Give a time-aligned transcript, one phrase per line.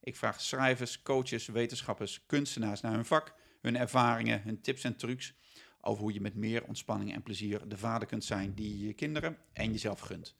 [0.00, 5.34] Ik vraag schrijvers, coaches, wetenschappers, kunstenaars naar hun vak, hun ervaringen, hun tips en trucs
[5.80, 8.92] over hoe je met meer ontspanning en plezier de vader kunt zijn die je je
[8.92, 10.36] kinderen en jezelf gunt.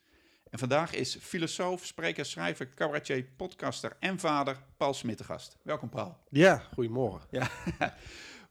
[0.50, 5.56] En vandaag is filosoof, spreker, schrijver, cabaretier, podcaster en vader Paul Smit de gast.
[5.62, 6.16] Welkom Paul.
[6.30, 7.28] Ja, goedemorgen.
[7.30, 7.50] Ja.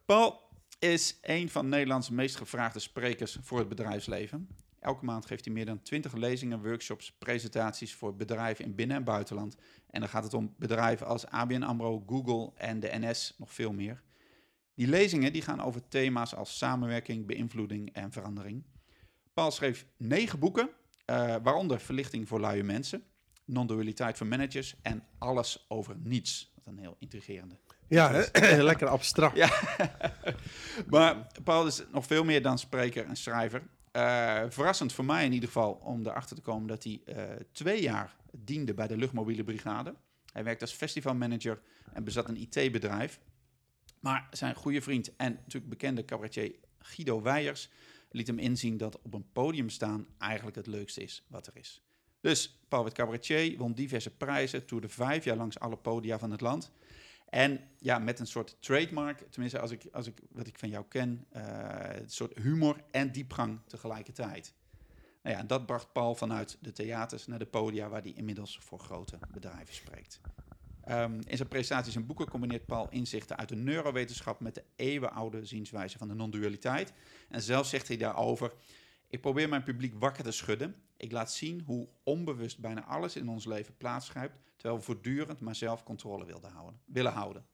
[0.05, 0.41] Paul
[0.79, 4.47] is een van Nederlands meest gevraagde sprekers voor het bedrijfsleven.
[4.79, 9.03] Elke maand geeft hij meer dan 20 lezingen, workshops, presentaties voor bedrijven in binnen- en
[9.03, 9.55] buitenland.
[9.89, 13.73] En dan gaat het om bedrijven als ABN AMRO, Google en de NS, nog veel
[13.73, 14.01] meer.
[14.75, 18.63] Die lezingen die gaan over thema's als samenwerking, beïnvloeding en verandering.
[19.33, 20.69] Paul schreef negen boeken,
[21.05, 23.03] uh, waaronder Verlichting voor luie mensen,
[23.45, 26.51] Non-dualiteit voor managers en Alles over niets.
[26.55, 27.57] Wat een heel intrigerende.
[27.87, 28.25] Ja,
[28.71, 29.35] lekker abstract.
[29.35, 29.49] Ja.
[30.93, 33.61] maar Paul is nog veel meer dan spreker en schrijver.
[33.97, 37.15] Uh, verrassend voor mij in ieder geval om erachter te komen dat hij uh,
[37.51, 39.95] twee jaar diende bij de luchtmobiele brigade.
[40.33, 41.61] Hij werkte als festivalmanager
[41.93, 43.19] en bezat een IT-bedrijf.
[43.99, 47.69] Maar zijn goede vriend en natuurlijk bekende cabaretier Guido Weijers
[48.11, 51.81] liet hem inzien dat op een podium staan eigenlijk het leukste is wat er is.
[52.21, 56.41] Dus Paul werd cabaretier, won diverse prijzen, toerde vijf jaar langs alle podia van het
[56.41, 56.71] land.
[57.29, 60.85] En ja, met een soort trademark, tenminste als ik, als ik wat ik van jou
[60.89, 61.41] ken, uh,
[61.89, 64.53] een soort humor en diepgang tegelijkertijd.
[65.23, 68.79] Nou ja, dat bracht Paul vanuit de theaters naar de podia waar hij inmiddels voor
[68.79, 70.19] grote bedrijven spreekt.
[70.89, 75.45] Um, in zijn presentaties en boeken combineert Paul inzichten uit de neurowetenschap met de eeuwenoude
[75.45, 76.93] zienswijze van de non-dualiteit.
[77.29, 78.53] En zelf zegt hij daarover:
[79.09, 80.75] Ik probeer mijn publiek wakker te schudden.
[80.97, 85.55] Ik laat zien hoe onbewust bijna alles in ons leven plaatsgrijpt, terwijl we voortdurend maar
[85.55, 87.45] zelf controle wilden houden, willen houden.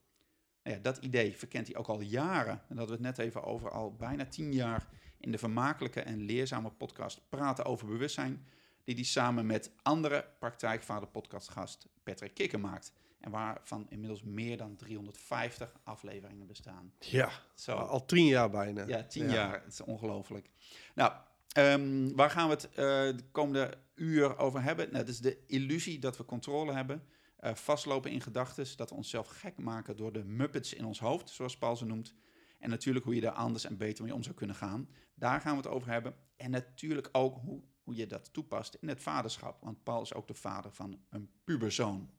[0.64, 2.62] Nou ja, dat idee verkent hij ook al jaren.
[2.69, 4.88] En dat we het net even over al bijna tien jaar
[5.19, 8.46] in de vermakelijke en leerzame podcast Praten over Bewustzijn,
[8.84, 12.94] die hij samen met andere praktijkvader podcastgast Patrick Kikker maakt.
[13.20, 16.94] En waarvan inmiddels meer dan 350 afleveringen bestaan.
[17.00, 17.75] Ja, Zo.
[17.75, 18.88] al tien jaar bijna.
[18.88, 19.62] Ja, tien jaar.
[19.64, 20.50] Het is ongelooflijk.
[20.96, 21.14] Nou,
[21.53, 22.75] um, waar gaan we het uh,
[23.18, 24.86] de komende uur over hebben?
[24.91, 27.03] Nou, dat is de illusie dat we controle hebben.
[27.40, 31.30] Uh, vastlopen in gedachten, dat we onszelf gek maken door de muppets in ons hoofd,
[31.30, 32.14] zoals Paul ze noemt.
[32.59, 34.90] En natuurlijk hoe je daar anders en beter mee om zou kunnen gaan.
[35.16, 36.16] Daar gaan we het over hebben.
[36.36, 39.62] En natuurlijk ook hoe, hoe je dat toepast in het vaderschap.
[39.62, 42.09] Want Paul is ook de vader van een puberzoon.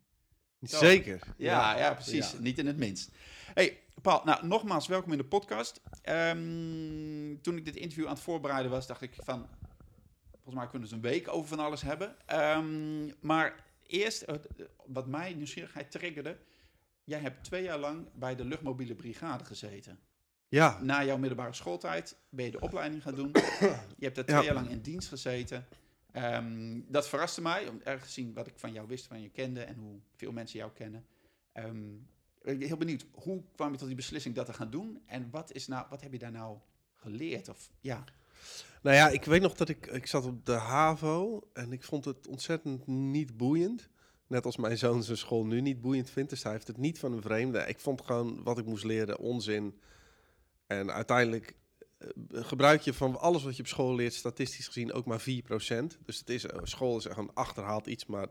[0.65, 1.21] Zeker.
[1.37, 2.33] Ja, ja, ja precies.
[2.33, 2.39] Ja.
[2.39, 3.11] Niet in het minst.
[3.55, 5.81] Hey, Paul, nou nogmaals welkom in de podcast.
[6.09, 9.47] Um, toen ik dit interview aan het voorbereiden was, dacht ik van...
[10.31, 12.17] Volgens mij kunnen we dus een week over van alles hebben.
[12.33, 14.25] Um, maar eerst,
[14.87, 16.37] wat mij nieuwsgierigheid triggerde...
[17.05, 19.99] Jij hebt twee jaar lang bij de luchtmobiele brigade gezeten.
[20.49, 20.79] Ja.
[20.83, 23.31] Na jouw middelbare schooltijd ben je de opleiding gaan doen.
[23.99, 25.67] Je hebt er twee jaar lang in dienst gezeten.
[26.17, 29.61] Um, dat verraste mij, om erg gezien wat ik van jou wist, van je kende
[29.61, 31.07] en hoe veel mensen jou kennen.
[31.55, 32.09] Um,
[32.43, 35.03] ik ben heel benieuwd, hoe kwam je tot die beslissing dat te gaan doen?
[35.07, 36.59] En wat, is nou, wat heb je daar nou
[36.95, 37.49] geleerd?
[37.49, 38.05] Of, ja.
[38.83, 42.05] Nou ja, ik weet nog dat ik, ik zat op de HAVO en ik vond
[42.05, 43.89] het ontzettend niet boeiend.
[44.27, 46.31] Net als mijn zoon zijn school nu niet boeiend vindt.
[46.31, 47.59] Dus hij heeft het niet van een vreemde.
[47.59, 49.81] Ik vond gewoon wat ik moest leren onzin.
[50.67, 51.55] En uiteindelijk
[52.33, 55.25] gebruik je van alles wat je op school leert, statistisch gezien ook maar 4%.
[56.05, 58.27] Dus het is, school is gewoon achterhaald iets, maar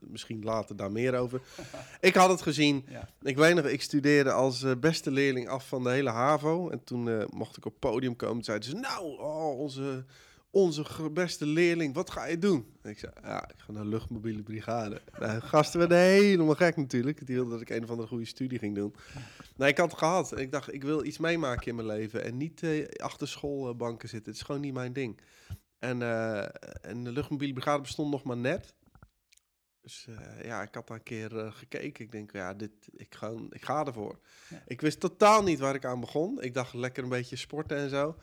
[0.00, 1.40] misschien later daar meer over.
[2.00, 2.84] ik had het gezien.
[2.88, 3.08] Ja.
[3.22, 6.68] Ik weet nog, ik studeerde als uh, beste leerling af van de hele HAVO.
[6.68, 8.44] En toen uh, mocht ik op podium komen.
[8.44, 10.04] Zeiden ze, nou, oh, onze
[10.50, 12.66] onze beste leerling, wat ga je doen?
[12.82, 15.00] ik zei, ja, ik ga naar de luchtmobiele brigade.
[15.18, 17.26] Nou, gasten werden helemaal gek natuurlijk.
[17.26, 18.94] Die wilden dat ik een of andere goede studie ging doen.
[19.56, 20.38] Nou, ik had het gehad.
[20.38, 22.24] Ik dacht, ik wil iets meemaken in mijn leven.
[22.24, 24.32] En niet uh, achter schoolbanken zitten.
[24.32, 25.20] Het is gewoon niet mijn ding.
[25.78, 26.42] En, uh,
[26.80, 28.74] en de luchtmobiele brigade bestond nog maar net.
[29.80, 32.04] Dus uh, ja, ik had daar een keer gekeken.
[32.04, 34.18] Ik denk, ja, dit, ik, ga, ik ga ervoor.
[34.48, 34.62] Ja.
[34.66, 36.42] Ik wist totaal niet waar ik aan begon.
[36.42, 38.16] Ik dacht lekker een beetje sporten en zo.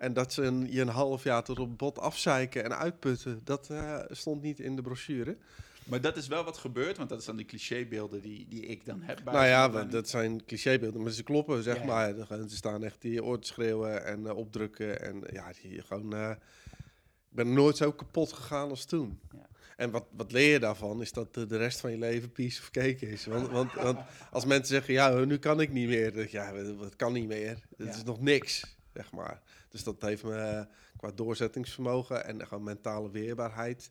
[0.00, 3.68] En dat ze een, je een half jaar tot op bot afzeiken en uitputten, dat
[3.70, 5.36] uh, stond niet in de brochure.
[5.84, 8.86] Maar dat is wel wat gebeurt, want dat is dan die clichébeelden die, die ik
[8.86, 9.24] dan heb.
[9.24, 12.14] nou ja, dat zijn clichébeelden, maar ze kloppen, zeg ja, maar.
[12.48, 15.02] Ze staan echt die oor te schreeuwen en uh, opdrukken.
[15.02, 16.14] En ja, die gewoon...
[16.14, 16.30] Uh,
[17.30, 19.20] ik ben nooit zo kapot gegaan als toen.
[19.32, 19.46] Ja.
[19.76, 21.00] En wat, wat leer je daarvan?
[21.00, 23.26] Is dat de, de rest van je leven piece of cake is.
[23.26, 23.98] Want, want, want
[24.30, 26.12] als mensen zeggen, ja, nu kan ik niet meer.
[26.12, 27.58] Dan ja, dat kan niet meer.
[27.76, 27.94] Het Ja.
[27.94, 29.42] is nog niks, zeg maar.
[29.70, 30.64] Dus dat heeft me eh,
[30.96, 33.90] qua doorzettingsvermogen en gewoon mentale weerbaarheid...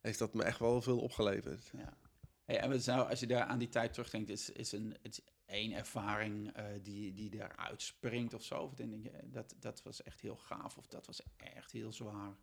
[0.00, 1.70] heeft dat me echt wel veel opgeleverd.
[1.72, 1.96] Ja.
[2.44, 5.20] Hey, en wat zou, als je daar aan die tijd terugdenkt, is, is een is
[5.46, 8.54] één ervaring eh, die, die eruit springt of zo?
[8.54, 11.92] Of denk je, eh, dat, dat was echt heel gaaf of dat was echt heel
[11.92, 12.36] zwaar?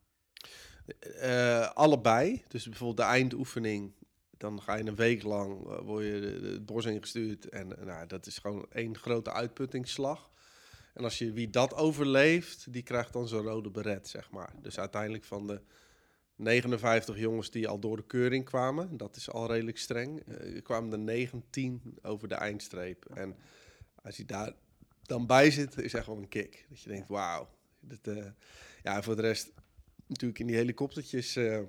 [1.74, 2.44] Allebei.
[2.48, 3.94] Dus bijvoorbeeld de eindoefening.
[4.38, 6.12] Dan ga je een week lang, eh, word je
[6.44, 7.50] het bos ingestuurd.
[7.50, 10.32] En nou, dat is gewoon één grote uitputtingsslag.
[10.96, 14.54] En als je wie dat overleeft, die krijgt dan zo'n rode beret, zeg maar.
[14.62, 15.62] Dus uiteindelijk van de
[16.36, 20.92] 59 jongens die al door de keuring kwamen, dat is al redelijk streng, eh, kwamen
[20.92, 23.06] er 19 over de eindstreep.
[23.14, 23.36] En
[24.04, 24.54] als je daar
[25.02, 26.66] dan bij zit, is echt wel een kick.
[26.70, 27.50] Dat je denkt, wauw.
[28.08, 28.26] eh,
[28.84, 29.52] ja, voor de rest
[30.08, 31.36] natuurlijk in die helikoptertjes.
[31.36, 31.62] eh,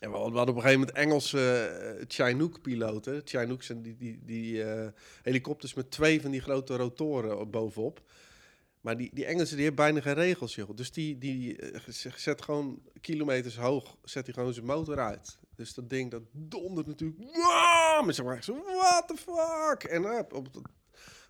[0.00, 3.20] en we hadden op een gegeven moment Engelse eh, Chinook-piloten.
[3.24, 4.88] Chinooks zijn die, die, die eh,
[5.22, 8.02] helikopters met twee van die grote rotoren op- bovenop.
[8.80, 10.70] Maar die, die Engelsen die hebben bijna geen regels, joh.
[10.74, 11.80] Dus die, die eh,
[12.16, 15.38] zet gewoon kilometers hoog, zet hij gewoon zijn motor uit.
[15.56, 17.20] Dus dat ding, dat dondert natuurlijk.
[17.20, 18.12] Wow!
[18.12, 19.90] Zeg maar, zo, what the fuck?
[19.90, 20.50] En op,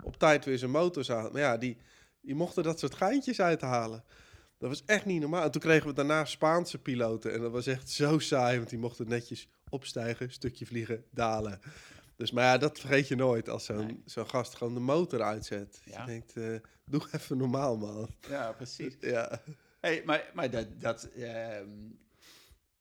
[0.04, 1.32] op, tijd weer zijn motors aan.
[1.32, 1.76] Maar ja, die,
[2.20, 4.04] die mochten dat soort geintjes uithalen.
[4.60, 5.42] Dat was echt niet normaal.
[5.44, 7.32] En toen kregen we daarna Spaanse piloten.
[7.32, 11.60] En dat was echt zo saai, want die mochten netjes opstijgen, stukje vliegen, dalen.
[12.16, 14.02] Dus maar ja, dat vergeet je nooit als zo'n Nee.
[14.04, 15.80] zo'n gast gewoon de motor uitzet.
[15.84, 16.00] Ja.
[16.00, 16.44] Je denkt, eh,
[16.84, 18.14] doe even normaal, man.
[18.28, 18.96] Ja, precies.
[19.14, 19.40] Ja.
[19.80, 21.68] Hey, maar maar dat, dat, ehm,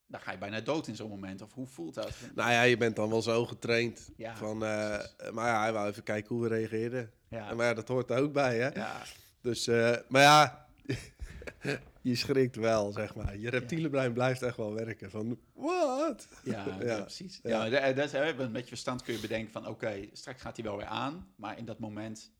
[0.07, 1.41] dan ga je bijna dood in zo'n moment.
[1.41, 2.11] Of hoe voelt dat?
[2.35, 4.09] Nou ja, je bent dan wel zo getraind.
[4.17, 4.99] Ja, van, eh,
[5.31, 7.11] maar ja, hij wou even kijken hoe we reageerden.
[7.29, 8.67] ja, Maar ja, dat hoort er ook bij, hè?
[8.69, 9.01] ja,
[9.41, 10.67] Dus, eh, maar ja,
[12.01, 13.37] je schrikt wel, zeg maar.
[13.37, 15.09] Je reptiele brein blijft echt wel werken.
[15.09, 16.27] Van, what?
[16.43, 17.01] ja, ja, Ja.
[17.01, 17.39] precies.
[17.43, 17.69] Ja.
[17.69, 19.67] Da- dat is, met beetje verstand kun je bedenken van...
[19.67, 21.33] oké, straks gaat hij wel weer aan.
[21.35, 22.31] Maar in dat moment...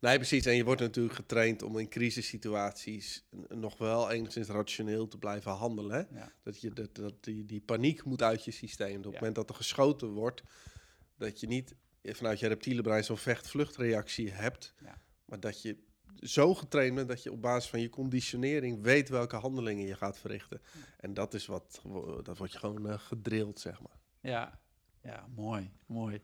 [0.00, 0.46] Nee, precies.
[0.46, 6.08] En je wordt natuurlijk getraind om in crisissituaties nog wel enigszins rationeel te blijven handelen.
[6.42, 8.96] Dat, je, dat, dat die, die paniek moet uit je systeem.
[8.98, 10.42] Op het moment dat er geschoten wordt,
[11.18, 14.74] dat je niet vanuit je reptiele brein zo'n vecht-vluchtreactie hebt.
[15.24, 15.76] Maar dat je
[16.20, 20.18] zo getraind bent dat je op basis van je conditionering weet welke handelingen je gaat
[20.18, 20.60] verrichten.
[21.00, 21.82] En dat is wat,
[22.22, 23.98] dat wordt je gewoon eh, gedrild, zeg maar.
[24.20, 24.60] Ja,
[25.02, 26.20] ja mooi, mooi.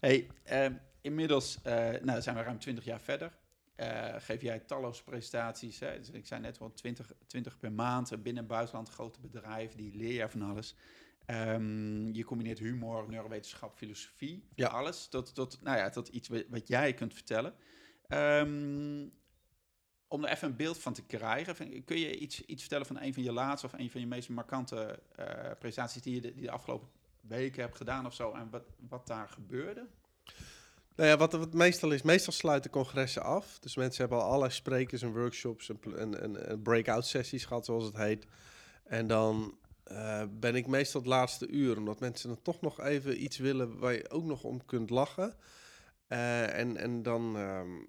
[0.00, 3.32] Hey, ehm, inmiddels eh, nou, zijn we ruim 20 jaar verder.
[3.74, 5.80] Eh, geef jij talloze presentaties.
[5.80, 5.98] Hè?
[5.98, 9.96] Dus ik zei net wel 20, 20 per maand binnen en buitenland, grote bedrijven, die
[9.96, 10.76] leer je van alles.
[11.26, 14.68] Ehm, je combineert humor, neurowetenschap, filosofie, Ja.
[14.68, 17.54] alles tot, tot, nou ja, tot iets wat, wat jij kunt vertellen.
[18.08, 19.08] Ehm,
[20.08, 23.14] om er even een beeld van te krijgen, kun je iets, iets vertellen van een
[23.14, 25.26] van je laatste of een van je meest markante eh,
[25.58, 26.88] presentaties die je de, die de afgelopen
[27.20, 29.86] weken hebt gedaan of zo en wat, wat daar gebeurde?
[30.96, 33.58] Nou ja, wat, meestal is, meestal sluiten congressen af.
[33.58, 37.84] Dus mensen hebben al allerlei sprekers en workshops en, en, en breakout sessies gehad, zoals
[37.84, 38.26] het heet.
[38.84, 43.22] En dan eh, ben ik meestal het laatste uur, omdat mensen dan toch nog even
[43.22, 45.34] iets willen waar je ook nog om kunt lachen.
[46.06, 47.82] Eh, en, en dan ehm,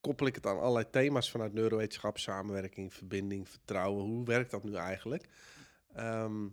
[0.00, 4.04] koppel ik het aan allerlei thema's vanuit neurowetenschap, samenwerking, verbinding, vertrouwen.
[4.04, 5.28] Hoe werkt dat nu eigenlijk?
[5.94, 6.46] Ehm,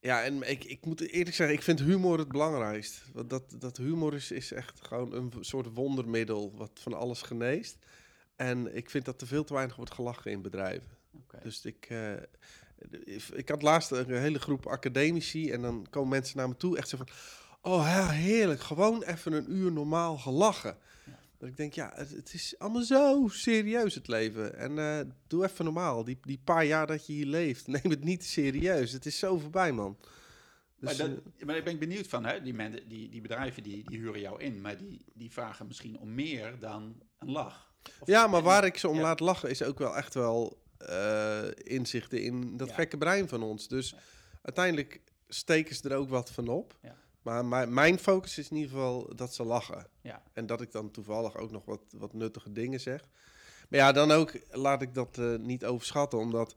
[0.00, 3.02] ja, en ik, ik moet eerlijk zeggen, ik vind humor het belangrijkst.
[3.12, 7.78] Want dat, dat humor is, is echt gewoon een soort wondermiddel wat van alles geneest.
[8.36, 10.88] En ik vind dat er veel te weinig wordt gelachen in bedrijven.
[11.42, 12.12] Dus ik, eh,
[13.32, 16.88] ik had laatst een hele groep academici en dan komen mensen naar me toe echt
[16.88, 17.08] zo van...
[17.62, 20.76] Oh heerlijk, gewoon even een uur normaal gelachen.
[21.06, 21.18] Ja.
[21.38, 24.56] Dat ik denk, ja, het, het is allemaal zo serieus het leven.
[24.56, 26.04] En eh, doe even normaal.
[26.04, 28.92] Die, die paar jaar dat je hier leeft, neem het niet serieus.
[28.92, 29.96] Het is zo voorbij, man.
[30.78, 32.42] maar, Dus, dat, eh, maar ik ben benieuwd van, hè?
[32.42, 36.14] Die, die, die bedrijven die, die huren jou in, maar die, die vragen misschien om
[36.14, 37.72] meer dan een lach.
[38.00, 39.02] Of- ja, maar waar ik ze om ja.
[39.02, 42.74] laat lachen is ook wel echt wel eh, inzichten in dat Ja.
[42.74, 43.68] gekke brein van ons.
[43.68, 43.94] Dus
[44.42, 46.78] uiteindelijk steken ze er ook wat van op.
[46.82, 46.96] Ja.
[47.22, 49.86] Maar mijn, mijn focus is in ieder geval dat ze lachen.
[50.00, 50.22] Ja.
[50.32, 53.08] En dat ik dan toevallig ook nog wat, wat nuttige dingen zeg.
[53.68, 56.54] Maar ja, dan ook laat ik dat eh, niet overschatten, omdat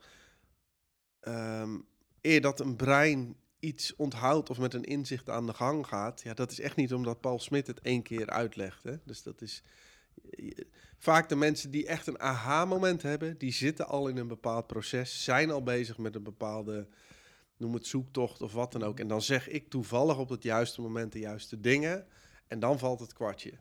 [1.19, 1.77] ehm,
[2.21, 6.33] eer dat een brein iets onthoudt of met een inzicht aan de gang gaat, ja,
[6.33, 8.83] dat is echt niet omdat Paul Smit het één keer uitlegt.
[8.83, 8.95] Hè?
[9.03, 9.63] Dus dat is
[10.31, 10.67] je-
[10.97, 15.23] vaak de mensen die echt een aha-moment hebben, die zitten al in een bepaald proces,
[15.23, 16.87] zijn al bezig met een bepaalde,
[17.63, 18.99] noem het zoektocht of wat dan ook.
[18.99, 22.07] En dan zeg ik toevallig op het juiste moment de juiste dingen
[22.47, 23.53] en dan valt het kwartje.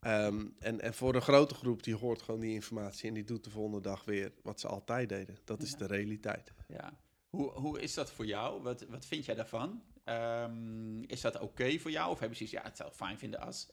[0.00, 3.44] Ehm, en, en voor een grote groep, die hoort gewoon die informatie en die doet
[3.44, 5.36] de volgende dag weer wat ze altijd deden.
[5.44, 5.76] Dat is Ja.
[5.76, 6.52] de realiteit.
[6.68, 6.98] Ja.
[7.28, 8.62] Hoe, hoe is dat voor jou?
[8.62, 9.82] Wat, wat vind jij daarvan?
[10.04, 12.10] Ehm, is dat oké voor jou?
[12.10, 13.68] Of heb je zoiets, ja, het zou fijn vinden als,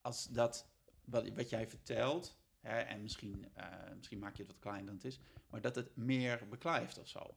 [0.00, 0.66] als dat
[1.04, 2.36] wat, wat jij vertelt,
[2.66, 5.20] hè, en misschien, eh, misschien maak je het wat kleiner dan het is,
[5.50, 7.34] maar dat het meer beklijft of zo.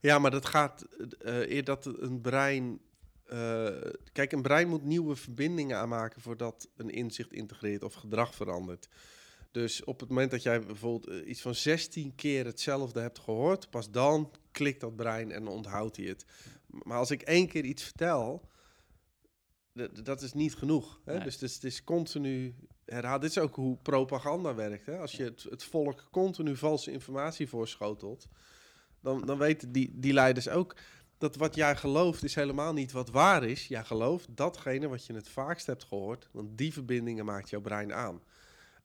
[0.00, 2.80] Ja, maar dat gaat eh eer dat een brein.
[3.24, 3.80] eh,
[4.12, 8.88] kijk, een brein moet nieuwe verbindingen aanmaken voordat een inzicht integreert of gedrag verandert.
[9.50, 13.70] Dus op het moment dat jij bijvoorbeeld eh, iets van 16 keer hetzelfde hebt gehoord,
[13.70, 16.24] pas dan klikt dat brein en onthoudt hij het.
[16.66, 18.48] Maar als ik één keer iets vertel,
[20.02, 21.00] dat is niet genoeg.
[21.04, 21.14] Hè?
[21.14, 21.22] Nee.
[21.24, 22.54] Dus het is, het is continu
[22.90, 23.20] herhaald.
[23.20, 24.86] Dit is ook hoe propaganda werkt.
[24.86, 24.98] Hè?
[24.98, 28.28] Als je het, het volk continu valse informatie voorschotelt,
[29.00, 30.76] dan, dan weten die, die leiders ook
[31.18, 33.66] dat wat jij gelooft is helemaal niet wat waar is.
[33.66, 37.94] Jij gelooft datgene wat je het vaakst hebt gehoord, want die verbindingen maakt jouw brein
[37.94, 38.22] aan.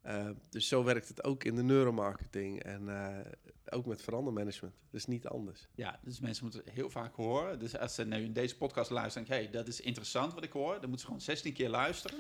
[0.02, 3.32] Eh, dus zo werkt het ook in de neuromarketing en eh,
[3.70, 4.76] ook met verandermanagement.
[4.92, 5.68] Dat is niet anders.
[5.76, 7.60] Ja, dus mensen moeten heel vaak horen.
[7.60, 10.44] Dus als ze nu in deze podcast luisteren en denken, hey, dat is interessant wat
[10.44, 12.20] ik hoor, dan moeten ze gewoon 16 keer luisteren.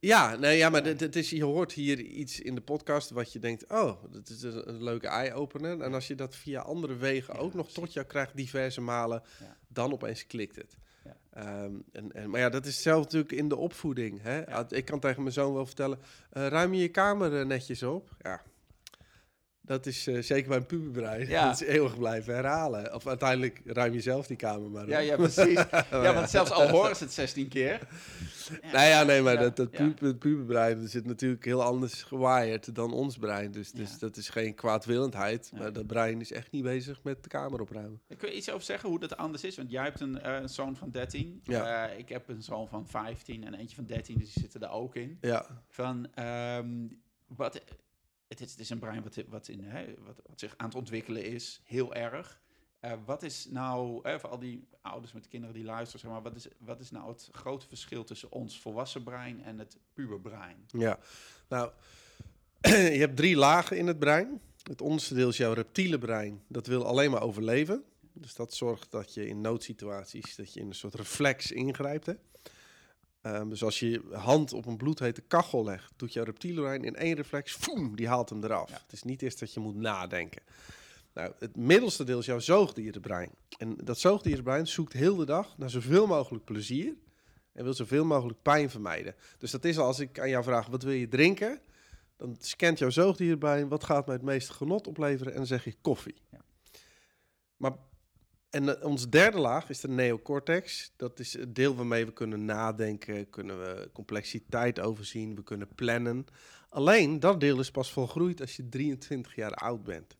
[0.00, 3.32] Ja, nee, ja maar het, het is, je hoort hier iets in de podcast wat
[3.32, 5.80] je denkt, oh, dat is een, een leuke eye-opener.
[5.80, 7.82] En als je dat via andere wegen Ja, ook nog precies.
[7.82, 9.56] tot jou krijgt, diverse malen, Ja.
[9.68, 10.76] dan opeens klikt het.
[11.32, 14.22] Ehm, en, en, maar ja, dat is zelf natuurlijk in de opvoeding.
[14.22, 14.64] Hè?
[14.74, 15.98] Ik kan tegen mijn zoon wel vertellen,
[16.30, 18.10] eh, ruim je je kamer eh, netjes op?
[18.22, 18.42] Ja,
[19.66, 21.28] dat is eh, zeker bij een puberbrein.
[21.28, 21.44] Ja.
[21.46, 22.94] Dat is eeuwig blijven herhalen.
[22.94, 24.88] Of uiteindelijk ruim je zelf die kamer maar op.
[24.88, 25.64] Ja, ja, precies.
[25.90, 27.88] Ja, want zelfs al horen ze het 16 keer.
[28.72, 32.74] Nou ja, nee, maar Ja, dat, dat pu- puberbrein dat zit natuurlijk heel anders gewired
[32.74, 33.50] dan ons brein.
[33.52, 35.50] Dus, dus dat is geen kwaadwillendheid.
[35.58, 38.00] Maar dat brein is echt niet bezig met de kamer opruimen.
[38.16, 39.56] Kun je iets over zeggen hoe dat anders is?
[39.56, 41.40] Want jij hebt een, eh, een zoon van 13.
[41.44, 41.88] Ja.
[41.88, 44.70] Eh, ik heb een zoon van 15 en eentje van 13, dus die zitten er
[44.70, 45.18] ook in.
[45.20, 46.68] Ja, Van, ehm,
[47.26, 47.62] wat,
[48.28, 51.60] het, is, een brein wat, wat, in, hè, wat, wat zich aan het ontwikkelen is,
[51.64, 52.40] heel erg.
[52.80, 56.34] Eh, wat is nou, voor al die ouders met kinderen die luisteren, zeg maar, wat
[56.34, 60.66] is, wat is nou het grote verschil tussen ons volwassen brein en het puberbrein?
[60.66, 60.98] ja.
[61.48, 61.70] Nou,
[62.96, 64.40] je hebt drie lagen in het brein.
[64.62, 66.42] Het onderste deel is jouw reptiele brein.
[66.48, 67.84] Dat wil alleen maar overleven.
[68.12, 72.06] Dus dat zorgt dat je in noodsituaties, dat je in een soort reflex ingrijpt.
[72.06, 72.12] Hè?
[73.26, 76.84] Ehm, dus als je je hand op een bloedhete kachel legt, doet jouw reptiele brein
[76.84, 78.70] in één reflex, foem, die haalt hem eraf.
[78.70, 78.78] Ja.
[78.82, 80.42] Het is niet eerst dat je moet nadenken.
[81.14, 83.30] Nou, het middelste deel is jouw zoogdierenbrein.
[83.58, 86.94] En dat zoogdierenbrein zoekt heel de dag naar zoveel mogelijk plezier
[87.52, 89.14] en wil zoveel mogelijk pijn vermijden.
[89.38, 91.60] Dus dat is al als ik aan jou vraag, wat wil je drinken?
[92.16, 95.32] Dan scant jouw zoogdierenbrein, wat gaat mij het meeste genot opleveren?
[95.32, 96.16] En dan zeg je koffie.
[96.30, 96.40] Ja.
[97.56, 97.72] Maar,
[98.56, 100.92] en eh, ons derde laag is de neocortex.
[100.96, 106.26] Dat is het deel waarmee we kunnen nadenken, kunnen we complexiteit overzien, we kunnen plannen.
[106.68, 110.16] Alleen, dat deel is pas volgroeid als je 23 jaar oud bent.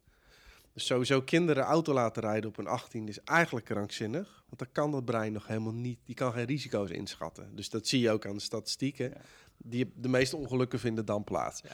[0.72, 4.44] Dus sowieso kinderen auto laten rijden op een 18 is eigenlijk krankzinnig.
[4.46, 7.50] Want dan kan dat brein nog helemaal niet, die kan geen risico's inschatten.
[7.54, 9.10] Dus dat zie je ook aan de statistieken.
[9.10, 9.20] Ja.
[9.56, 11.60] Die, de meeste ongelukken vinden dan plaats.
[11.62, 11.70] Ja.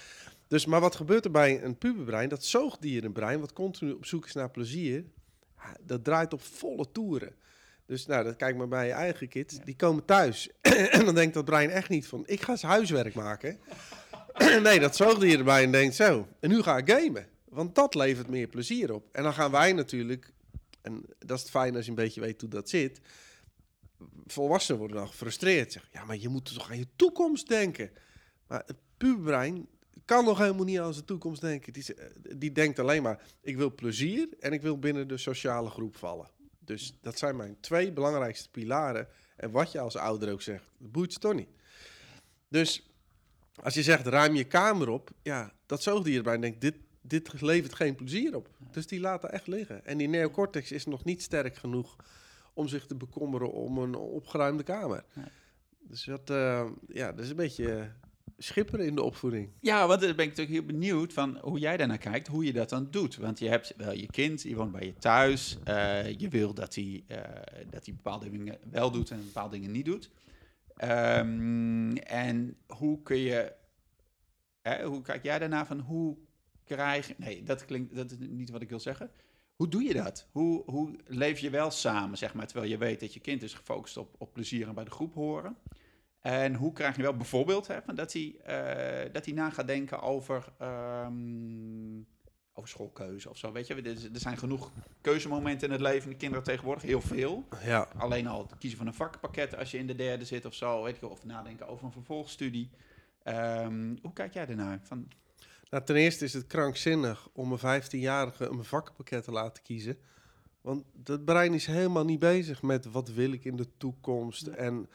[0.48, 2.28] Dus, maar wat gebeurt er bij een puberbrein?
[2.28, 5.04] Dat zoogdierenbrein, wat continu op zoek is naar plezier,
[5.80, 7.34] dat draait op volle toeren.
[7.86, 9.56] Dus nou, dat kijk maar bij je eigen kids.
[9.56, 9.64] Ja.
[9.64, 10.50] Die komen thuis
[10.96, 13.58] en dan denkt dat brein echt niet van, ik ga eens huiswerk maken.
[14.62, 17.26] nee, dat zoogdierenbrein denkt zo, en nu ga ik gamen.
[17.44, 19.08] Want dat levert meer plezier op.
[19.12, 20.32] En dan gaan wij natuurlijk,
[20.82, 23.00] en dat is het fijn als je een beetje weet hoe dat zit.
[24.26, 25.72] Volwassenen worden dan gefrustreerd.
[25.72, 27.90] Zeggen, ja, maar je moet toch aan je toekomst denken.
[28.46, 29.66] Maar het puberbrein
[30.04, 31.72] kan nog helemaal niet aan zijn toekomst denken.
[31.72, 31.90] Die, z-
[32.36, 36.28] die denkt alleen maar, ik wil plezier en ik wil binnen de sociale groep vallen.
[36.58, 39.08] Dus dat zijn mijn twee belangrijkste pilaren.
[39.36, 41.48] En wat je als ouder ook zegt, dat boeit toch niet.
[42.48, 42.90] Dus
[43.62, 47.94] als je zegt, ruim je kamer op, ja, dat zoogdierbrein denkt, dit, dit levert geen
[47.94, 48.48] plezier op.
[48.70, 49.84] Dus die laat er echt liggen.
[49.84, 51.96] En die neocortex is nog niet sterk genoeg
[52.54, 55.04] om zich te bekommeren om een opgeruimde kamer.
[55.12, 55.24] Nee.
[55.80, 57.86] Dus dat, eh, ja, dat is een beetje eh,
[58.42, 59.48] schipperen in de opvoeding.
[59.60, 62.52] Ja, want dan ben ik natuurlijk heel benieuwd van hoe jij daarnaar kijkt, hoe je
[62.52, 63.16] dat dan doet.
[63.16, 65.58] Want je hebt wel je kind, die woont bij je thuis.
[65.64, 67.18] eh, je wil dat hij, eh,
[67.70, 70.10] dat hij bepaalde dingen wel doet en bepaalde dingen niet doet.
[70.76, 73.52] Ehm, en hoe kun je,
[74.62, 76.16] hè, hoe kijk jij daarna van hoe
[76.64, 79.10] krijg nee, dat klinkt, dat is niet wat ik wil zeggen.
[79.56, 80.28] Hoe doe je dat?
[80.32, 83.54] Hoe, hoe leef je wel samen, zeg maar, terwijl je weet dat je kind is
[83.54, 85.56] gefocust op, op plezier en bij de groep horen?
[86.22, 89.66] En hoe krijg je wel bijvoorbeeld hè, van dat, hij, eh, dat hij na gaat
[89.66, 92.00] denken over, ehm,
[92.52, 93.52] over schoolkeuze of zo?
[93.52, 97.48] Weet je, er, zijn genoeg keuzemomenten in het leven van de kinderen tegenwoordig, heel veel.
[97.64, 100.54] Ja, Alleen al het kiezen van een vakpakket als je in de derde zit of
[100.54, 102.70] zo, weet je, of nadenken over een vervolgstudie.
[103.22, 104.80] Ehm, hoe kijk jij daarnaar?
[104.82, 105.08] Van,
[105.70, 109.98] nou, ten eerste is het krankzinnig om een 15-jarige een vakpakket te laten kiezen.
[110.60, 114.46] Want het brein is helemaal niet bezig met wat wil ik in de toekomst.
[114.46, 114.52] Ja.
[114.52, 114.88] En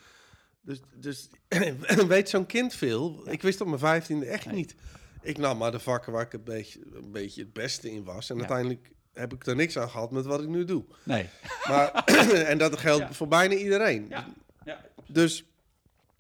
[0.68, 1.30] dus, dus
[2.08, 3.22] weet zo'n kind veel.
[3.26, 3.32] Ja.
[3.32, 4.56] Ik wist op mijn vijftiende echt Nee.
[4.56, 4.76] niet.
[5.22, 8.30] Ik nam maar de vakken waar ik een beetje, een beetje het beste in was.
[8.30, 8.42] En Ja.
[8.42, 10.84] uiteindelijk heb ik er niks aan gehad met wat ik nu doe.
[11.04, 11.30] Nee.
[11.68, 11.92] Maar,
[12.52, 13.14] en dat geldt Ja.
[13.14, 14.12] voor bijna iedereen.
[15.08, 15.46] Dus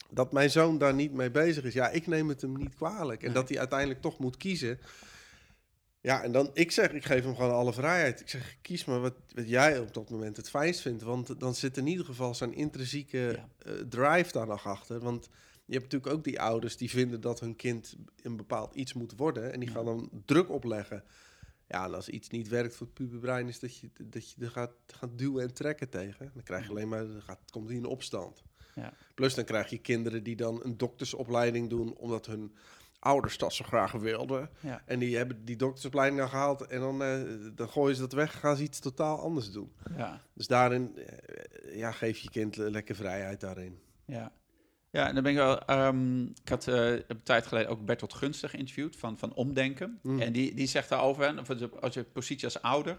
[0.09, 3.19] dat mijn zoon daar niet mee bezig is, ja, ik neem het hem niet kwalijk.
[3.21, 3.35] En Nee.
[3.35, 4.79] dat hij uiteindelijk toch moet kiezen.
[6.07, 8.19] Ja, en dan, ik zeg, ik geef hem gewoon alle vrijheid.
[8.19, 11.01] Ik zeg, kies maar wat, wat jij op dat moment het fijnst vindt.
[11.03, 13.49] Want dan zit in ieder geval zijn intrinsieke Ja.
[13.57, 14.99] eh, drive daar nog achter.
[14.99, 15.29] Want
[15.65, 19.13] je hebt natuurlijk ook die ouders die vinden dat hun kind een bepaald iets moet
[19.17, 19.53] worden.
[19.53, 19.75] En die Ja.
[19.75, 21.03] gaan dan druk opleggen.
[21.67, 24.51] Ja, en als iets niet werkt voor het puberbrein, is dat je, dat je er
[24.51, 26.31] gaat, gaat duwen en trekken tegen.
[26.33, 28.43] Dan krijg je alleen maar, dan gaat, komt hij in opstand.
[28.75, 28.93] Ja.
[29.15, 32.55] Plus dan krijg je kinderen die dan een doktersopleiding doen, omdat hun
[32.99, 34.49] ouders dat zo graag wilden.
[34.59, 34.81] Ja.
[34.85, 37.21] En die hebben die doktersopleiding nou gehaald en dan, eh,
[37.55, 39.71] dan gooien ze dat weg, gaan ze iets totaal anders doen.
[39.97, 40.21] Ja.
[40.33, 43.79] Dus daarin, eh, ja, geef je kind le- lekker vrijheid daarin.
[44.05, 44.31] Ja.
[44.91, 45.59] Ja, en dan ben ik wel.
[45.65, 49.99] ehm, ik had eh, een tijd geleden ook Bertolt Gunstig geïnterviewd van, van Omdenken.
[50.03, 50.19] Mm.
[50.21, 51.41] En die, die zegt daarover,
[51.79, 52.97] als je positie als ouder,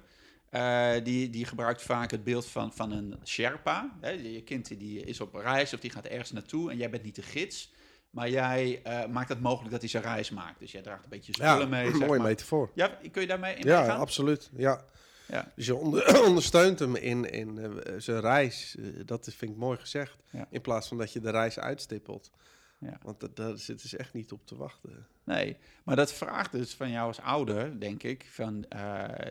[1.05, 3.97] die, die gebruikt vaak het beeld van, van een Sherpa.
[4.01, 4.11] Hè?
[4.11, 7.15] Je kind die is op reis of die gaat ergens naartoe en jij bent niet
[7.15, 7.73] de gids.
[8.11, 10.59] Maar jij eh, maakt het mogelijk dat hij zijn reis maakt.
[10.61, 11.91] Dus jij draagt een beetje Ja, spullen mee.
[11.91, 12.29] zeg mooie maar.
[12.29, 12.71] metafoor.
[12.75, 14.51] Ja, kun je daarmee in Ja, absoluut.
[14.57, 14.85] Ja.
[15.29, 15.53] Ja.
[15.57, 18.77] Dus je onder- ondersteunt hem in, in eh, zijn reis.
[18.77, 20.17] Eh, dat vind ik mooi gezegd.
[20.31, 20.47] Ja.
[20.51, 22.31] In plaats van dat je de reis uitstippelt.
[22.79, 22.99] Ja.
[23.03, 25.07] Want da- daar zitten ze echt niet op te wachten.
[25.25, 28.65] Nee, maar dat vraagt dus van jou als ouder, denk ik, van,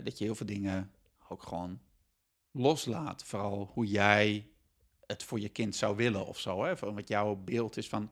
[0.04, 0.92] dat je heel veel dingen
[1.30, 1.80] ook gewoon
[2.52, 3.24] loslaat.
[3.24, 4.48] Vooral hoe jij
[5.06, 6.64] het voor je kind zou willen of zo.
[6.64, 6.78] Hè?
[6.78, 8.12] Van wat jouw beeld is van,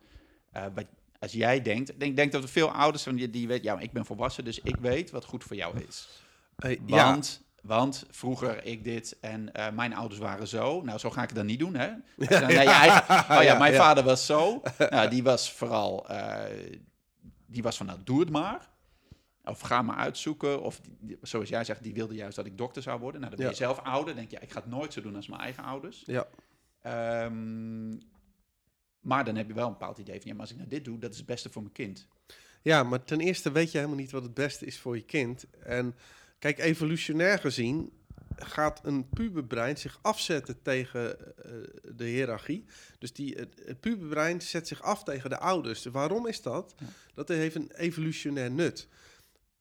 [0.74, 0.86] wat,
[1.20, 3.80] als jij denkt, ik denk, denk dat er veel ouders zijn die, die weten, ja,
[3.80, 6.24] ik ben volwassen, dus ik weet wat goed voor jou is.
[6.58, 10.82] Eh, ja, Want, want vroeger ik dit en eh, mijn ouders waren zo.
[10.82, 11.86] Nou, zo ga ik het dan niet doen, hè?
[12.18, 14.62] Je dan je eigen- oh ja, mijn vader was zo.
[14.90, 16.74] Nou, die was vooral, eh,
[17.46, 18.70] die was van, nou, doe het maar.
[19.44, 20.62] Of ga maar uitzoeken.
[20.62, 23.22] Of die- zoals jij zegt, die wilde juist dat ik dokter zou worden.
[23.22, 24.16] Nou, dan ben je zelf ouder.
[24.16, 26.04] denk je, ik ga het nooit zo doen als mijn eigen ouders.
[26.06, 26.26] ja.
[26.82, 27.92] Ehm,
[29.06, 30.86] maar dan heb je wel een bepaald idee van, ja, maar als ik nou dit
[30.86, 32.08] doe, dat is het beste voor mijn kind.
[32.62, 35.46] ja, maar ten eerste weet je helemaal niet wat het beste is voor je kind.
[35.60, 35.96] En
[36.40, 37.92] kijk, evolutionair gezien
[38.36, 41.52] gaat een puberbrein zich afzetten tegen eh,
[41.96, 42.66] de hiërarchie.
[43.00, 45.86] Dus die, het, het puberbrein zet zich af tegen de ouders.
[45.86, 46.76] Waarom is dat?
[47.14, 48.88] Dat heeft een evolutionair nut.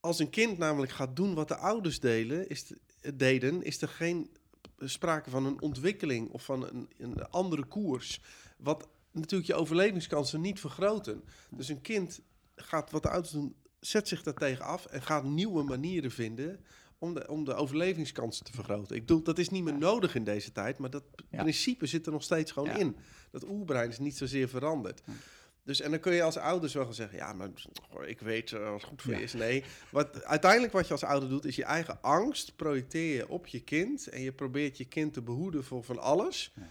[0.00, 3.88] Als een kind namelijk gaat doen wat de ouders delen, is de- deden, is er
[3.88, 4.30] geen
[4.78, 8.20] sprake van een ontwikkeling of van een, een andere koers.
[8.56, 11.24] Wat natuurlijk je overlevingskansen niet vergroten.
[11.50, 12.20] Dus een kind
[12.56, 16.64] gaat wat de ouders doen, zet zich daartegen af en gaat nieuwe manieren vinden
[16.98, 18.96] om de, om de overlevingskansen te vergroten.
[18.96, 21.42] Ik bedoel, dat is niet meer nodig in deze tijd, maar dat Ja.
[21.42, 22.76] principe zit er nog steeds gewoon Ja.
[22.76, 22.96] in.
[23.30, 25.02] Dat oerbrein is niet zozeer veranderd.
[25.62, 27.48] Dus, en dan kun je als ouders wel gaan zeggen, ja, maar
[28.06, 29.18] ik weet eh, wat goed voor Ja.
[29.18, 29.32] je is.
[29.32, 33.46] Nee, wat, uiteindelijk wat je als ouder doet, is je eigen angst projecteer je op
[33.46, 34.08] je kind.
[34.08, 36.52] En je probeert je kind te behoeden voor van alles.
[36.54, 36.62] Ja.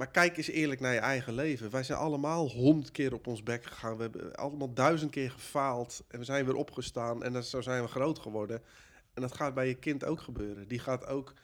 [0.00, 1.70] Maar kijk eens eerlijk naar je eigen leven.
[1.70, 3.96] Wij zijn allemaal honderd keer op ons bek gegaan.
[3.96, 6.04] We hebben allemaal duizend keer gefaald.
[6.08, 7.22] En we zijn weer opgestaan.
[7.22, 8.62] En dan, zo zijn we groot geworden.
[9.14, 10.68] En dat gaat bij je kind ook gebeuren.
[10.68, 11.34] Die gaat ook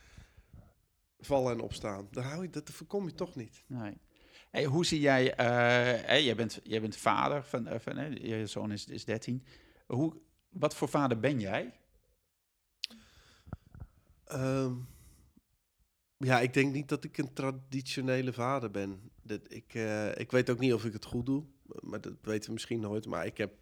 [1.19, 2.09] vallen en opstaan.
[2.11, 3.63] Daar hou je, dat voorkom je toch niet.
[3.67, 3.99] Nee.
[4.51, 5.47] Hey, hoe zie jij, eh,
[6.07, 9.45] hè, jij, bent, jij bent vader van, eh, van hè, je zoon is, is 13.
[9.87, 10.17] Hoe,
[10.49, 11.73] wat voor vader ben jij?
[14.25, 14.73] Ehm,
[16.19, 19.11] ja, ik denk niet dat ik een traditionele vader ben.
[19.23, 21.45] Dat ik, eh, ik weet ook niet of ik het goed doe.
[21.81, 23.07] Maar dat weten we misschien nooit.
[23.07, 23.53] Maar ik heb...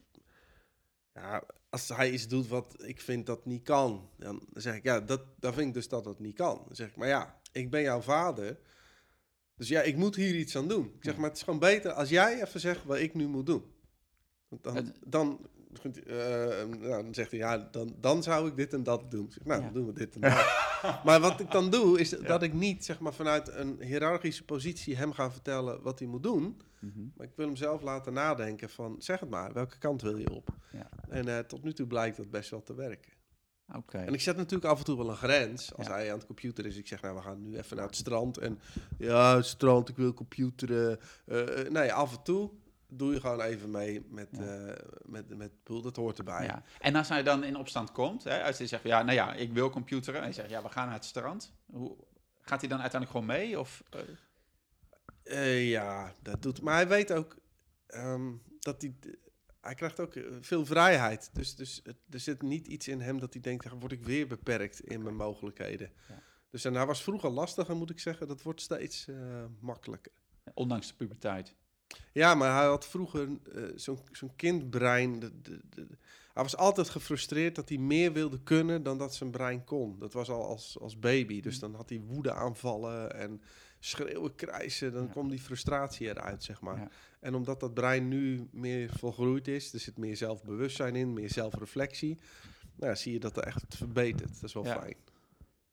[1.15, 4.11] Ja, als hij iets doet wat ik vind dat niet kan...
[4.17, 6.63] dan zeg ik, ja, dat, dan vind ik dus dat het niet kan.
[6.67, 8.59] Dan zeg ik, maar ja, ik ben jouw vader...
[9.57, 10.85] Dus ja, ik moet hier iets aan doen.
[10.85, 13.47] Ik zeg, maar het is gewoon beter als jij even zegt wat ik nu moet
[13.47, 13.65] doen.
[14.49, 15.49] Dan, dan,
[15.83, 19.31] nou, dan zegt hij, ja, dan, dan zou ik dit en dat doen.
[19.31, 20.71] Zeg, nou, dan doen we dit en dat.
[21.05, 24.97] maar wat ik dan doe, is dat ik niet zeg maar, vanuit een hiërarchische positie
[24.97, 26.61] hem ga vertellen wat hij moet doen.
[26.81, 27.01] Mhm.
[27.17, 30.31] Maar ik wil hem zelf laten nadenken van, zeg het maar, welke kant wil je
[30.31, 30.49] op?
[30.73, 30.89] Ja.
[31.09, 33.13] En eh, tot nu toe blijkt dat best wel te werken.
[33.91, 35.75] En ik zet natuurlijk af en toe wel een grens.
[35.75, 35.93] Als Ja.
[35.93, 38.39] hij aan het computer is, ik zeg, nou, we gaan nu even naar het strand.
[38.39, 38.59] En
[38.99, 40.99] ja, het strand, ik wil computeren.
[41.27, 42.51] Eh, eh, nee, af en toe
[42.97, 44.43] doe je gewoon even mee met, Ja.
[44.67, 45.83] eh met, met pool.
[45.83, 46.45] Dat hoort erbij.
[46.45, 46.63] Ja.
[46.81, 49.53] En als hij dan in opstand komt, hè, als hij zegt, ja, nou ja, ik
[49.53, 50.15] wil computeren.
[50.21, 51.53] En hij zegt, ja, we gaan naar het strand.
[51.67, 51.97] Hoe,
[52.41, 53.59] gaat hij dan uiteindelijk gewoon mee?
[53.61, 54.01] Of, eh,
[55.25, 56.61] Eh, ja, dat doet.
[56.63, 57.37] Maar hij weet ook
[57.87, 58.95] ehm, dat hij.
[59.61, 61.31] Hij krijgt ook veel vrijheid.
[61.33, 64.03] Dus, dus het- er zit niet iets in hem dat hij denkt: "Ja, word ik
[64.05, 65.93] weer beperkt in mijn mogelijkheden.
[66.09, 66.23] Ja.
[66.51, 68.29] Dus en hij was vroeger lastiger, moet ik zeggen.
[68.29, 69.07] Dat wordt steeds
[69.61, 70.13] makkelijker.
[70.55, 71.55] Ondanks de puberteit.
[72.13, 75.19] Ja, maar hij had vroeger eh, zo'n zo'n kindbrein.
[75.21, 75.87] de- de- de-
[76.35, 79.99] hij was altijd gefrustreerd dat hij meer wilde kunnen dan dat zijn brein kon.
[79.99, 81.41] Dat was al als, als baby.
[81.41, 83.43] Dus dan had hij woede aanvallen en
[83.81, 84.93] schreeuwen, krijsen.
[84.93, 85.09] Dan Ja.
[85.11, 86.77] kwam die frustratie eruit, zeg maar.
[86.79, 86.89] Ja.
[87.21, 92.19] En omdat dat brein nu meer volgroeid is, er zit meer zelfbewustzijn in, meer zelfreflectie.
[92.77, 94.35] Nou, ja, zie je dat er echt verbetert.
[94.35, 94.81] Dat is wel Ja.
[94.81, 94.97] fijn.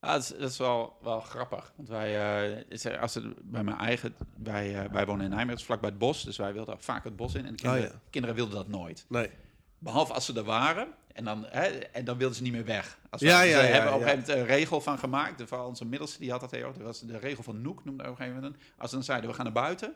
[0.02, 1.74] Dat is, dat is wel, wel grappig.
[1.76, 5.62] Want wij, eh, is als het bij mijn eigen, wij, eh, wij wonen in Nijmegen,
[5.62, 6.24] vlakbij het bos.
[6.24, 7.46] Dus wij wilden vaak het bos in.
[7.46, 8.00] En de kinderen, Oh ja.
[8.10, 9.06] kinderen wilden dat nooit.
[9.10, 9.30] Nee.
[9.78, 10.88] Behalve als ze er waren.
[11.14, 12.98] En dan, hè, en dan wilden ze niet meer weg.
[13.10, 15.44] Als we, ja, ze ja, hebben op een gegeven moment een regel van gemaakt.
[15.46, 16.78] Vooral onze middelste, die had dat heel erg.
[16.78, 18.56] Dat was de regel van Noek, noemde op een gegeven moment.
[18.78, 19.94] Als ze dan zeiden, we gaan naar buiten.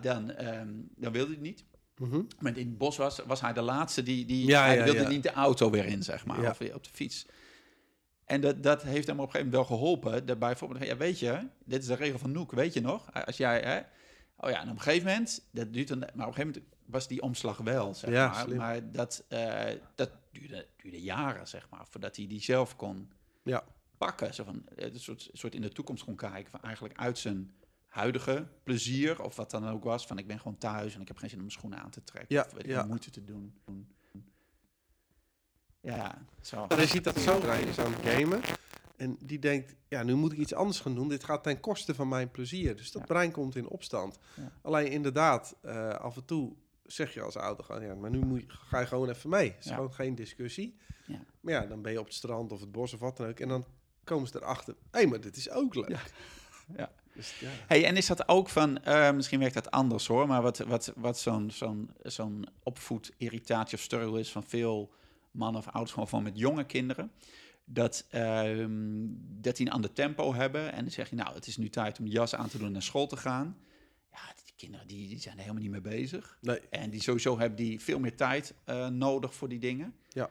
[0.00, 1.64] Dan, ehm, dan wilde hij het niet.
[1.96, 2.20] Mhm.
[2.38, 5.32] Maar in het bos was, was hij de laatste die, die hij wilde niet de
[5.32, 7.26] auto weer in, zeg maar, of op de fiets.
[8.24, 10.10] En dat, dat heeft hem op een gegeven moment wel geholpen.
[10.26, 13.12] Daarbij bijvoorbeeld, ja, weet je, dit is de regel van Noek, weet je nog?
[13.26, 13.78] Als jij, hè,
[14.36, 16.64] oh ja, en op een gegeven moment, dat duurt een, maar op een gegeven moment
[16.86, 18.42] was die omslag wel, zeg Ja, maar.
[18.44, 18.56] slim.
[18.56, 23.64] Maar dat, eh, dat duurde, duurde jaren, zeg maar, voordat hij die zelf kon Ja.
[23.98, 24.34] pakken.
[24.34, 27.54] Zo van, eh, een soort, soort in de toekomst kon kijken, van eigenlijk uit zijn
[27.86, 31.16] huidige plezier, of wat dan ook was, van ik ben gewoon thuis en ik heb
[31.16, 32.84] geen zin om mijn schoenen aan te trekken, Ja, of weet ik ja.
[32.86, 33.54] moeite te doen.
[35.84, 36.66] Ja, zo.
[36.66, 38.40] Maar je ziet dat brein is aan het gamen.
[38.96, 41.08] En die denkt, ja, nu moet ik iets anders gaan doen.
[41.08, 42.76] Dit gaat ten koste van mijn plezier.
[42.76, 43.06] Dus dat Ja.
[43.08, 44.18] brein komt in opstand.
[44.34, 44.50] Ja.
[44.62, 46.52] Alleen inderdaad, eh, af en toe
[46.84, 49.48] zeg je als ouder gewoon, ja, maar nu moet je, ga je gewoon even mee.
[49.50, 49.74] Het is Ja.
[49.74, 50.76] gewoon geen discussie.
[51.06, 51.20] Ja.
[51.40, 53.40] Maar ja, dan ben je op het strand of het bos of wat dan ook.
[53.40, 53.64] En dan
[54.04, 55.88] komen ze erachter, hé, hey, maar dit is ook leuk.
[55.88, 56.00] Ja.
[56.76, 56.90] Ja.
[57.14, 57.34] Dus.
[57.66, 60.92] Hey, en is dat ook van, eh, misschien werkt dat anders hoor, maar wat, wat,
[60.96, 64.92] wat zo'n zo'n zo'n opvoedirritatie of struggle is van veel
[65.34, 67.12] mannen of ouders, gewoon van met jonge kinderen,
[67.64, 71.56] dat, ehm, dat die een ander tempo hebben en dan zeg je, nou, het is
[71.56, 73.58] nu tijd om de jas aan te doen en naar school te gaan.
[74.10, 76.38] Ja, die kinderen die, die zijn er helemaal niet mee bezig.
[76.40, 79.94] Nee, En die sowieso hebben die veel meer tijd eh, nodig voor die dingen.
[80.08, 80.30] Ja.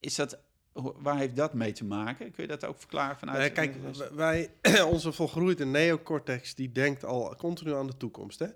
[0.00, 0.38] Is dat,
[0.82, 2.30] waar heeft dat mee te maken?
[2.30, 3.38] Kun je dat ook verklaren vanuit...
[3.38, 3.74] Nee, kijk,
[4.14, 4.50] wij,
[4.92, 8.38] onze volgroeide neocortex, die denkt al continu aan de toekomst.
[8.38, 8.46] Hè?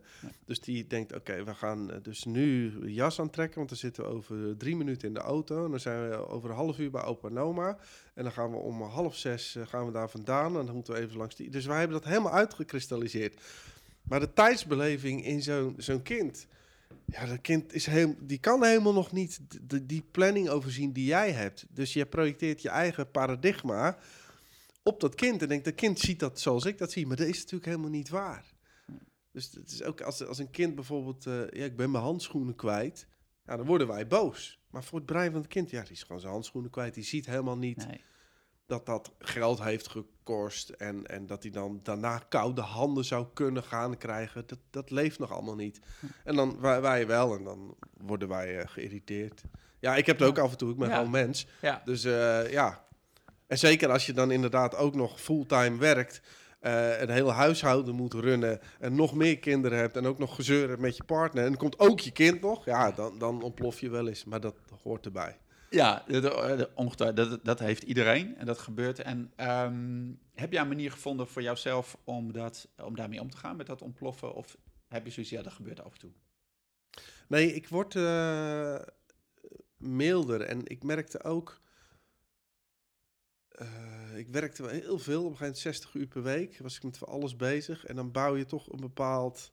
[0.44, 4.10] Dus die denkt, oké, we gaan eh, dus nu jas aantrekken, want dan zitten we
[4.10, 5.64] over drie minuten in de auto.
[5.64, 7.78] En dan zijn we over een half uur bij opa en oma.
[8.14, 10.94] En dan gaan we om half zes eh, gaan we daar vandaan en dan moeten
[10.94, 11.50] we even langs die...
[11.50, 13.40] Dus wij hebben dat helemaal uitgekristalliseerd.
[14.02, 16.46] Maar de tijdsbeleving in zo'n zo'n kind...
[17.06, 20.92] Ja, dat kind is heel, die kan helemaal nog niet d- d- die planning overzien
[20.92, 21.66] die jij hebt.
[21.70, 23.98] Dus je projecteert je eigen paradigma
[24.82, 25.42] op dat kind.
[25.42, 27.06] En denkt, dat kind ziet dat zoals ik dat zie.
[27.06, 28.44] Maar dat is natuurlijk helemaal niet waar.
[29.32, 31.26] Dus het is ook als, als een kind bijvoorbeeld...
[31.26, 33.06] eh, ja, ik ben mijn handschoenen kwijt.
[33.46, 34.60] Ja, dan worden wij boos.
[34.70, 35.70] Maar voor het brein van het kind...
[35.70, 36.94] Ja, die is gewoon zijn handschoenen kwijt.
[36.94, 37.86] Die ziet helemaal niet.
[38.72, 40.68] Dat dat geld heeft gekost.
[40.68, 44.44] En, en dat hij dan daarna koude handen zou kunnen gaan krijgen.
[44.46, 45.80] Dat, dat leeft nog allemaal niet.
[46.24, 47.36] En dan wij, wij wel.
[47.36, 49.42] En dan worden wij eh, geïrriteerd.
[49.78, 50.70] Ja, ik heb het ook af en toe.
[50.70, 50.94] Ik ben Ja.
[50.96, 51.46] gewoon mens.
[51.60, 52.84] Ja, Dus eh, ja.
[53.46, 56.20] En zeker als je dan inderdaad ook nog fulltime werkt.
[56.60, 58.60] eh een hele huishouden moet runnen.
[58.80, 59.96] En nog meer kinderen hebt.
[59.96, 61.44] En ook nog gezeur hebt met je partner.
[61.44, 62.64] En komt ook je kind nog.
[62.64, 64.24] Ja, dan, dan ontplof je wel eens.
[64.24, 65.36] Maar dat hoort erbij.
[65.72, 68.98] Ja, dat, ongetwijfeld, dat, dat heeft iedereen en dat gebeurt.
[68.98, 73.36] En ehm, heb jij een manier gevonden voor jouzelf om, dat, om daarmee om te
[73.36, 74.34] gaan, met dat ontploffen?
[74.34, 74.56] Of
[74.88, 76.12] heb je zoiets, ja, dat gebeurt af en toe?
[77.28, 78.80] Nee, ik word eh,
[79.76, 80.40] milder.
[80.40, 81.60] En ik merkte ook...
[83.48, 86.58] eh, ik werkte wel heel veel, op een gegeven moment 60 uur per week.
[86.58, 87.84] Was ik met alles bezig.
[87.84, 89.52] En dan bouw je toch een bepaald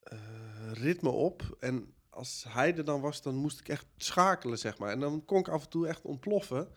[0.00, 1.56] eh, ritme op.
[1.60, 4.90] En als hij er dan was, dan moest ik echt schakelen, zeg maar.
[4.90, 6.68] En dan kon ik af en toe echt ontploffen.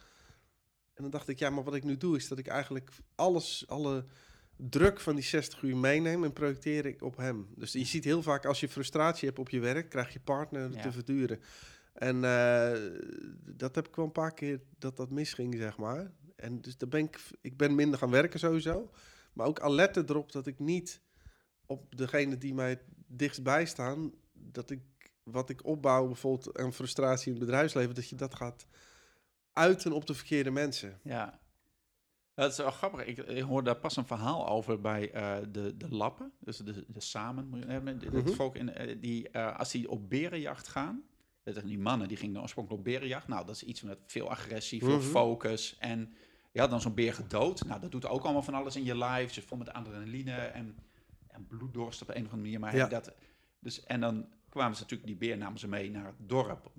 [0.94, 3.64] En dan dacht ik, ja, maar wat ik nu doe, is dat ik eigenlijk alles,
[3.68, 4.06] alle
[4.56, 7.48] druk van die 60 uur meeneem en projecteer ik op hem.
[7.56, 10.72] Dus je ziet heel vaak als je frustratie hebt op je werk, krijg je partner
[10.72, 10.82] Ja.
[10.82, 11.40] te verduren.
[11.94, 12.80] En eh,
[13.56, 16.12] dat heb ik wel een paar keer dat dat misging, zeg maar.
[16.36, 18.92] En dus daar ben ik, ik ben minder gaan werken sowieso.
[19.34, 21.02] Maar ook alerten erop dat ik niet
[21.66, 24.82] op degene die mij het dichtstbij staan, dat ik
[25.24, 28.66] wat ik opbouw, bijvoorbeeld aan frustratie in het bedrijfsleven, dat je dat gaat
[29.54, 31.00] uiten op de verkeerde mensen.
[31.04, 31.40] Ja.
[32.34, 33.06] Dat is wel grappig.
[33.06, 36.32] Ik, ik hoorde daar pas een verhaal over bij eh, de, de lappen.
[36.40, 37.48] Dus de, de samen.
[37.48, 38.28] moet je- eh, Mhm.
[38.28, 41.04] volk in, eh, die, als die op berenjacht gaan.
[41.44, 43.28] Dat die mannen die gingen oorspronkelijk op berenjacht.
[43.28, 45.08] Nou, dat is iets met veel agressie, veel Mhm.
[45.08, 45.76] focus.
[45.80, 46.14] En
[46.52, 47.66] je had dan zo'n beer gedood.
[47.66, 49.34] Nou, dat doet ook allemaal van alles in je lijf.
[49.34, 50.76] Ze vol met adrenaline en,
[51.28, 52.60] en bloeddorst op een of andere manier.
[52.60, 52.88] Maar Ja.
[52.88, 53.14] dat,
[53.60, 56.72] dus, en dan kwamen ze natuurlijk, die beer namen ze mee naar het dorp.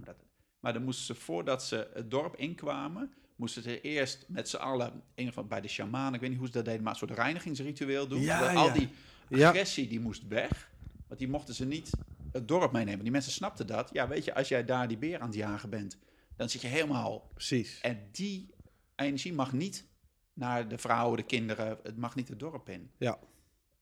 [0.60, 5.02] Maar dan moesten ze, voordat ze het dorp inkwamen, moesten ze eerst met z'n allen,
[5.14, 7.10] een van bij de shaman, ik weet niet hoe ze dat deden, maar een soort
[7.10, 8.20] reinigingsritueel doen.
[8.20, 8.72] Ja, Dat al ja.
[8.72, 8.88] die
[9.28, 9.48] Ja.
[9.48, 10.70] agressie die moest weg,
[11.06, 11.90] want die mochten ze niet
[12.32, 13.02] het dorp meenemen.
[13.02, 13.90] Die mensen snapten dat.
[13.92, 15.98] Ja, weet je, als jij daar die beer aan het jagen bent,
[16.37, 17.80] dan zit je helemaal Precies.
[17.80, 18.54] en die
[18.96, 19.84] energie mag niet
[20.32, 22.90] naar de vrouwen, de kinderen, het mag niet het dorp in.
[22.98, 23.18] Ja.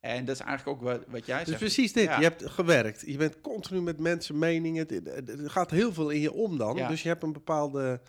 [0.03, 1.59] En dat is eigenlijk ook wat, wat jij Dus zegt.
[1.61, 2.05] precies dit.
[2.05, 2.17] Ja.
[2.17, 3.03] Je hebt gewerkt.
[3.07, 4.87] Je bent continu met mensen, meningen.
[4.89, 6.77] Het- Er gaat heel veel in je om dan.
[6.77, 6.89] Ja.
[6.89, 8.01] Dus je hebt een bepaalde...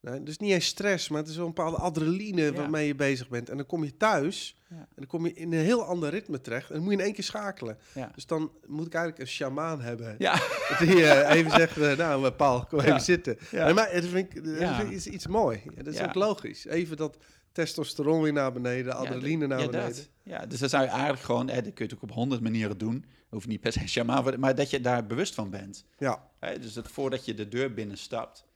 [0.00, 2.52] Nee, dus niet eens stress, maar het is wel een bepaalde adrenaline Ja.
[2.52, 3.48] waarmee je bezig bent.
[3.50, 4.76] En dan kom je thuis Ja.
[4.76, 6.68] en dan kom je in een heel ander ritme terecht.
[6.68, 7.78] En dan moet je in één keer schakelen.
[7.94, 8.10] Ja.
[8.14, 10.14] Dus dan moet ik eigenlijk een shamaan hebben.
[10.18, 10.34] Ja,
[10.80, 13.38] Die eh, even zegt, eh, nou eh, Paul, kom even zitten.
[13.50, 14.76] En maar, dat vind ik, dat Ja.
[14.76, 15.62] vind ik iets, iets mooi.
[15.74, 16.64] Dat is ook logisch.
[16.66, 17.16] Even dat
[17.52, 19.80] testosteron weer naar beneden, adrenaline naar beneden.
[19.80, 20.08] dat.
[20.22, 22.40] Ja, dus dat zou je eigenlijk gewoon, hè, dat kun je het ook op honderd
[22.40, 23.04] manieren doen.
[23.28, 25.84] Hoeft niet per se shaman, maar dat je daar bewust van bent.
[25.98, 28.46] Ja, Hè, dus dat voordat je de deur binnenstapt,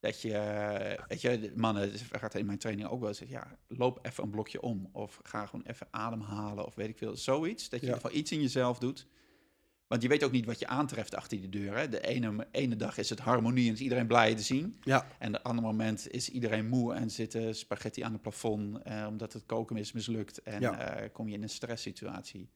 [0.00, 3.98] dat je, eh, weet je, mannen, gaat in mijn training ook wel eens, ja, loop
[4.02, 4.88] even een blokje om.
[4.92, 7.68] Of ga gewoon even ademhalen, of weet ik veel, zoiets.
[7.68, 7.92] Dat je Ja.
[7.92, 9.06] in ieder geval iets in jezelf doet.
[9.86, 11.76] Want je weet ook niet wat je aantreft achter die deur.
[11.76, 11.88] Hè.
[11.88, 14.78] De ene, ene dag is het harmonie en is iedereen blij te zien.
[14.82, 19.04] ja, En de andere moment is iedereen moe en zitten spaghetti aan het plafond eh,
[19.08, 20.42] omdat het koken is mislukt.
[20.42, 20.78] En Ja.
[20.96, 22.48] eh, kom je in een stresssituatie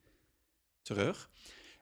[0.81, 1.29] terug.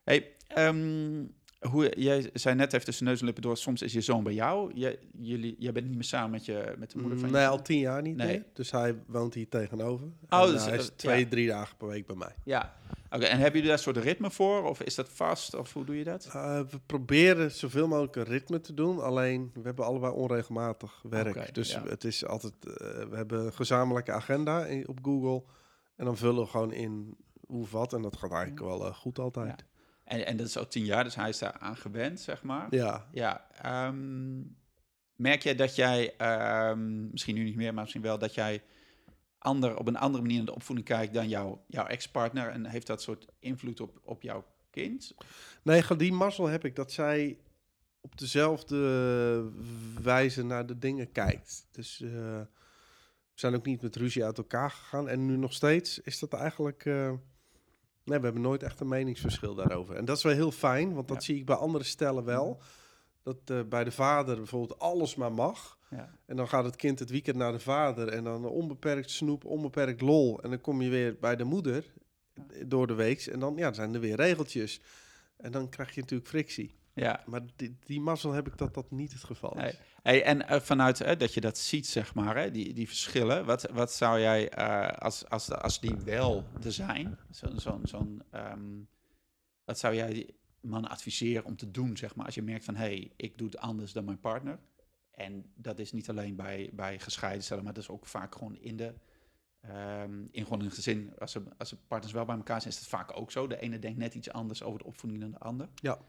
[0.03, 1.25] Hey, ehm,
[1.59, 4.33] hoe, jij zei net even tussen neus en lippen door, soms is je zoon bij
[4.33, 4.71] jou.
[4.73, 7.47] Jij, jullie, jij bent niet meer samen met, je, met de moeder van je nee,
[7.47, 8.27] al tien jaar niet Nee.
[8.27, 8.45] meer.
[8.53, 10.07] Dus hij woont hier tegenover.
[10.29, 11.29] Oh, En, dus, eh, hij eh, is twee, ja.
[11.29, 12.35] drie dagen per week bij mij.
[12.43, 12.75] Ja.
[13.11, 14.63] Oké, en hebben jullie daar een soort ritme voor?
[14.63, 15.55] Of is dat vast?
[15.55, 16.25] Of hoe doe je dat?
[16.25, 18.99] Eh, we proberen zoveel mogelijk een ritme te doen.
[19.03, 21.53] Alleen, we hebben allebei onregelmatig werk.
[21.55, 21.83] Dus ja.
[21.87, 22.53] het is altijd...
[22.65, 22.73] eh,
[23.09, 25.43] we hebben een gezamenlijke agenda in- op Google.
[25.95, 27.15] En dan vullen we gewoon in
[27.47, 27.93] hoe wat.
[27.93, 29.65] En dat gaat eigenlijk wel eh, goed altijd.
[30.09, 32.67] En, en dat is al tien jaar, dus hij is daar aan gewend, zeg maar.
[32.69, 33.07] Ja.
[33.11, 34.39] Ja, ehm,
[35.15, 38.63] merk jij dat jij, ehm, misschien nu niet meer, maar misschien wel, dat jij
[39.37, 42.49] ander, op een andere manier naar de opvoeding kijkt dan jouw, jouw ex-partner?
[42.49, 45.15] En heeft dat soort invloed op, op jouw kind?
[45.63, 46.75] Nee, die mazzel heb ik.
[46.75, 47.37] Dat zij
[48.01, 49.51] op dezelfde
[50.01, 51.67] wijze naar de dingen kijkt.
[51.71, 52.47] Dus eh, we
[53.33, 55.09] zijn ook niet met ruzie uit elkaar gegaan.
[55.09, 56.85] En nu nog steeds is dat eigenlijk...
[56.85, 57.13] eh,
[58.09, 59.95] nee, we hebben nooit echt een meningsverschil daarover.
[59.95, 61.23] En dat is wel heel fijn, want dat Ja.
[61.23, 62.61] zie ik bij andere stellen wel.
[63.23, 65.77] Dat eh, bij de vader bijvoorbeeld alles maar mag.
[65.89, 66.15] Ja.
[66.25, 68.07] En dan gaat het kind het weekend naar de vader.
[68.07, 70.41] En dan onbeperkt snoep, onbeperkt lol.
[70.41, 71.93] En dan kom je weer bij de moeder
[72.65, 73.25] door de week.
[73.25, 74.81] En dan ja, zijn er weer regeltjes.
[75.37, 76.78] En dan krijg je natuurlijk frictie.
[76.93, 77.23] Ja.
[77.25, 79.61] Maar die, die mazzel heb ik dat dat niet het geval is.
[79.61, 79.73] Nee.
[80.01, 83.69] Hey, en eh, vanuit dat je dat ziet, zeg maar, hè, die, die verschillen, wat,
[83.71, 88.79] wat zou jij, eh, als, als, als die wel er zijn, zo'n, zo'n, zo'n, ehm,
[89.65, 92.75] wat zou jij die man adviseren om te doen, zeg maar, als je merkt van,
[92.75, 94.59] hé, hey, ik doe het anders dan mijn partner.
[95.11, 98.57] En dat is niet alleen bij, bij gescheiden stellen, maar dat is ook vaak gewoon
[98.57, 98.93] in de,
[99.61, 102.79] ehm, in gewoon een gezin, als, ze, als de partners wel bij elkaar zijn, is
[102.79, 103.47] dat vaak ook zo.
[103.47, 105.69] De ene denkt net iets anders over de opvoeding dan de ander.
[105.75, 105.99] Ja.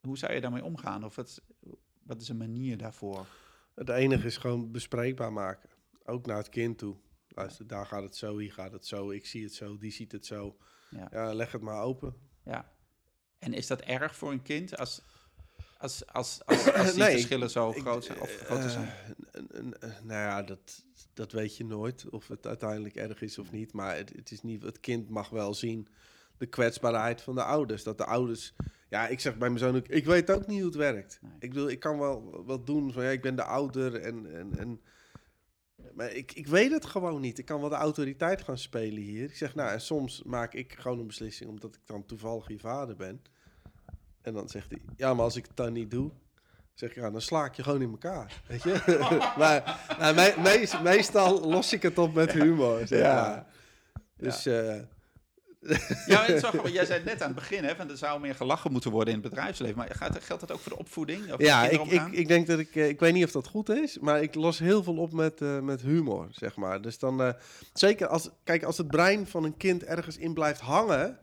[0.00, 1.04] Hoe zou je daarmee omgaan?
[1.04, 1.42] Of wat,
[2.02, 3.26] wat is een manier daarvoor?
[3.74, 5.68] Het enige is gewoon bespreekbaar maken.
[6.04, 6.96] Ook naar het kind toe.
[7.28, 9.10] Luister, daar gaat het zo, hier gaat het zo.
[9.10, 10.56] Ik zie het zo, die ziet het zo.
[10.90, 11.08] Ja.
[11.10, 12.14] Ja, leg het maar open.
[12.44, 12.72] Ja.
[13.38, 15.02] En is dat erg voor een kind als,
[15.78, 18.20] als, als, als, als die Nee, verschillen zo Ik- groot zijn?
[18.20, 18.92] Of groter eh, zijn?
[19.30, 20.84] een- een- een- nou ja, dat,
[21.14, 23.72] dat weet je nooit of het uiteindelijk erg is of niet.
[23.72, 25.88] Maar het, het, is niet, het kind mag wel zien
[26.38, 27.82] de kwetsbaarheid van de ouders.
[27.82, 28.54] Dat de ouders...
[28.88, 31.18] Ja, ik zeg bij mijn zoon ook, ik weet ook niet hoe het werkt.
[31.22, 31.32] Nee.
[31.38, 34.34] Ik bedoel, ik kan wel wat doen van, ja, ik ben de ouder en...
[34.34, 34.80] en, en
[35.94, 37.38] maar ik, ik weet het gewoon niet.
[37.38, 39.24] Ik kan wel de autoriteit gaan spelen hier.
[39.24, 42.58] Ik zeg, nou, en soms maak ik gewoon een beslissing omdat ik dan toevallig je
[42.58, 43.22] vader ben.
[44.22, 46.10] En dan zegt hij, ja, maar als ik het dan niet doe,
[46.74, 48.42] zeg ik, ja, dan sla ik je gewoon in elkaar.
[48.46, 48.82] Weet je?
[49.38, 52.86] maar nou, me- meest- meestal los ik het op met humor.
[52.86, 53.46] Zeg Ja.
[54.16, 54.80] Dus eh,
[56.06, 56.72] Ja, het is wel grappig.
[56.72, 59.20] jij zei net aan het begin, hè, van er zou meer gelachen moeten worden in
[59.20, 59.76] het bedrijfsleven.
[59.76, 61.32] Maar gaat, geldt dat ook voor de opvoeding?
[61.32, 63.68] Of ja, ik, ik, ik denk dat ik, eh, ik weet niet of dat goed
[63.68, 66.82] is, maar ik los heel veel op met, eh, met humor, zeg maar.
[66.82, 67.32] Dus dan, eh,
[67.72, 71.18] zeker als, kijk, als het brein van een kind ergens in blijft hangen,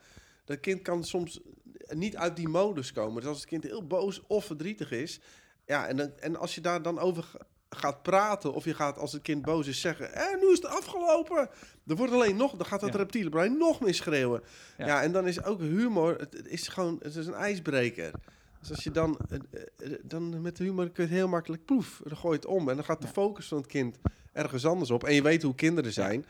[0.46, 1.40] dat kind kan soms
[1.88, 3.16] niet uit die modus komen.
[3.16, 5.20] Dus als het kind heel boos of verdrietig is,
[5.66, 7.32] ja, en, dan, en als je daar dan over
[7.76, 10.66] gaat praten, of je gaat als het kind boos is zeggen, eh, nu is het
[10.66, 11.50] afgelopen.
[11.88, 12.98] Er wordt alleen nog, dan gaat dat Ja.
[12.98, 14.42] reptiele brein nog meer schreeuwen.
[14.78, 14.86] Ja.
[14.86, 15.02] Ja.
[15.02, 18.12] en dan is ook humor, het, het is gewoon, het is een ijsbreker.
[18.60, 19.38] Dus als je dan, eh,
[19.78, 22.02] eh, dan met humor kun je het heel makkelijk proef.
[22.04, 23.98] Dan gooi je het om en dan gaat de focus van het kind
[24.34, 25.04] ergens anders op.
[25.04, 26.26] En je weet hoe kinderen zijn.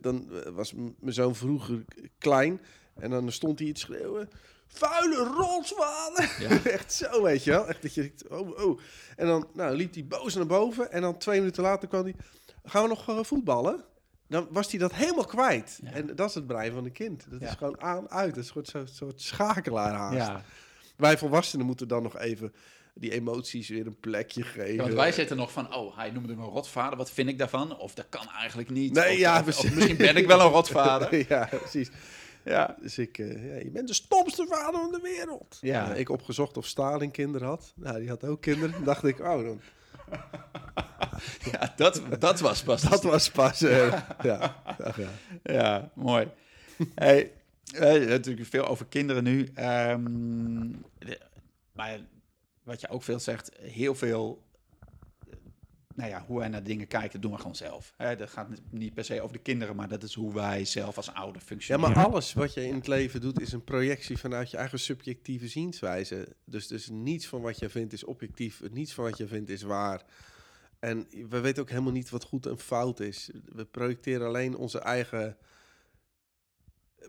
[0.00, 1.84] Dan eh, was mijn zoon vroeger
[2.18, 2.60] klein
[2.94, 4.28] En dan stond hij iets schreeuwen.
[4.72, 6.28] Vuile!
[6.38, 6.64] Ja.
[6.70, 7.68] Echt zo, weet je wel.
[7.68, 8.80] Echt dat je oh, oh.
[9.16, 10.92] En dan nou, liep hij boos naar boven.
[10.92, 12.14] En dan twee minuten later kwam hij...
[12.64, 13.84] Gaan we nog eh, voetballen?
[14.28, 15.78] Dan was hij dat helemaal kwijt.
[15.82, 15.90] Ja.
[15.90, 17.26] En dat is het brein van een kind.
[17.30, 17.48] Dat Ja.
[17.48, 18.34] is gewoon aan, uit.
[18.34, 20.16] Dat is gewoon zo'n soort schakelaar haast.
[20.16, 20.44] Ja.
[20.96, 22.54] Wij volwassenen moeten dan nog even
[22.94, 24.74] die emoties weer een plekje geven.
[24.74, 26.98] Ja, want wij zitten nog van, oh, hij noemde me een rotvader.
[26.98, 27.78] Wat vind ik daarvan?
[27.78, 28.92] Of dat kan eigenlijk niet.
[28.92, 29.70] Nee, of, ja, of- of precies.
[29.74, 31.24] misschien ben ik wel een rotvader.
[31.28, 31.90] ja, precies.
[32.44, 32.76] Ja.
[32.82, 35.58] Dus ik, eh, ja, je bent de stomste vader van de wereld.
[35.60, 35.94] Ja.
[35.94, 37.72] Ik opgezocht of Stalin kinderen had.
[37.76, 38.70] Nou, die had ook kinderen.
[38.72, 39.60] Dan dacht ik, oh, dan,
[41.52, 42.82] ja, dat, dat was pas.
[42.82, 43.62] dat was pas.
[43.62, 45.08] eh, ja, ach ja.
[45.42, 46.28] Ja, mooi.
[46.94, 47.32] hey,
[47.74, 49.48] eh, natuurlijk veel over kinderen nu.
[49.54, 51.20] Ehm, de-
[51.72, 52.00] maar
[52.62, 54.42] wat je ook veel zegt, heel veel...
[56.02, 57.94] Nou ja, hoe wij naar dingen kijken, doen we gewoon zelf.
[57.96, 60.96] Hè, dat gaat niet per se over de kinderen, maar dat is hoe wij zelf
[60.96, 61.94] als ouder ja, functioneren.
[61.94, 65.48] maar alles wat je in het leven doet is een projectie vanuit je eigen subjectieve
[65.48, 66.36] zienswijze.
[66.44, 68.62] Dus, dus niets van wat je vindt is objectief.
[68.70, 70.02] Niets van wat je vindt is waar.
[70.78, 73.30] En we weten ook helemaal niet wat goed en fout is.
[73.44, 75.36] We projecteren alleen onze eigen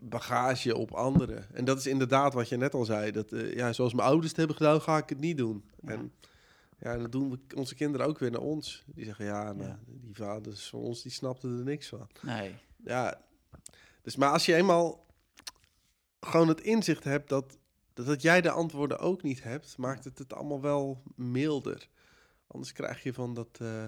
[0.02, 1.54] bagage op anderen.
[1.54, 3.10] En dat is inderdaad wat je net al zei.
[3.10, 5.64] Dat, eh, ja, zoals mijn ouders het hebben gedaan, ga ik het niet doen.
[5.80, 5.92] Ja.
[5.92, 6.12] En
[6.84, 8.84] ja, dat doen we, onze kinderen ook weer naar ons.
[8.86, 9.78] Die zeggen, ja, nou, Ja.
[9.86, 12.08] die vaders van ons, die snapten er niks van.
[12.22, 13.20] Nee, Ja,
[14.02, 15.06] dus maar als je eenmaal
[16.20, 17.58] gewoon het inzicht hebt dat,
[17.92, 21.88] dat, dat jij de antwoorden ook niet hebt, maakt het het allemaal wel milder.
[22.46, 23.84] Anders krijg je van dat eh,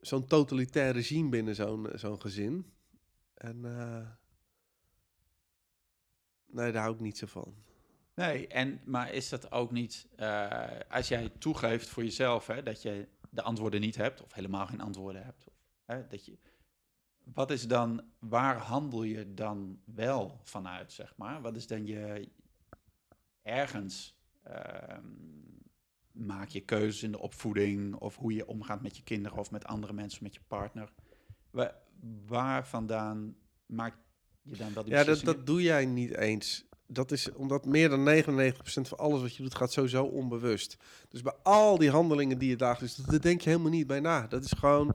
[0.00, 2.72] zo'n totalitair regime binnen zo'n zo'n gezin.
[3.34, 4.08] En eh,
[6.46, 7.54] nee, daar hou ik niet zo van.
[8.26, 10.06] Nee en, maar is dat ook niet...
[10.16, 14.22] eh, als jij toegeeft voor jezelf hè, dat je de antwoorden niet hebt...
[14.22, 15.46] of helemaal geen antwoorden hebt...
[15.46, 15.54] Of,
[15.84, 16.38] hè, dat je,
[17.24, 18.02] wat is dan...
[18.18, 21.40] Waar handel je dan wel vanuit, zeg maar?
[21.40, 22.28] Wat is dan je...
[23.42, 24.16] Ergens...
[24.42, 25.06] ehm,
[26.12, 27.94] maak je keuzes in de opvoeding...
[27.94, 29.38] of hoe je omgaat met je kinderen...
[29.38, 30.92] of met andere mensen, met je partner.
[31.50, 31.74] Waar,
[32.26, 33.96] waar vandaan maak
[34.42, 36.70] je dan wel die Ja, dat, dat doe jij niet eens.
[36.92, 40.76] Dat is omdat meer dan 99% van alles wat je doet gaat sowieso onbewust.
[41.08, 44.00] Dus bij al die handelingen die je dagelijks doet, daar denk je helemaal niet bij
[44.00, 44.26] na.
[44.26, 44.94] Dat is gewoon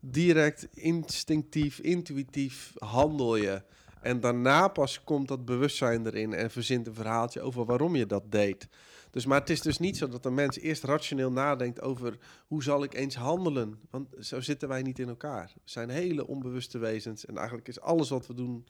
[0.00, 3.62] direct, instinctief, intuïtief handel je.
[4.00, 8.32] En daarna pas komt dat bewustzijn erin en verzint een verhaaltje over waarom je dat
[8.32, 8.68] deed.
[9.10, 12.62] Dus, maar het is dus niet zo dat een mens eerst rationeel nadenkt over hoe
[12.62, 13.78] zal ik eens handelen.
[13.90, 15.52] Want zo zitten wij niet in elkaar.
[15.54, 18.66] We zijn hele onbewuste wezens en eigenlijk is alles wat we doen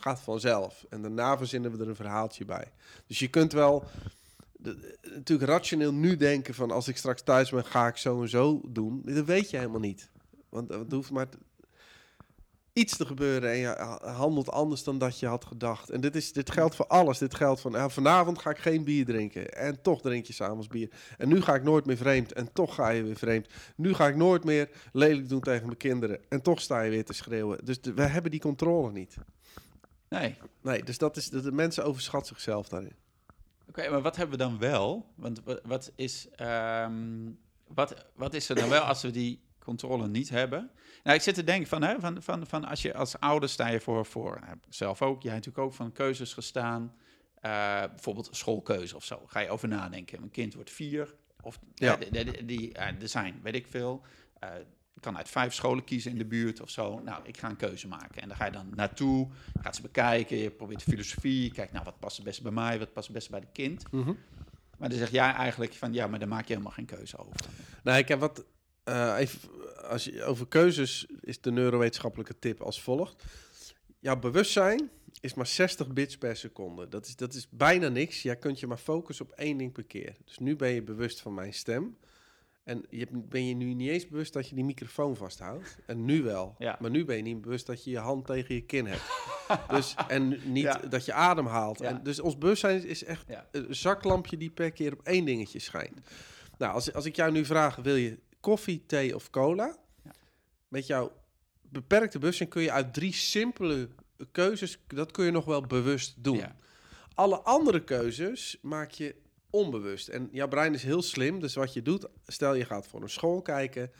[0.00, 0.86] gaat vanzelf.
[0.88, 2.72] En daarna verzinnen we er een verhaaltje bij.
[3.06, 3.84] Dus je kunt wel
[5.14, 8.60] natuurlijk rationeel nu denken van als ik straks thuis ben, ga ik zo en zo
[8.68, 9.02] doen.
[9.04, 10.10] Dat weet je helemaal niet.
[10.48, 11.26] Want het hoeft maar
[12.72, 15.90] iets te gebeuren en je ha- handelt anders dan dat je had gedacht.
[15.90, 17.18] En dit, is, dit geldt voor alles.
[17.18, 19.52] Dit geldt van ja, vanavond ga ik geen bier drinken.
[19.54, 20.90] En toch drink je s'avonds bier.
[21.18, 22.32] En nu ga ik nooit meer vreemd.
[22.32, 23.48] En toch ga je weer vreemd.
[23.76, 26.20] Nu ga ik nooit meer lelijk doen tegen mijn kinderen.
[26.28, 27.64] En toch sta je weer te schreeuwen.
[27.64, 29.16] Dus we hebben die controle niet.
[30.10, 32.96] Nee, Nee, dus dat is de, de mensen overschatten zichzelf daarin.
[33.68, 35.06] Oké, maar wat hebben we dan wel?
[35.14, 37.30] Want wa- wat is, ehm,
[37.66, 40.70] wat, wat is er dan wel als we die controle niet hebben?
[41.02, 43.68] Nou, ik zit te denken van, hè, van, van, van als je als ouder sta
[43.68, 46.94] je voor, voor nou, zelf ook, jij natuurlijk ook van keuzes gestaan,
[47.34, 47.50] eh,
[47.88, 49.22] bijvoorbeeld schoolkeuze of zo.
[49.26, 50.18] Ga je over nadenken.
[50.20, 51.90] Mijn kind wordt vier, of Ja.
[51.90, 51.96] ja.
[51.96, 54.02] die, die, die, eh, er zijn, weet ik veel.
[54.38, 54.50] eh,
[55.00, 57.00] kan uit vijf scholen kiezen in de buurt of zo.
[57.04, 58.22] Nou, ik ga een keuze maken.
[58.22, 59.28] En daar ga je dan naartoe,
[59.60, 62.52] gaat ze bekijken, je probeert de filosofie, je kijkt, nou, wat past het beste bij
[62.52, 63.90] mij, wat past het beste bij de kind.
[64.78, 67.36] Maar dan zeg jij eigenlijk van, ja, maar daar maak je helemaal geen keuze over.
[67.82, 68.44] Nou, ik heb wat.
[68.84, 69.38] eh, even,
[69.88, 73.24] als je, over keuzes is de neurowetenschappelijke tip als volgt.
[73.98, 76.88] Jouw bewustzijn is maar 60 bits per seconde.
[76.88, 78.22] Dat is, dat is bijna niks.
[78.22, 80.16] Jij kunt je maar focussen op één ding per keer.
[80.24, 81.96] Dus nu ben je bewust van mijn stem.
[82.70, 85.78] En je hebt- ben je nu niet eens bewust dat je die microfoon vasthoudt.
[85.86, 86.54] En nu wel.
[86.58, 86.76] Ja.
[86.80, 89.02] Maar nu ben je niet bewust dat je je hand tegen je kin hebt.
[89.74, 90.76] dus, en niet Ja.
[90.88, 91.78] dat je adem haalt.
[91.78, 91.88] Ja.
[91.88, 96.00] En dus ons bewustzijn is echt een zaklampje die per keer op één dingetje schijnt.
[96.58, 99.76] Nou, als, als ik jou nu vraag, wil je koffie, thee of cola?
[100.68, 101.12] Met jouw
[101.62, 103.88] beperkte bewustzijn kun je uit drie simpele
[104.32, 106.42] keuzes, dat kun je nog wel bewust doen.
[107.14, 109.14] Alle andere keuzes maak je
[109.50, 110.08] onbewust.
[110.08, 113.10] En jouw brein is heel slim, dus wat je doet, stel je gaat voor een
[113.10, 113.90] school kijken.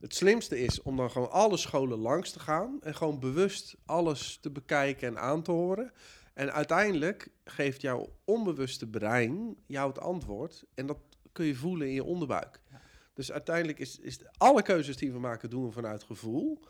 [0.00, 4.38] Het slimste is om dan gewoon alle scholen langs te gaan en gewoon bewust alles
[4.40, 5.92] te bekijken en aan te horen.
[6.34, 10.98] En uiteindelijk geeft jouw onbewuste brein jou het antwoord en dat
[11.32, 12.60] kun je voelen in je onderbuik.
[12.70, 12.80] Ja.
[13.14, 16.60] Dus uiteindelijk is, is alle keuzes die we maken doen we vanuit gevoel.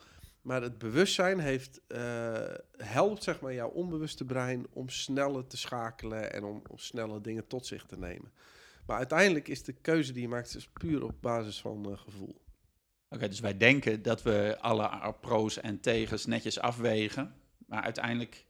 [0.45, 2.43] Maar het bewustzijn heeft, eh,
[2.77, 7.47] helpt zeg maar jouw onbewuste brein om sneller te schakelen en om, om sneller dingen
[7.47, 8.31] tot zich te nemen.
[8.85, 12.41] Maar uiteindelijk is de keuze die je maakt dus puur op basis van eh, gevoel.
[13.09, 17.35] Oké, dus wij denken dat we alle pro's en tegens netjes afwegen.
[17.67, 18.45] Maar uiteindelijk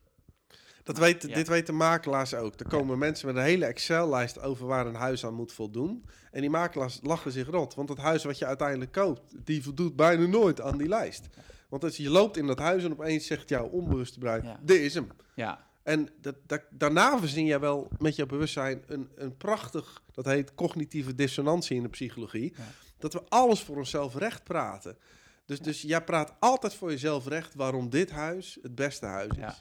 [0.83, 1.33] Dat weet, Ja.
[1.33, 2.59] Dit weten makelaars ook.
[2.59, 6.05] Er komen mensen met een hele Excel-lijst over waar een huis aan moet voldoen.
[6.31, 7.75] En die makelaars lachen zich rot.
[7.75, 11.29] Want het huis wat je uiteindelijk koopt, die voldoet bijna nooit aan die lijst.
[11.69, 14.59] Want als je loopt in dat huis en opeens zegt jouw onbewuste brein, Ja.
[14.63, 15.07] dit is hem.
[15.35, 20.25] Ja, En dat, dat, daarna verzin je wel met je bewustzijn een, een prachtig, dat
[20.25, 22.53] heet cognitieve dissonantie in de psychologie.
[22.57, 22.63] Ja.
[22.97, 24.97] Dat we alles voor onszelf recht praten.
[25.45, 29.37] Dus, dus jij praat altijd voor jezelf recht waarom dit huis het beste huis is.
[29.37, 29.55] Ja.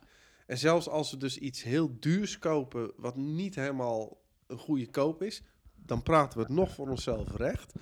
[0.47, 5.23] En zelfs als we dus iets heel duurs kopen, wat niet helemaal een goede koop
[5.23, 5.43] is,
[5.75, 7.73] dan praten we het nog voor onszelf recht,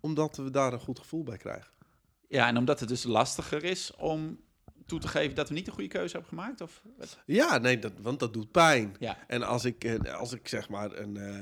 [0.00, 1.72] omdat we daar een goed gevoel bij krijgen.
[2.30, 4.40] Ja, en omdat het dus lastiger is om
[4.86, 6.60] toe te geven dat we niet de goede keuze hebben gemaakt?
[6.60, 7.18] Of wat?
[7.26, 8.96] Ja, nee, dat, want dat doet pijn.
[8.98, 11.16] Ja, En als ik, eh, als ik zeg maar een.
[11.16, 11.38] eh,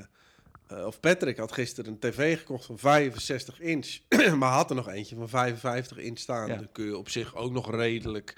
[0.67, 3.99] eh, of Patrick had gisteren een tv gekocht van 65 inch.
[4.39, 6.47] maar had er nog eentje van 55 inch staan.
[6.47, 6.55] Ja.
[6.55, 8.33] Dan kun je op zich ook nog redelijk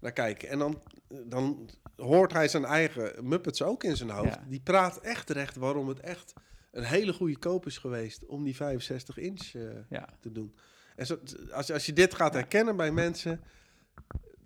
[0.00, 0.48] naar kijken.
[0.48, 0.82] En dan,
[1.24, 4.34] dan hoort hij zijn eigen Muppets ook in zijn hoofd.
[4.34, 4.44] Ja.
[4.48, 6.32] Die praat echt recht waarom het echt
[6.70, 9.52] een hele goede koop is geweest om die 65 inch
[9.88, 10.08] ja.
[10.20, 10.54] te doen.
[11.00, 11.18] En zo,
[11.52, 13.40] als, als je dit gaat herkennen bij mensen,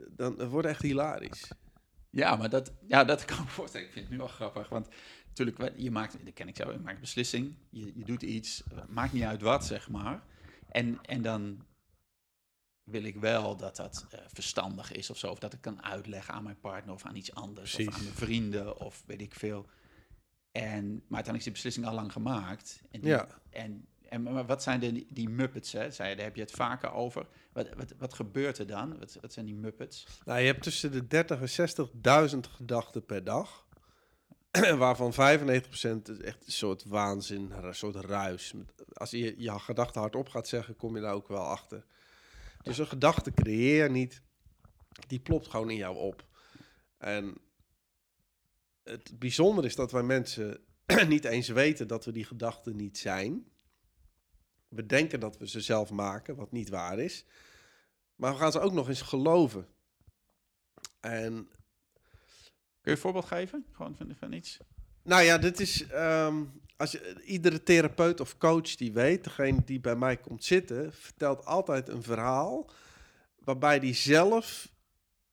[0.09, 1.51] dan wordt het echt hilarisch.
[2.11, 3.87] Ja, maar dat, ja, dat kan ik me voorstellen.
[3.87, 4.69] Ik vind het nu wel grappig.
[4.69, 4.89] Want
[5.27, 7.55] natuurlijk, je maakt, dat ken ik zo, je maakt een beslissing.
[7.71, 10.23] Je, je doet iets, maakt niet uit wat, zeg maar.
[10.69, 11.65] En, en dan
[12.83, 15.31] wil ik wel dat dat eh, verstandig is of zo.
[15.31, 17.75] Of dat ik kan uitleggen aan mijn partner of aan iets anders.
[17.75, 19.67] Of aan mijn vrienden of weet ik veel.
[20.53, 22.83] En, maar uiteindelijk is die beslissing al lang gemaakt.
[22.91, 23.27] En, die- Ja.
[23.51, 25.89] en, en maar wat zijn de, die Muppets, hè?
[25.97, 27.27] Daar heb je het vaker over.
[27.53, 28.99] Wat, wat, wat gebeurt er dan?
[28.99, 30.07] Wat, zijn die Muppets?
[30.25, 33.67] Nou, je hebt tussen de 30 en 60.000 gedachten per dag.
[34.77, 38.55] Waarvan 95% is echt een soort waanzin, een soort ruis.
[38.93, 41.85] Als je je gedachten hardop gaat zeggen, kom je daar ook wel achter.
[42.63, 44.23] Dus een gedachte creëer niet.
[45.07, 46.25] Die plopt gewoon in jou op.
[46.99, 47.37] En
[48.83, 50.61] het bijzondere is dat wij mensen
[51.07, 53.53] niet eens weten dat we die gedachten niet zijn.
[54.75, 57.25] We denken dat we ze zelf maken, wat niet waar is.
[58.15, 59.67] Maar we gaan ze ook nog eens geloven.
[61.01, 61.49] En Kun
[62.83, 63.65] je een voorbeeld geven?
[63.73, 64.59] Gewoon van, van iets?
[65.03, 65.87] nou ja, dit is.
[65.87, 66.45] ehm,
[66.77, 71.45] als je, iedere therapeut of coach die weet, degene die bij mij komt zitten, vertelt
[71.45, 72.71] altijd een verhaal.
[73.39, 74.73] waarbij die zelf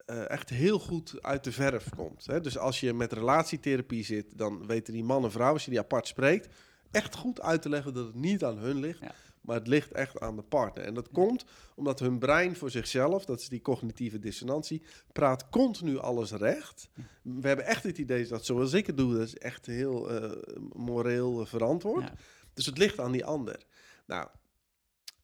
[0.06, 2.26] eh, echt heel goed uit de verf komt.
[2.26, 2.42] Hè?
[2.42, 5.80] Dus als je met relatietherapie zit, dan weten die man en vrouw, als je die
[5.80, 6.56] apart spreekt,
[6.92, 9.00] echt goed uit te leggen dat het niet aan hun ligt.
[9.00, 9.14] Ja.
[9.42, 10.84] Maar het ligt echt aan de partner.
[10.84, 14.82] En dat komt omdat hun brein voor zichzelf, dat is die cognitieve dissonantie,
[15.12, 16.90] praat continu alles recht.
[17.22, 20.32] We hebben echt het idee dat zoals ik het doe, dat is echt heel eh,
[20.74, 22.08] moreel verantwoord.
[22.08, 22.14] Ja.
[22.54, 23.64] Dus het ligt aan die ander.
[24.06, 24.28] Nou,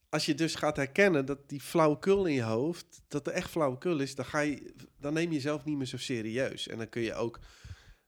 [0.10, 4.00] als je dus gaat herkennen dat die flauwekul in je hoofd, dat er echt flauwekul
[4.00, 6.68] is, dan, ga je, dan neem je jezelf niet meer zo serieus.
[6.68, 7.40] En dan kun je ook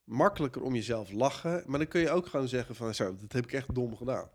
[0.04, 3.44] makkelijker om jezelf lachen, maar dan kun je ook gewoon zeggen van zo, dat heb
[3.44, 4.30] ik echt dom gedaan.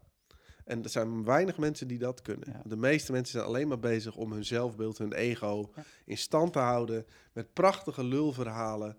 [0.65, 2.49] En er zijn weinig mensen die dat kunnen.
[2.53, 2.63] Ja.
[2.65, 5.83] De meeste mensen zijn alleen maar bezig om hun zelfbeeld, hun ego Ja.
[6.05, 8.97] in stand te houden met prachtige lulverhalen.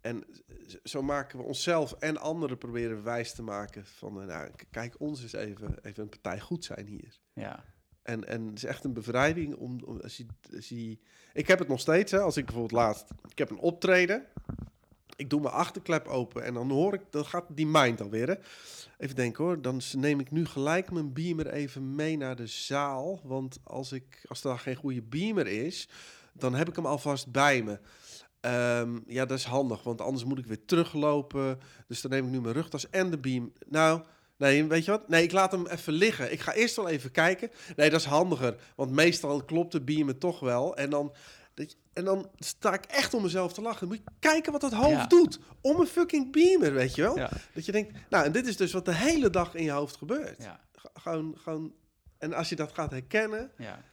[0.00, 0.24] En
[0.84, 5.22] zo maken we onszelf en anderen proberen wijs te maken van, eh, nou, kijk, ons
[5.22, 7.20] eens even, even een partij goed zijn hier.
[7.32, 7.64] Ja.
[8.02, 10.98] En, en het is echt een bevrijding om, om als, je, als je...
[11.32, 13.04] Ik heb het nog steeds, hè, als ik bijvoorbeeld laatst...
[13.28, 14.26] Ik heb een optreden.
[15.20, 17.00] Ik doe mijn achterklep open en dan hoor ik...
[17.10, 18.38] Dan gaat die mind alweer.
[18.98, 19.62] Even denken hoor.
[19.62, 23.20] Dan neem ik nu gelijk mijn beamer even mee naar de zaal.
[23.24, 25.88] Want als, ik, als er geen goede beamer is...
[26.32, 27.78] dan heb ik hem alvast bij me.
[28.40, 31.60] Ehm, ja, dat is handig, want anders moet ik weer teruglopen.
[31.86, 33.52] Dus dan neem ik nu mijn rugtas en de beam.
[33.68, 34.02] Nou,
[34.36, 35.08] nee, weet je wat?
[35.08, 36.32] Nee, ik laat hem even liggen.
[36.32, 37.50] Ik ga eerst wel even kijken.
[37.76, 40.76] Nee, dat is handiger, want meestal klopt de beamer toch wel.
[40.76, 41.12] En dan,
[41.60, 43.88] dat je- en dan sta ik echt om mezelf te lachen.
[43.88, 45.06] Dan moet je kijken wat dat hoofd Ja.
[45.06, 45.38] doet.
[45.60, 47.16] Om een fucking beamer, weet je wel?
[47.16, 47.30] Ja.
[47.54, 49.96] Dat je denkt, nou, en dit is dus wat de hele dag in je hoofd
[49.96, 50.42] gebeurt.
[50.42, 50.60] Ja.
[50.94, 51.74] Gewoon, gewoon,
[52.18, 53.84] en als je dat gaat herkennen, ja.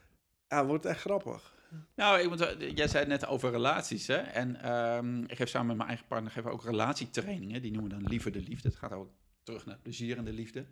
[0.48, 1.56] ja, wordt het echt grappig.
[1.96, 4.16] Nou, ik moet, jij zei het net over relaties, hè?
[4.18, 7.62] En ehm, ik geef samen met mijn eigen partner geef ook relatietrainingen.
[7.62, 8.68] Die noemen we dan liever de liefde.
[8.68, 9.10] Het gaat ook
[9.44, 10.66] terug naar plezier in de liefde.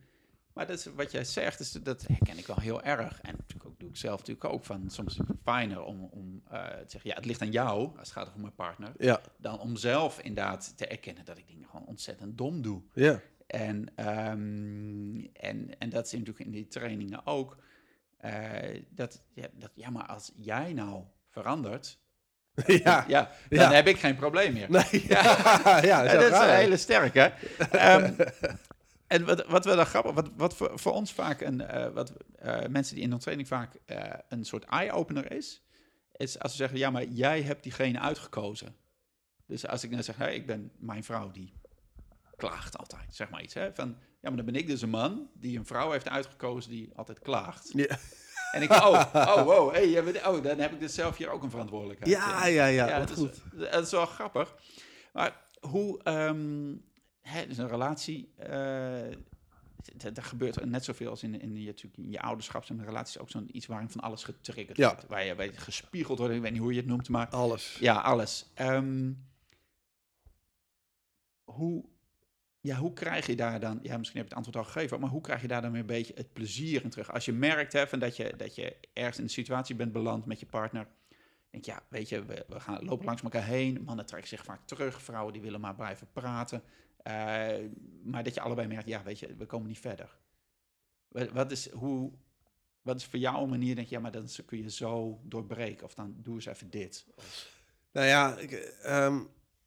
[0.53, 3.21] Maar dat is, wat jij zegt, is, dat herken ik wel heel erg.
[3.21, 3.35] En
[3.85, 4.89] doe ik zelf natuurlijk ook van.
[4.89, 8.07] Soms is het fijner om, om eh, te zeggen, ja, het ligt aan jou, als
[8.07, 8.91] het gaat over mijn partner.
[8.97, 12.81] Ja, Dan om zelf inderdaad te erkennen dat ik dingen gewoon ontzettend dom doe.
[12.93, 13.19] ja.
[13.47, 17.57] En, ehm, en, en dat is natuurlijk in die trainingen ook.
[18.17, 21.99] eh, dat, ja, dat, ja, maar als jij nou verandert,
[22.83, 23.05] ja.
[23.07, 23.71] ja, dan Ja.
[23.71, 24.69] heb ik geen probleem meer.
[24.71, 25.21] Nee, ja,
[25.81, 27.33] ja, Ja, zo dat is een hele sterke.
[27.71, 28.13] Ehm,
[29.07, 32.13] en wat, wat we dan grappig, wat, wat voor, voor ons vaak een, eh, wat
[32.35, 35.63] eh, mensen die in onze training vaak eh, een soort eye-opener is,
[36.15, 38.75] is als ze zeggen, ja, maar jij hebt diegene uitgekozen.
[39.45, 41.53] Dus als ik dan zeg, hey, ik ben mijn vrouw die
[42.35, 43.53] klaagt altijd, zeg maar iets.
[43.53, 43.87] Hè, van,
[44.21, 47.19] ja, maar dan ben ik dus een man die een vrouw heeft uitgekozen die altijd
[47.19, 47.71] klaagt.
[47.73, 47.97] Ja.
[48.51, 51.49] En ik, oh, oh, wow, hey, oh, dan heb ik dus zelf hier ook een
[51.49, 52.11] verantwoordelijkheid.
[52.11, 53.41] Ja, ja, ja, dat goed.
[53.53, 54.55] Is, dat is wel grappig.
[55.13, 56.73] Maar hoe, ehm
[57.27, 62.21] hè, dus een relatie, er gebeurt net zoveel als in, in, je, natuurlijk in je
[62.21, 62.65] ouderschap.
[62.65, 64.87] Zijn relaties ook zo'n iets waarin van alles getriggerd Ja.
[64.87, 65.07] wordt.
[65.07, 67.77] Waar je, je gespiegeld wordt, ik weet niet hoe je het noemt, maar Alles.
[67.79, 68.45] ja, alles.
[68.53, 69.11] Ehm,
[71.43, 71.85] hoe,
[72.61, 75.09] ja, hoe krijg je daar dan, ja, misschien heb je het antwoord al gegeven, maar
[75.09, 77.11] hoe krijg je daar dan weer een beetje het plezier in terug?
[77.13, 80.25] Als je merkt hè, van dat, je, dat je ergens in een situatie bent beland
[80.25, 80.87] met je partner,
[81.61, 84.59] denk ja, weet je, we, we gaan lopen langs elkaar heen, mannen trekken zich vaak
[84.65, 86.63] terug, vrouwen die willen maar blijven praten,
[87.03, 87.55] Eh,
[88.03, 90.17] maar dat je allebei merkt, ja, weet je, we komen niet verder.
[91.33, 92.11] Wat, is, hoe,
[92.81, 95.85] wat is voor jou een manier, denk je, ja, maar dan kun je zo doorbreken,
[95.85, 97.05] of dan doe eens even dit.
[97.91, 99.19] Nou ja, ik, ehm,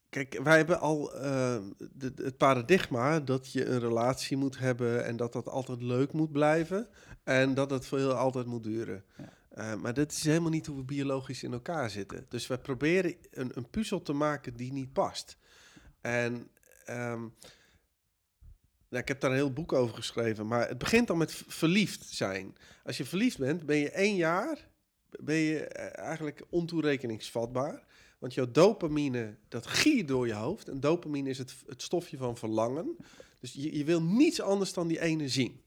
[0.09, 5.16] kijk, wij hebben al ehm, de- het paradigma dat je een relatie moet hebben en
[5.16, 6.89] dat dat altijd leuk moet blijven
[7.24, 9.05] en dat het veel altijd moet duren.
[9.16, 9.32] Ja.
[9.59, 12.27] Eh, maar dat is helemaal niet hoe we biologisch in elkaar zitten.
[12.29, 15.39] Dus we proberen een, een puzzel te maken die niet past.
[16.01, 16.51] En
[18.91, 22.05] nou, ik heb daar een heel boek over geschreven, maar het begint al met verliefd
[22.05, 22.57] zijn.
[22.85, 24.69] Als je verliefd bent, ben je één jaar
[25.11, 27.83] ben je eh, eigenlijk ontoerekeningsvatbaar.
[28.19, 30.69] Want jouw dopamine, dat giert door je hoofd.
[30.69, 32.97] En dopamine is het, het stofje van verlangen.
[33.41, 35.63] Dus je, je wil niets anders dan die ene zien.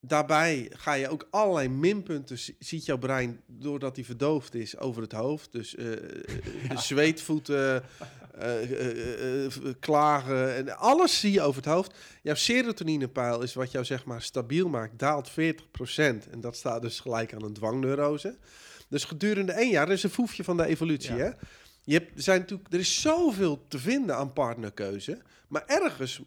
[0.00, 5.02] Daarbij ga je ook allerlei minpunten, zi- ziet jouw brein, doordat hij verdoofd is, over
[5.02, 5.52] het hoofd.
[5.52, 5.86] Dus eh,
[6.76, 7.82] zweetvoeten,
[8.38, 11.94] eh, klagen, en alles zie je over het hoofd.
[12.22, 15.34] Jouw serotoninepeil is wat jou zeg maar stabiel maakt, daalt 40%.
[16.30, 18.36] En dat staat dus gelijk aan een dwangneurose.
[18.88, 21.24] Dus gedurende één jaar, dat is een foefje van de evolutie, Ja.
[21.24, 21.30] hè?
[21.84, 25.18] Je hebt, er, zijn natuurlijk, er is zoveel te vinden aan partnerkeuze.
[25.48, 26.20] Maar ergens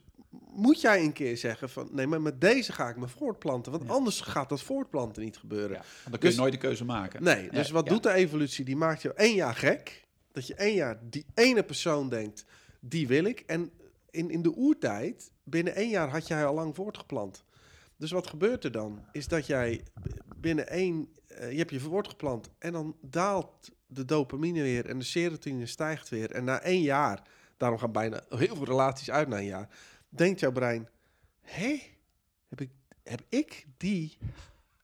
[0.53, 1.87] moet jij een keer zeggen van...
[1.91, 3.71] nee, maar met deze ga ik me voortplanten.
[3.71, 3.89] Want Ja.
[3.89, 5.71] anders gaat dat voortplanten niet gebeuren.
[5.77, 7.23] Ja, dan kun je Dus- nooit de keuze maken.
[7.23, 8.65] Nee, dus wat doet de evolutie?
[8.65, 10.07] Die maakt jou één jaar gek.
[10.31, 12.45] Dat je één jaar die ene persoon denkt,
[12.79, 13.39] die wil ik.
[13.39, 13.71] En
[14.09, 17.43] in, in de oertijd, binnen één jaar had jij al lang voortgeplant.
[17.97, 19.05] Dus wat gebeurt er dan?
[19.11, 19.83] Is dat jij
[20.35, 25.05] binnen één, eh, je hebt je voortgeplant en dan daalt de dopamine weer en de
[25.05, 26.31] serotonine stijgt weer.
[26.31, 27.21] En na één jaar,
[27.57, 29.69] daarom gaan bijna heel veel relaties uit na een jaar,
[30.11, 30.89] denkt jouw brein,
[31.41, 31.81] hé,
[32.47, 32.69] heb ik,
[33.03, 34.17] heb ik die...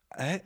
[0.08, 0.38] Hè?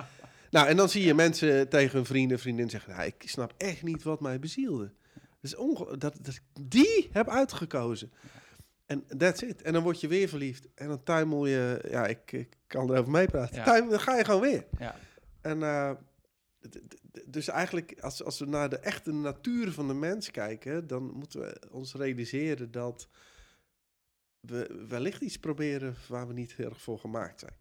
[0.50, 3.84] Nou, en dan zie je mensen tegen hun vrienden, vriendin zeggen, nou, ik snap echt
[3.84, 4.94] niet wat mij bezielde.
[5.40, 8.12] Dus onge- dat, dat ik die heb uitgekozen.
[8.86, 9.62] En that's it.
[9.62, 10.68] En dan word je weer verliefd.
[10.76, 13.56] En dan tuimel je, ja, ik, ik kan erover meepraten.
[13.56, 13.64] Ja.
[13.64, 14.66] Tuimel, dan ga je gewoon weer.
[14.80, 14.96] Ja.
[15.42, 15.92] En eh,
[17.26, 21.40] dus eigenlijk, als, als we naar de echte natuur van de mens kijken, dan moeten
[21.40, 23.08] we ons realiseren dat
[24.42, 27.54] we wellicht iets proberen waar we niet heel erg voor gemaakt zijn.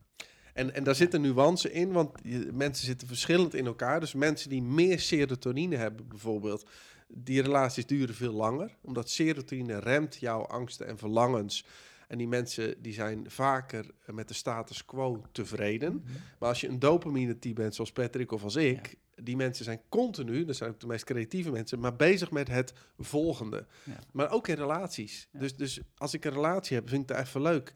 [0.55, 4.01] En, en daar zitten nuances in, want je- mensen zitten verschillend in elkaar.
[4.01, 6.69] Dus mensen die meer serotonine hebben bijvoorbeeld,
[7.09, 8.77] die relaties duren veel langer.
[8.81, 11.65] Omdat serotonine remt jouw angsten en verlangens.
[12.09, 16.05] En die mensen die zijn vaker met de status quo tevreden.
[16.39, 20.45] Maar als je een dopamine-type bent, zoals Patrick of als ik, die mensen zijn continu,
[20.45, 23.67] dat zijn ook de meest creatieve mensen, maar bezig met het volgende.
[23.85, 23.99] Ja.
[24.13, 25.29] Maar ook in relaties.
[25.33, 25.39] Ja.
[25.39, 27.75] Dus, dus als ik een relatie heb, vind ik dat even leuk.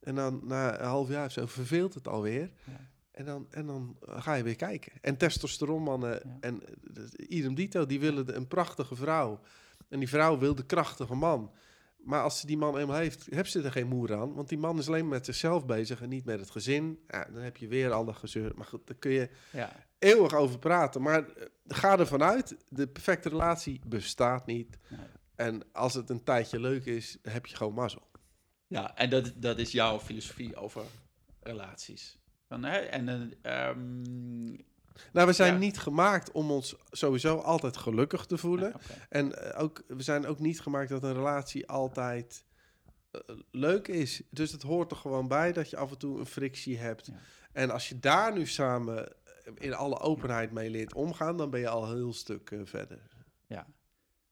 [0.00, 2.50] En dan na een half jaar of zo verveelt het alweer.
[2.64, 2.88] Ja.
[3.10, 4.92] En dan, en dan ga je weer kijken.
[5.00, 6.62] En testosteronmannen en
[6.98, 9.40] uh, idem dito, die willen de- een prachtige vrouw.
[9.88, 11.52] En die vrouw wil de krachtige man.
[11.96, 14.34] Maar als ze die man eenmaal heeft, heeft ze er geen moer aan.
[14.34, 16.98] Want die man is alleen met zichzelf bezig en niet met het gezin.
[17.08, 18.52] Ja, dan heb je weer al dat gezeur.
[18.56, 19.85] Maar goed, daar kun je Ja.
[19.98, 21.02] Eeuwig over praten.
[21.02, 24.78] Maar eh, ga ervan uit, de perfecte relatie bestaat niet.
[24.88, 25.00] Nee.
[25.34, 28.06] En als het een tijdje leuk is, heb je gewoon mazzel.
[28.66, 30.82] Ja, en dat, dat is jouw filosofie over
[31.40, 32.18] relaties.
[32.48, 34.64] Van, hè, en, ehm,
[35.12, 35.58] Nou, we zijn Ja.
[35.58, 38.72] niet gemaakt om ons sowieso altijd gelukkig te voelen.
[39.08, 42.44] En eh, ook, we zijn ook niet gemaakt dat een relatie altijd
[43.50, 44.22] leuk is.
[44.30, 47.06] Dus het hoort er gewoon bij dat je af en toe een frictie hebt.
[47.06, 47.12] Ja.
[47.52, 49.12] En als je daar nu samen
[49.54, 53.00] in alle openheid mee leert omgaan, dan ben je al een heel stuk eh, verder.
[53.46, 53.66] Ja,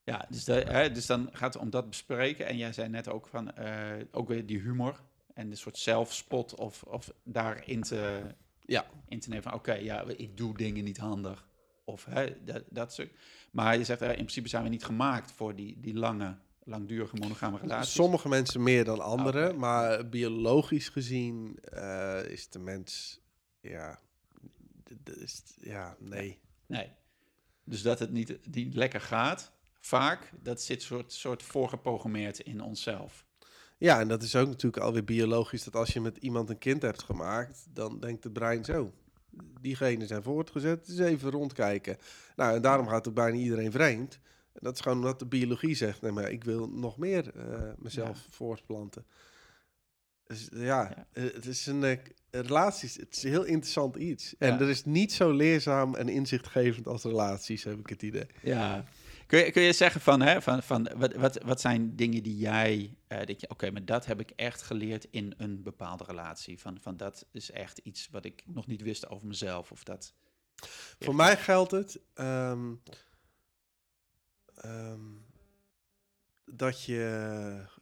[0.05, 2.47] ja dus, de, hè, dus dan gaat het om dat bespreken.
[2.47, 5.01] En jij zei net ook van, eh, ook weer die humor
[5.35, 8.23] en de soort zelfspot of, of daarin te,
[8.61, 8.87] Ja.
[9.09, 11.47] in te nemen van, oké, ja, ik doe dingen niet handig.
[11.87, 13.19] of hè, dat, dat stuk.
[13.53, 17.17] Maar je zegt, eh, in principe zijn we niet gemaakt voor die, die lange, langdurige
[17.17, 17.95] monogame relaties.
[17.95, 21.59] Sommige mensen meer dan anderen, maar biologisch gezien
[22.29, 23.21] is de mens,
[23.61, 24.01] ja,
[25.05, 26.41] is, ja, nee.
[26.67, 26.93] Nee.
[27.65, 33.27] Dus dat het niet, niet lekker gaat, vaak, dat zit soort, soort voorgeprogrammeerd in onszelf.
[33.79, 36.83] Ja, en dat is ook natuurlijk alweer biologisch, dat als je met iemand een kind
[36.83, 38.93] hebt gemaakt, dan denkt het brein zo.
[39.61, 41.97] Diegenen zijn voortgezet, dus even rondkijken.
[42.37, 44.19] Nou, en daarom gaat ook bijna iedereen vreemd.
[44.53, 47.73] En dat is gewoon omdat de biologie zegt, nee, maar ik wil nog meer eh,
[47.79, 49.05] mezelf voortplanten.
[50.27, 51.07] Dus ja, Ja.
[51.13, 51.99] eh, het is een, eh,
[52.31, 54.35] relaties, het is een heel interessant iets.
[54.39, 54.61] En Ja.
[54.61, 58.27] er is niet zo leerzaam en inzichtgevend als relaties, heb ik het idee.
[58.43, 58.85] Ja.
[59.27, 62.37] Kun je, kun je zeggen van, hè, van, van wat, wat, wat zijn dingen die
[62.37, 66.61] jij, denk je, oké, maar dat heb ik echt geleerd in een bepaalde relatie.
[66.61, 69.71] Van, van dat is echt iets wat ik nog niet wist over mezelf.
[69.73, 70.15] Of dat.
[70.99, 72.73] Voor mij geldt het ehm,
[74.55, 75.01] ehm,
[76.45, 77.73] dat je.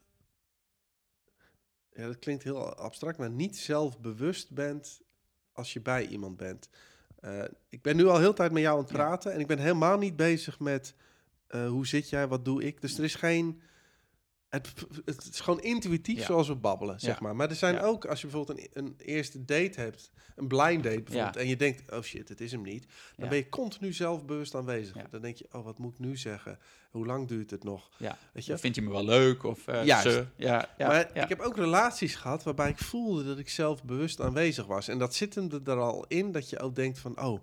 [1.95, 5.01] Ja, dat klinkt heel abstract, maar niet zelfbewust bent
[5.53, 6.68] als je bij iemand bent.
[7.20, 9.59] Eh, ik ben nu al heel tijd met jou aan het praten en ik ben
[9.59, 10.95] helemaal niet bezig met
[11.47, 12.80] eh, hoe zit jij, wat doe ik.
[12.80, 13.62] Dus er is geen.
[14.53, 14.73] Het,
[15.05, 16.25] het is gewoon intuïtief Ja.
[16.25, 17.21] zoals we babbelen, zeg Ja.
[17.23, 17.37] maar.
[17.37, 17.81] Maar er zijn Ja.
[17.83, 21.57] ook, als je bijvoorbeeld een, een eerste date hebt, een blind date bijvoorbeeld, en je
[21.57, 22.87] denkt, oh shit, het is hem niet.
[23.17, 24.97] Dan ben je continu zelfbewust aanwezig.
[25.11, 26.59] Dan denk je, oh, wat moet ik nu zeggen?
[26.91, 27.91] Hoe lang duurt het nog?
[27.99, 28.19] Ja.
[28.33, 28.59] Weet je?
[28.59, 29.43] Vind je me wel leuk?
[29.45, 30.03] Of uh, Juist.
[30.03, 30.27] ze?
[30.37, 34.67] Ja, ja, maar ik heb ook relaties gehad waarbij ik voelde dat ik zelfbewust aanwezig
[34.67, 34.89] was.
[34.89, 37.41] En dat zit hem er al in dat je ook denkt van, oh,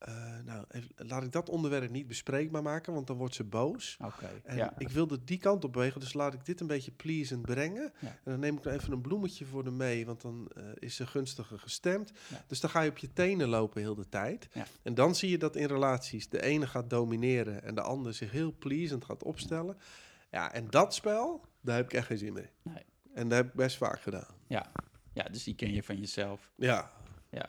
[0.00, 3.96] eh, nou, even- laat ik dat onderwerp niet bespreekbaar maken, want dan wordt ze boos.
[4.04, 4.40] Oké.
[4.44, 4.74] En Ja.
[4.78, 7.92] ik wilde die kant op bewegen, dus laat ik dit een beetje pleasend brengen.
[7.98, 8.08] Ja.
[8.08, 11.06] En dan neem ik even een bloemetje voor de mee, want dan eh, is ze
[11.06, 12.12] gunstiger gestemd.
[12.28, 12.44] Ja.
[12.46, 14.48] Dus dan ga je op je tenen lopen heel de tijd.
[14.52, 14.66] Ja.
[14.82, 18.30] En dan zie je dat in relaties de ene gaat domineren en de ander zich
[18.30, 19.78] heel pleasend gaat opstellen.
[20.30, 22.50] Ja, en dat spel, daar heb ik echt geen zin mee.
[22.62, 22.84] Nee.
[23.14, 24.34] En dat heb ik best vaak gedaan.
[24.46, 24.70] Ja.
[25.12, 26.50] ja, dus die ken je van jezelf.
[26.56, 26.90] Ja,
[27.30, 27.48] Ja.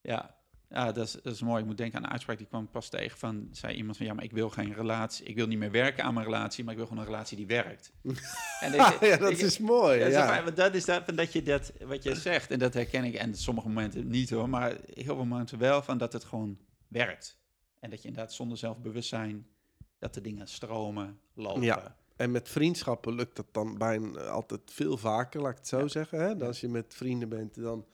[0.00, 0.36] Ja.
[0.74, 1.60] Ja, dat is, dat is mooi.
[1.60, 4.14] Ik moet denken aan een uitspraak die kwam pas tegen van, zei iemand van, ja,
[4.14, 6.78] maar ik wil geen relatie, ik wil niet meer werken aan mijn relatie, maar ik
[6.78, 7.92] wil gewoon een relatie die werkt.
[8.60, 9.98] en ja dat ik- is mooi.
[9.98, 13.04] Ja, Ja, dat is dat, van dat je dat, wat je zegt, en dat herken
[13.04, 16.58] ik, en sommige momenten niet hoor, maar heel veel momenten wel, van dat het gewoon
[16.88, 17.38] werkt.
[17.80, 19.46] En dat je inderdaad zonder zelfbewustzijn,
[19.98, 21.62] dat de dingen stromen, lopen.
[21.62, 21.96] Ja.
[22.16, 25.88] En met vriendschappen lukt dat dan bijna altijd veel vaker, laat ik het zo Ja.
[25.88, 26.18] zeggen.
[26.20, 26.36] Hè?
[26.36, 27.86] Dan Als je met vrienden bent, dan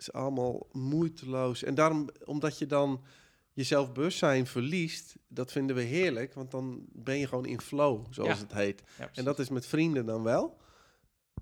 [0.00, 1.62] is allemaal moeiteloos.
[1.62, 3.04] En daarom, omdat je dan
[3.52, 8.30] je zelfbewustzijn verliest, dat vinden we heerlijk, want dan ben je gewoon in flow, zoals
[8.38, 8.42] Ja.
[8.44, 8.82] het heet.
[8.98, 10.58] Ja, En dat is met vrienden dan wel.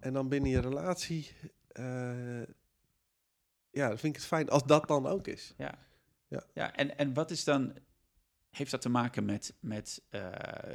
[0.00, 1.30] En dan binnen je relatie,
[1.68, 2.42] eh,
[3.70, 5.54] ja, dan vind ik het fijn als dat dan ook is.
[5.56, 5.86] Ja.
[6.28, 6.44] Ja.
[6.54, 7.72] ja en, en wat is dan...
[8.48, 10.28] Heeft dat te maken met, met, eh,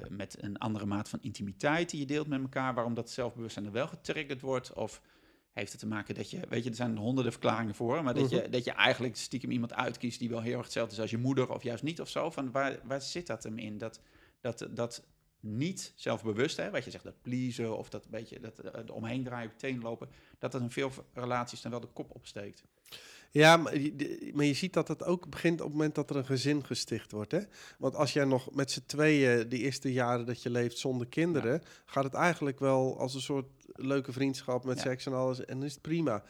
[0.10, 3.72] met een andere maat van intimiteit die je deelt met elkaar, waarom dat zelfbewustzijn er
[3.72, 4.74] wel getriggerd wordt?
[4.74, 5.02] Of
[5.54, 8.30] heeft het te maken dat je, weet je, er zijn honderden verklaringen voor, maar dat,
[8.30, 8.52] je, Mhm.
[8.52, 11.50] dat je eigenlijk stiekem iemand uitkiest die wel heel erg hetzelfde is als je moeder
[11.50, 12.30] of juist niet of zo?
[12.30, 13.78] Van waar, waar zit dat hem in?
[13.78, 14.00] Dat,
[14.42, 15.04] dat, dat
[15.46, 19.24] niet zelfbewust, hè, wat je zegt, dat pleasen of dat beetje dat eh, er omheen
[19.24, 22.64] draaien, op teen lopen, dat dat in veel relaties dan wel de kop opsteekt.
[23.32, 26.10] Ja, maar je, de- maar je ziet dat het ook begint op het moment dat
[26.10, 27.32] er een gezin gesticht wordt.
[27.32, 27.40] Hè?
[27.78, 31.62] Want als jij nog met z'n tweeën de eerste jaren dat je leeft zonder kinderen,
[31.86, 34.82] gaat het eigenlijk wel als een soort leuke vriendschap met Ja.
[34.84, 35.46] seks en alles.
[35.46, 36.24] En is het prima.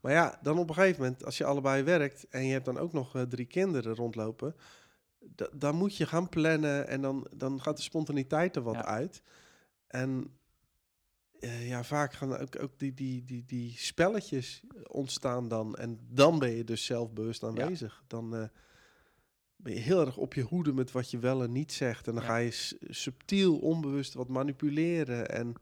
[0.00, 2.78] Maar ja, dan op een gegeven moment, als je allebei werkt en je hebt dan
[2.78, 4.54] ook nog eh, drie kinderen rondlopen,
[5.52, 8.84] dan moet je gaan plannen en dan, dan gaat de spontaniteit er wat Ja.
[8.84, 9.22] uit.
[9.86, 10.30] En
[11.40, 15.74] eh, ja, vaak gaan ook, ook die, die, die, die spelletjes ontstaan dan.
[15.74, 18.02] En dan ben je dus zelfbewust aanwezig.
[18.06, 18.48] Dan eh,
[19.56, 22.06] ben je heel erg op je hoede met wat je wel en niet zegt.
[22.06, 22.28] En dan Ja.
[22.28, 25.30] ga je subtiel, onbewust wat manipuleren.
[25.30, 25.54] En,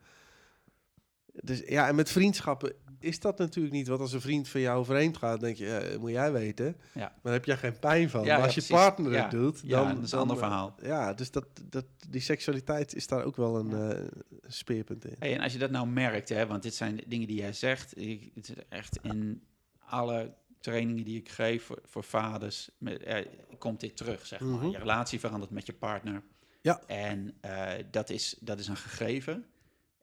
[1.43, 3.89] dus, ja, en met vriendschappen is dat natuurlijk niet.
[3.89, 6.77] Want als een vriend van jou vreemd gaat, denk je, ja, moet jij weten.
[6.93, 7.01] Ja.
[7.01, 8.21] Maar daar heb jij geen pijn van.
[8.21, 8.85] Ja, maar ja, als je precies.
[8.85, 9.95] partner het doet, dan...
[9.95, 10.75] dat is een dan, ander eh, verhaal.
[10.83, 14.05] Ja, dus dat, dat, die seksualiteit is daar ook wel een eh,
[14.47, 15.17] speerpunt in.
[15.19, 17.99] Hey, en als je dat nou merkt, hè, want dit zijn dingen die jij zegt,
[17.99, 19.43] ik, het is echt in
[19.79, 23.27] alle trainingen die ik geef voor, voor vaders, met, eh,
[23.59, 24.59] komt dit terug, zeg maar.
[24.59, 24.69] Mhm.
[24.69, 26.23] Je relatie verandert met je partner.
[26.61, 26.83] Ja.
[26.87, 29.45] En eh, dat, is, dat is een gegeven.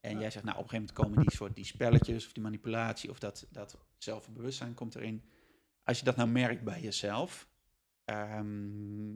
[0.01, 2.43] En jij zegt, nou, op een gegeven moment komen die soort die spelletjes of die
[2.43, 5.23] manipulatie of dat, dat zelfbewustzijn komt erin.
[5.83, 7.47] Als je dat nou merkt bij jezelf,
[8.05, 9.15] ehm,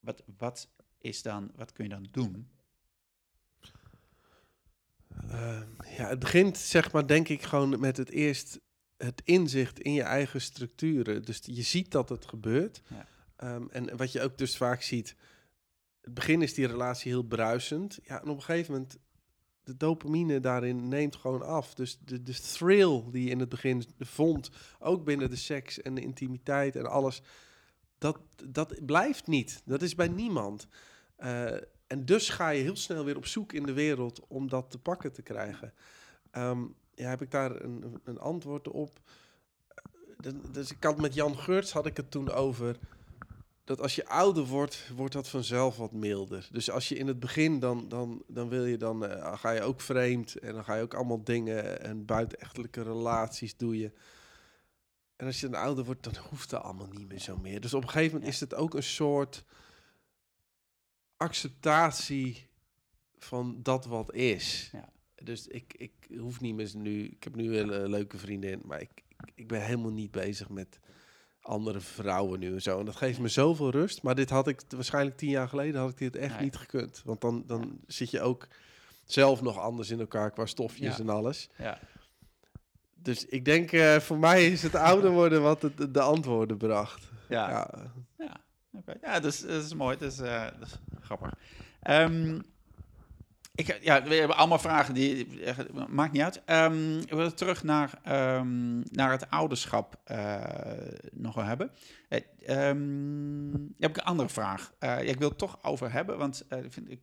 [0.00, 0.68] wat, wat
[0.98, 2.48] is dan, wat kun je dan doen?
[5.28, 5.62] Eh,
[5.96, 8.60] ja, het begint zeg maar denk ik gewoon met het eerst
[8.96, 11.24] het inzicht in je eigen structuren.
[11.24, 12.82] Dus je ziet dat het gebeurt.
[12.86, 13.06] Ja.
[13.36, 15.16] Ehm, en wat je ook dus vaak ziet,
[16.00, 17.98] het begin is die relatie heel bruisend.
[18.02, 18.98] Ja, en op een gegeven moment,
[19.70, 21.74] de dopamine daarin neemt gewoon af.
[21.74, 25.94] Dus de, de thrill die je in het begin vond, ook binnen de seks en
[25.94, 27.22] de intimiteit en alles,
[27.98, 29.62] dat, dat blijft niet.
[29.64, 30.66] Dat is bij niemand.
[31.16, 31.52] Eh,
[31.86, 34.78] en dus ga je heel snel weer op zoek in de wereld om dat te
[34.78, 35.72] pakken te krijgen.
[36.30, 36.62] Ehm,
[36.94, 39.00] ja, heb ik daar een, een antwoord op?
[40.16, 42.78] Eh, dus ik had met Jan Geurts had ik het toen over
[43.70, 46.48] dat als je ouder wordt, wordt dat vanzelf wat milder.
[46.52, 49.62] Dus als je in het begin dan, dan, dan wil je dan uh, ga je
[49.62, 53.92] ook vreemd en dan ga je ook allemaal dingen en buitenechtelijke relaties doe je.
[55.16, 57.60] En als je dan ouder wordt, dan hoeft dat allemaal niet meer zo meer.
[57.60, 59.44] Dus op een gegeven moment is het ook een soort
[61.16, 62.48] acceptatie
[63.18, 64.70] van dat wat is.
[64.72, 64.92] Ja.
[65.14, 67.04] Dus ik, ik hoef niet meer nu.
[67.04, 69.02] Ik heb nu een leuke vriendin, maar ik,
[69.34, 70.80] ik ben helemaal niet bezig met
[71.42, 72.78] andere vrouwen nu en zo.
[72.78, 74.02] En dat geeft me zoveel rust.
[74.02, 77.02] Maar dit had ik waarschijnlijk tien jaar geleden had ik dit echt niet gekund.
[77.04, 78.48] Want dan, dan zit je ook
[79.04, 81.48] zelf nog anders in elkaar qua stofjes en alles.
[81.58, 81.78] Ja.
[82.94, 87.10] Dus ik denk, uh, voor mij is het ouder worden wat het, de antwoorden bracht.
[87.28, 87.92] Ja, ja.
[88.18, 88.40] ja.
[88.72, 88.96] Okay.
[89.02, 89.96] ja dus, dat is mooi.
[89.96, 91.34] Dat is, uh, dat is grappig.
[91.88, 92.42] Um,
[93.68, 95.26] ik, ja, we hebben allemaal vragen die.
[95.88, 96.42] Maakt niet uit.
[96.46, 98.00] Um, ik wil terug naar,
[98.38, 100.42] um, naar het ouderschap uh,
[101.12, 101.70] nog wel hebben.
[102.08, 104.72] Uh, um, heb ik een andere vraag.
[104.80, 107.00] Uh, ja, ik wil het toch over hebben, want ik, vind, ik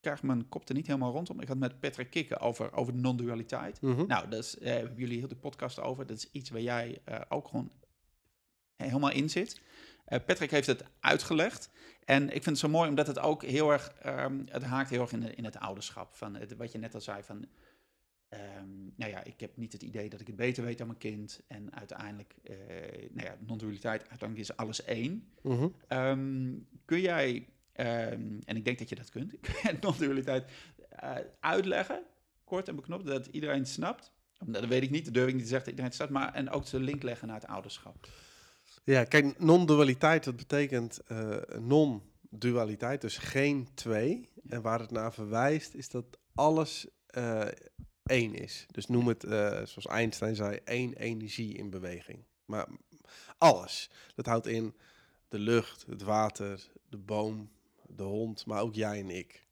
[0.00, 1.40] krijg mijn kop er niet helemaal rondom.
[1.40, 3.80] Ik had met Patrick Kikken over, over non-dualiteit.
[3.80, 4.06] Mm -hmm.
[4.06, 6.06] Nou, daar hebben jullie heel de podcast over.
[6.06, 7.70] Dat is iets waar jij ook gewoon
[8.76, 9.60] helemaal in zit.
[10.26, 11.70] Patrick heeft het uitgelegd.
[12.06, 15.00] En ik vind het zo mooi omdat het ook heel erg, um, het haakt heel
[15.00, 16.14] erg in, de, in het ouderschap.
[16.14, 17.36] Van het, wat je net al zei van,
[18.30, 20.98] um, nou ja, ik heb niet het idee dat ik het beter weet dan mijn
[20.98, 21.40] kind.
[21.46, 22.56] En uiteindelijk, uh,
[23.10, 25.28] nou ja, non-dualiteit, uiteindelijk is alles één.
[25.42, 25.74] Mm -hmm.
[25.88, 29.34] um, kun jij, en ik denk dat je dat kunt,
[29.82, 30.50] non-dualiteit
[31.02, 32.02] uh, uitleggen,
[32.44, 34.12] kort en beknopt, dat iedereen snapt?
[34.38, 36.12] Nou, dat weet ik niet, dat durf ik niet te zeggen dat iedereen het snapt,
[36.12, 38.08] maar en ook de link leggen naar het ouderschap.
[38.86, 44.28] Ja, kijk, non-dualiteit, dat betekent uh, non-dualiteit, dus geen twee.
[44.48, 47.44] En waar het naar verwijst, is dat alles uh,
[48.02, 48.66] één is.
[48.70, 52.24] Dus noem het, uh, zoals Einstein zei, één energie in beweging.
[52.44, 52.66] Maar
[53.38, 53.90] alles.
[54.14, 54.74] Dat houdt in
[55.28, 57.50] de lucht, het water, de boom,
[57.86, 59.46] de hond, maar ook jij en ik.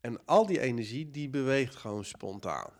[0.00, 2.70] En al die energie, die beweegt gewoon spontaan.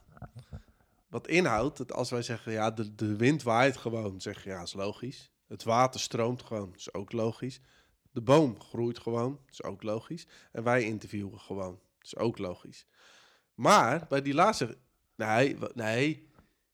[1.09, 4.63] Wat inhoudt dat als wij zeggen, ja, de, de wind waait gewoon, zeg je, ja,
[4.63, 5.31] is logisch.
[5.49, 7.61] Het water stroomt gewoon, is ook logisch.
[8.11, 10.27] De boom groeit gewoon, is ook logisch.
[10.53, 12.87] En wij interviewen gewoon, is ook logisch.
[13.55, 14.77] Maar bij die laatste,
[15.15, 16.29] nee, nee,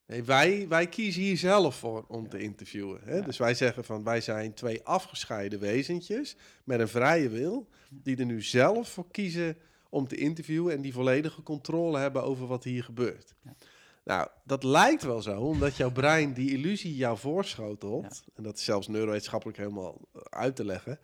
[0.07, 3.01] nee wij, wij kiezen hier zelf voor om te interviewen.
[3.05, 3.23] Hè?
[3.23, 8.27] Dus wij zeggen van wij zijn twee afgescheiden wezentjes met een vrije wil, die er
[8.27, 9.57] nu zelf voor kiezen
[9.89, 13.35] om te interviewen en die volledige controle hebben over wat hier gebeurt.
[13.43, 13.57] Ja.
[14.05, 18.25] Nou, dat lijkt wel zo, omdat jouw brein die illusie jou voorschotelt.
[18.35, 20.99] En dat is zelfs neurowetenschappelijk helemaal eh, uit te leggen.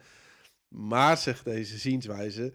[0.69, 2.53] Maar zegt deze zienswijze,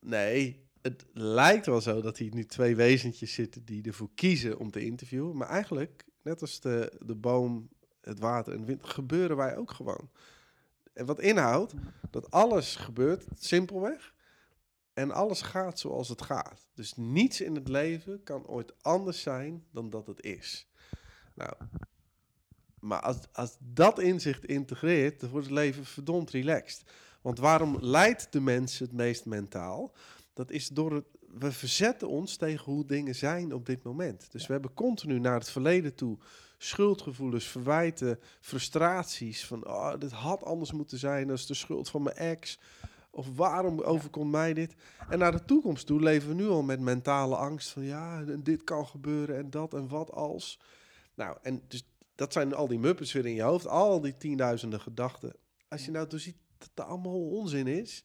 [0.00, 4.70] nee, het lijkt wel zo dat hier nu twee wezentjes zitten die ervoor kiezen om
[4.70, 5.36] te interviewen.
[5.36, 7.68] Maar eigenlijk, net als de, de boom,
[8.00, 10.10] het water en de wind, gebeuren wij ook gewoon.
[10.92, 11.74] En wat inhoudt
[12.10, 14.14] dat alles gebeurt simpelweg
[15.00, 16.66] en alles gaat zoals het gaat.
[16.74, 20.68] Dus niets in het leven kan ooit anders zijn dan dat het is.
[21.34, 21.52] Nou,
[22.80, 26.82] maar als, als dat inzicht integreert, dan wordt het leven verdomd relaxed.
[27.20, 29.92] Want waarom leidt de mens het meest mentaal?
[30.32, 31.04] Dat is door het.
[31.38, 34.32] We verzetten ons tegen hoe dingen zijn op dit moment.
[34.32, 36.18] Dus we hebben continu naar het verleden toe
[36.58, 39.46] schuldgevoelens, verwijten, frustraties.
[39.46, 41.26] Van oh, dit had anders moeten zijn.
[41.26, 42.58] Dat is de schuld van mijn ex.
[43.10, 44.74] Of waarom overkomt mij dit?
[45.08, 48.64] En naar de toekomst toe leven we nu al met mentale angst van ja, dit
[48.64, 50.60] kan gebeuren en dat en wat als.
[51.14, 54.80] Nou, en dus dat zijn al die muppets weer in je hoofd, al die tienduizenden
[54.80, 55.36] gedachten.
[55.68, 58.04] Als je nou dus ziet dat dat allemaal onzin is,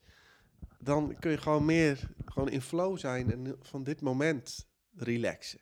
[0.79, 5.59] dan kun je gewoon meer gewoon in flow zijn en van dit moment relaxen.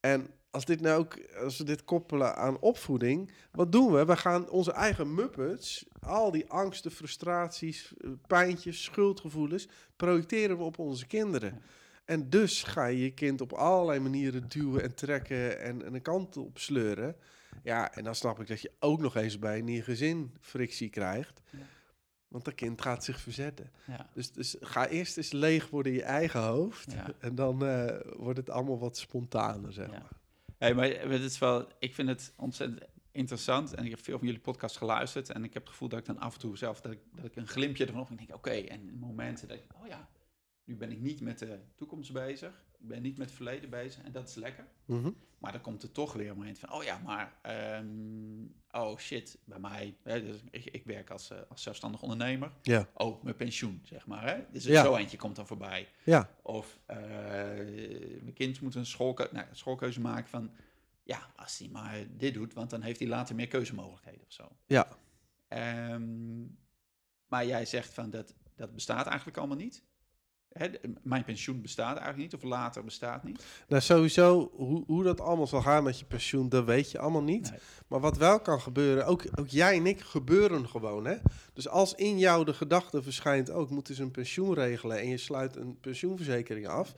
[0.00, 0.26] En
[0.56, 4.04] als, dit nou ook, als we dit koppelen aan opvoeding, wat doen we?
[4.04, 10.78] We gaan onze eigen muppets, al die angsten, frustraties, eh, pijntjes, schuldgevoelens, projecteren we op
[10.78, 11.62] onze kinderen.
[12.04, 16.02] En dus ga je je kind op allerlei manieren duwen en trekken en, en een
[16.02, 17.16] kant op sleuren.
[17.62, 21.40] Ja, en dan snap ik dat je ook nog eens bij een gezin frictie krijgt.
[22.28, 23.70] Want dat kind gaat zich verzetten.
[23.86, 24.10] Ja.
[24.14, 26.94] Dus, dus ga eerst eens leeg worden in je eigen hoofd.
[27.18, 27.86] En dan uh,
[28.16, 30.24] wordt het allemaal wat spontaner, zeg maar.
[30.58, 33.74] Hey, maar het is wel, ik vind het ontzettend interessant.
[33.74, 35.30] En ik heb veel van jullie podcasts geluisterd.
[35.30, 36.80] En ik heb het gevoel dat ik dan af en toe zelf...
[36.80, 38.34] dat ik, dat ik een glimpje ervan op en denk...
[38.34, 39.64] oké, en momenten dat ik...
[39.80, 40.08] oh ja,
[40.64, 42.64] nu ben ik niet met de toekomst bezig.
[42.78, 44.02] Ik ben niet met het verleden bezig.
[44.02, 44.66] En dat is lekker.
[44.84, 45.10] Mhm.
[45.46, 46.72] Maar dan komt er toch weer een moment van...
[46.72, 47.32] oh ja, maar...
[47.42, 49.96] ehm, oh shit, bij mij...
[50.02, 52.50] Hè, dus ik, ik werk als, eh, als zelfstandig ondernemer.
[52.62, 54.26] Ja, Oh, mijn pensioen, zeg maar.
[54.26, 54.44] Hè?
[54.50, 54.82] Dus Ja.
[54.82, 55.88] zo eentje komt dan voorbij.
[56.04, 56.96] ja, Of eh,
[58.20, 60.50] mijn kind moet een schoolke nou, schoolkeuze maken van...
[61.02, 64.48] ja, als hij maar dit doet, want dan heeft hij later meer keuzemogelijkheden of zo.
[64.66, 64.88] ja.
[65.48, 66.40] Ehm,
[67.26, 69.82] maar jij zegt van dat, dat bestaat eigenlijk allemaal niet.
[70.56, 70.70] Hè,
[71.02, 73.44] mijn pensioen bestaat eigenlijk niet, of later bestaat niet.
[73.68, 77.22] Nou, sowieso, hoe, hoe dat allemaal zal gaan met je pensioen, dat weet je allemaal
[77.22, 77.50] niet.
[77.50, 77.60] Nee.
[77.86, 81.16] Maar wat wel kan gebeuren, ook, ook jij en ik gebeuren gewoon, hè.
[81.52, 85.18] Dus als in jou de gedachte verschijnt, ook moet dus een pensioen regelen en je
[85.18, 86.94] sluit een pensioenverzekering af,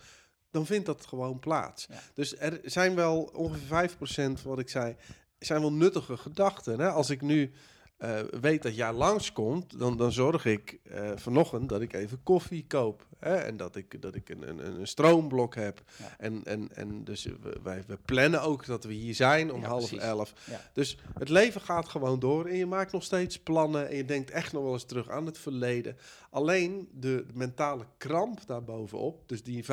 [0.51, 1.87] dan vindt dat gewoon plaats.
[1.91, 2.01] Ja.
[2.15, 3.91] Dus er zijn wel ongeveer
[4.39, 4.97] 5% wat ik zei,
[5.39, 6.81] zijn wel nuttige gedachten.
[6.81, 6.91] Hè?
[6.91, 7.53] Als ik nu
[7.99, 12.65] eh, weet dat jij langskomt, dan, dan zorg ik eh, vanochtend dat ik even koffie
[12.67, 13.07] koop.
[13.19, 13.35] Hè?
[13.37, 15.83] En dat ik, dat ik een, een, een stroomblok heb.
[15.99, 16.15] Ja.
[16.19, 19.67] En, en, en dus we, wij, we plannen ook dat we hier zijn om Ja,
[19.67, 20.07] half precies.
[20.07, 20.33] elf.
[20.51, 20.61] Ja.
[20.73, 24.31] Dus het leven gaat gewoon door en je maakt nog steeds plannen en je denkt
[24.31, 25.97] echt nog wel eens terug aan het verleden.
[26.31, 29.69] Alleen de mentale kramp daarbovenop, dus die 95%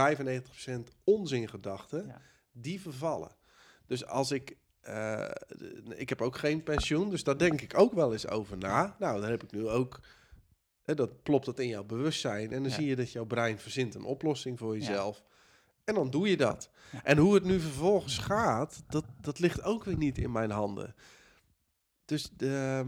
[1.03, 2.15] onzingedachten,
[2.51, 3.31] die vervallen.
[3.87, 5.29] Dus als ik, eh,
[5.95, 8.95] ik heb ook geen pensioen, dus daar denk ik ook wel eens over na.
[8.99, 9.99] Nou, dan heb ik nu ook,
[10.83, 12.75] hè, dat plopt dat in jouw bewustzijn en dan Ja.
[12.75, 14.79] zie je dat jouw brein verzint een oplossing voor Ja.
[14.79, 15.23] jezelf.
[15.83, 16.69] En dan doe je dat.
[16.91, 17.03] Ja.
[17.03, 20.95] En hoe het nu vervolgens gaat, dat, dat ligt ook weer niet in mijn handen.
[22.05, 22.83] Dus de,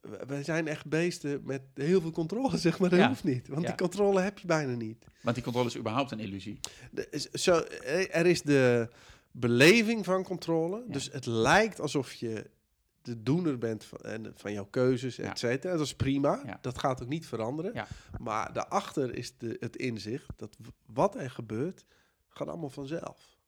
[0.00, 2.90] w- wij zijn echt beesten met heel veel controle, zeg maar.
[2.90, 3.08] Dat Ja.
[3.08, 3.66] hoeft niet, want Ja.
[3.66, 5.04] die controle heb je bijna niet.
[5.22, 6.60] Want die controle is überhaupt een illusie.
[6.90, 8.88] De- zo, eh, er is de
[9.32, 10.76] beleving van controle.
[10.86, 10.92] Ja.
[10.92, 12.50] Dus het lijkt alsof je
[13.02, 15.72] de doener bent van, en van jouw keuzes, et cetera.
[15.72, 16.42] Dat is prima.
[16.46, 16.58] Ja.
[16.60, 17.74] Dat gaat ook niet veranderen.
[17.74, 17.86] Ja.
[18.18, 20.56] Maar daarachter is de, het inzicht dat
[20.86, 21.84] wat er gebeurt,
[22.28, 23.38] gaat allemaal vanzelf.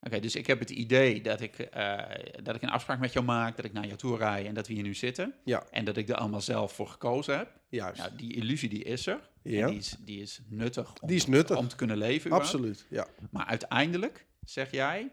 [0.00, 1.98] Oké, dus ik heb het idee dat ik, eh,
[2.42, 4.66] dat ik een afspraak met jou maak, dat ik naar jou toe rij en dat
[4.66, 5.34] we hier nu zitten.
[5.44, 5.64] Ja.
[5.70, 7.60] En dat ik er allemaal zelf voor gekozen heb.
[7.68, 7.98] Juist.
[7.98, 9.30] Nou, die illusie die is er.
[9.42, 9.60] Ja.
[9.60, 11.56] En die is, die is nuttig om, Die is nuttig.
[11.56, 12.32] om te kunnen leven.
[12.32, 12.86] Absoluut.
[12.90, 13.06] Ja.
[13.30, 15.12] Maar uiteindelijk, zeg jij,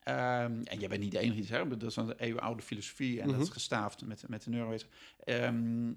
[0.00, 3.26] ehm, en jij bent niet de enige die zegt, dat is een eeuwenoude filosofie en
[3.28, 3.52] dat is Mhm.
[3.52, 4.88] gestaafd met, met de neurowezen.
[5.24, 5.92] Ehm,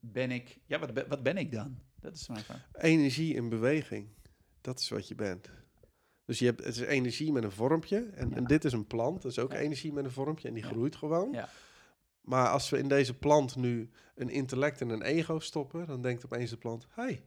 [0.00, 1.78] ben ik, ja, wat, ben- wat ben ik dan?
[2.00, 2.68] Dat is mijn vraag.
[2.72, 4.08] Energie in beweging.
[4.60, 5.50] Dat is wat je bent.
[6.24, 7.98] Dus je hebt, het is energie met een vormpje.
[8.14, 8.36] En, Ja.
[8.36, 9.22] en dit is een plant.
[9.22, 9.58] Dat is ook Ja.
[9.58, 10.48] energie met een vormpje.
[10.48, 10.68] En die Ja.
[10.70, 11.32] groeit gewoon.
[11.32, 11.48] Ja.
[12.20, 16.24] Maar als we in deze plant nu een intellect en een ego stoppen, dan denkt
[16.24, 17.22] opeens de plant: hey,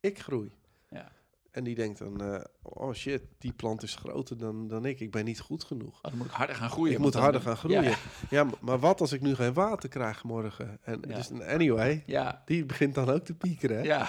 [0.00, 0.52] ik groei.
[0.90, 1.12] Ja.
[1.56, 5.00] En die denkt dan: eh, oh shit, die plant is groter dan, dan ik.
[5.00, 5.96] Ik ben niet goed genoeg.
[5.96, 6.92] Oh, dan moet ik harder gaan groeien.
[6.92, 7.94] Ik moet harder gaan groeien.
[8.30, 10.78] Ja, maar wat als ik nu geen water krijg morgen?
[10.82, 11.14] En Ja.
[11.16, 13.76] dus anyway, ja, die begint dan ook te piekeren.
[13.76, 13.82] Hè?
[13.82, 14.08] ja.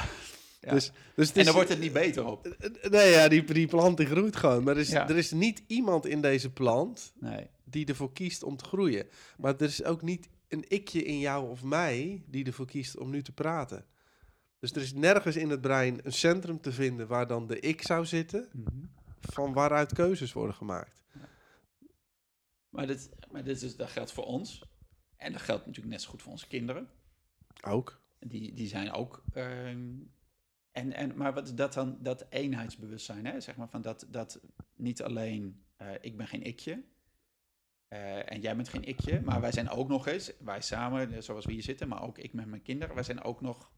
[0.61, 0.71] ja.
[0.73, 2.47] Dus, dus en is- dan wordt het niet beter op.
[2.47, 4.63] Eh, Nee, ja, die, die plant die groeit gewoon.
[4.63, 5.09] Maar er is, Ja.
[5.09, 7.47] er is niet iemand in deze plant Nee.
[7.63, 9.07] die ervoor kiest om te groeien.
[9.37, 13.09] Maar er is ook niet een ikje in jou of mij die ervoor kiest om
[13.09, 13.85] nu te praten.
[14.59, 17.81] Dus er is nergens in het brein een centrum te vinden waar dan de ik
[17.81, 18.49] zou zitten,
[19.19, 21.03] van waaruit keuzes worden gemaakt.
[22.69, 24.63] Maar, dit, maar dit is, dat geldt voor ons.
[25.15, 26.89] En dat geldt natuurlijk net zo goed voor onze kinderen.
[27.61, 28.01] Ook.
[28.19, 29.23] Die, die zijn ook.
[29.33, 29.89] ehm,
[30.71, 31.97] en, en, maar wat is dat dan?
[32.01, 33.39] Dat eenheidsbewustzijn, hè?
[33.39, 34.39] Zeg maar van dat, dat
[34.75, 36.83] niet alleen eh, ik ben geen ikje.
[37.87, 41.45] eh, en jij bent geen ikje, maar wij zijn ook nog eens, wij samen, zoals
[41.45, 43.71] we hier zitten, maar ook ik met mijn kinderen, wij zijn ook nog,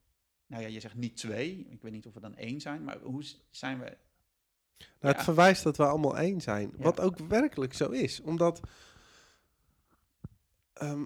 [0.50, 3.00] nou ja, je zegt niet twee, ik weet niet of we dan één zijn, maar
[3.02, 3.98] hoe zijn we?
[4.78, 5.16] Nou.
[5.16, 6.72] Het verwijst dat we allemaal één zijn.
[6.78, 8.22] Wat ook werkelijk zo is.
[8.22, 8.60] Omdat
[10.74, 11.06] ehm,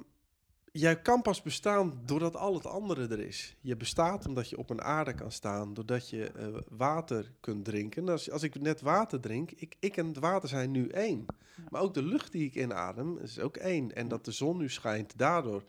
[0.71, 3.55] jij kan pas bestaan doordat al het andere er is.
[3.61, 5.73] Je bestaat omdat je op een aarde kan staan.
[5.73, 8.09] Doordat je eh, water kunt drinken.
[8.09, 11.25] Als, als ik net water drink, ik, ik en het water zijn nu één.
[11.69, 13.95] Maar ook de lucht die ik inadem is ook één.
[13.95, 15.63] En dat de zon nu schijnt daardoor.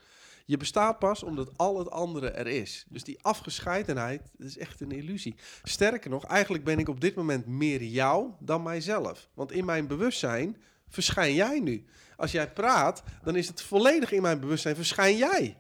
[0.47, 2.85] Je bestaat pas omdat al het andere er is.
[2.89, 5.35] Dus die afgescheidenheid dat is echt een illusie.
[5.63, 9.29] Sterker nog, eigenlijk ben ik op dit moment meer jou dan mijzelf.
[9.35, 10.57] Want in mijn bewustzijn
[10.89, 11.85] verschijn jij nu.
[12.17, 15.57] Als jij praat, dan is het volledig in mijn bewustzijn verschijn jij.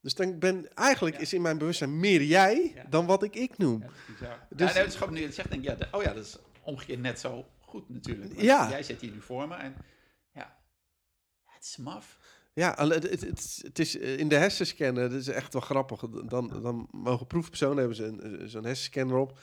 [0.00, 1.22] Dus dan ben eigenlijk Ja.
[1.22, 2.84] is in mijn bewustzijn meer jij Ja.
[2.90, 3.80] dan wat ik ik noem.
[3.80, 3.86] Ja,
[4.48, 4.58] dat.
[4.58, 6.24] Dus- ja, het is grappig nu je zegt, denk ik, ja, de- oh ja, dat
[6.24, 8.40] is omgekeerd net zo goed natuurlijk.
[8.40, 8.68] Ja.
[8.70, 9.74] Jij zit hier nu voor me en
[10.32, 10.56] ja,
[11.44, 12.18] ja, het is maf.
[12.58, 16.00] Ja, het, het, het, is eh, in de hersenscanner, dat is echt wel grappig.
[16.00, 19.38] Dan, dan mogen proefpersonen hebben ze eh, zo'n hersenscanner op.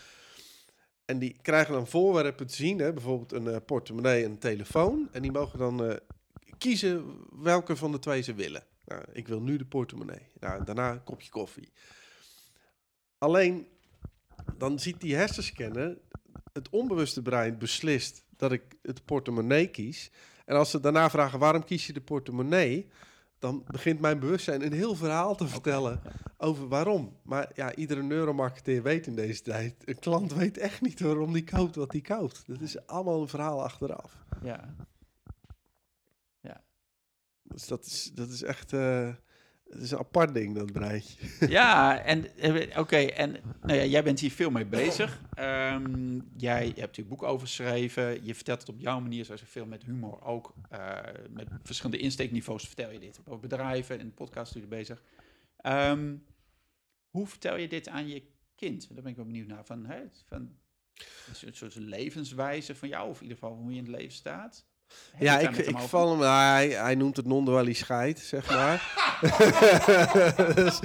[1.05, 5.09] En die krijgen dan voorwerpen te zien, hè, bijvoorbeeld een eh, portemonnee en een telefoon.
[5.11, 5.99] En die mogen dan
[6.57, 8.63] kiezen welke van de twee ze willen.
[8.85, 10.27] Nou, ik wil nu de portemonnee.
[10.39, 11.71] Nou, daarna een kopje koffie.
[13.17, 13.67] Alleen,
[14.57, 15.97] dan ziet die hersenscanner,
[16.53, 20.11] het onbewuste brein beslist dat ik het portemonnee kies.
[20.45, 22.89] En als ze daarna vragen, waarom kies je de portemonnee?
[23.39, 26.01] Dan begint mijn bewustzijn een heel verhaal te vertellen
[26.37, 27.17] over waarom.
[27.21, 31.43] Maar ja, iedere neuromarketeer weet in deze tijd, een klant weet echt niet waarom die
[31.43, 32.43] koopt wat die koopt.
[32.47, 34.25] Dat is allemaal een verhaal achteraf.
[34.41, 34.75] Ja.
[37.53, 39.09] Dus dat is, dat is echt uh,
[39.63, 41.17] dat is een apart ding, dat breintje.
[41.47, 45.21] Ja, en eh, oké, en nou ja, jij bent hier veel mee bezig.
[45.39, 48.25] Um, jij hebt natuurlijk boek over geschreven.
[48.25, 50.53] Je vertelt het op jouw manier, zoals je veel met humor ook.
[50.71, 50.99] Uh,
[51.29, 53.19] met verschillende insteekniveaus vertel je dit.
[53.25, 55.03] Over bedrijven en podcast je bezig.
[55.65, 56.25] Um,
[57.09, 58.23] hoe vertel je dit aan je
[58.55, 58.87] kind?
[58.93, 59.65] Daar ben ik wel benieuwd naar.
[59.65, 60.57] Van, hè, van
[61.41, 64.65] een soort levenswijze van jou, of in ieder geval hoe je in het leven staat.
[65.19, 68.91] Ja, ik, ik val hem, hij, hij noemt het non-dualiteit, zeg maar.
[70.55, 70.79] dus,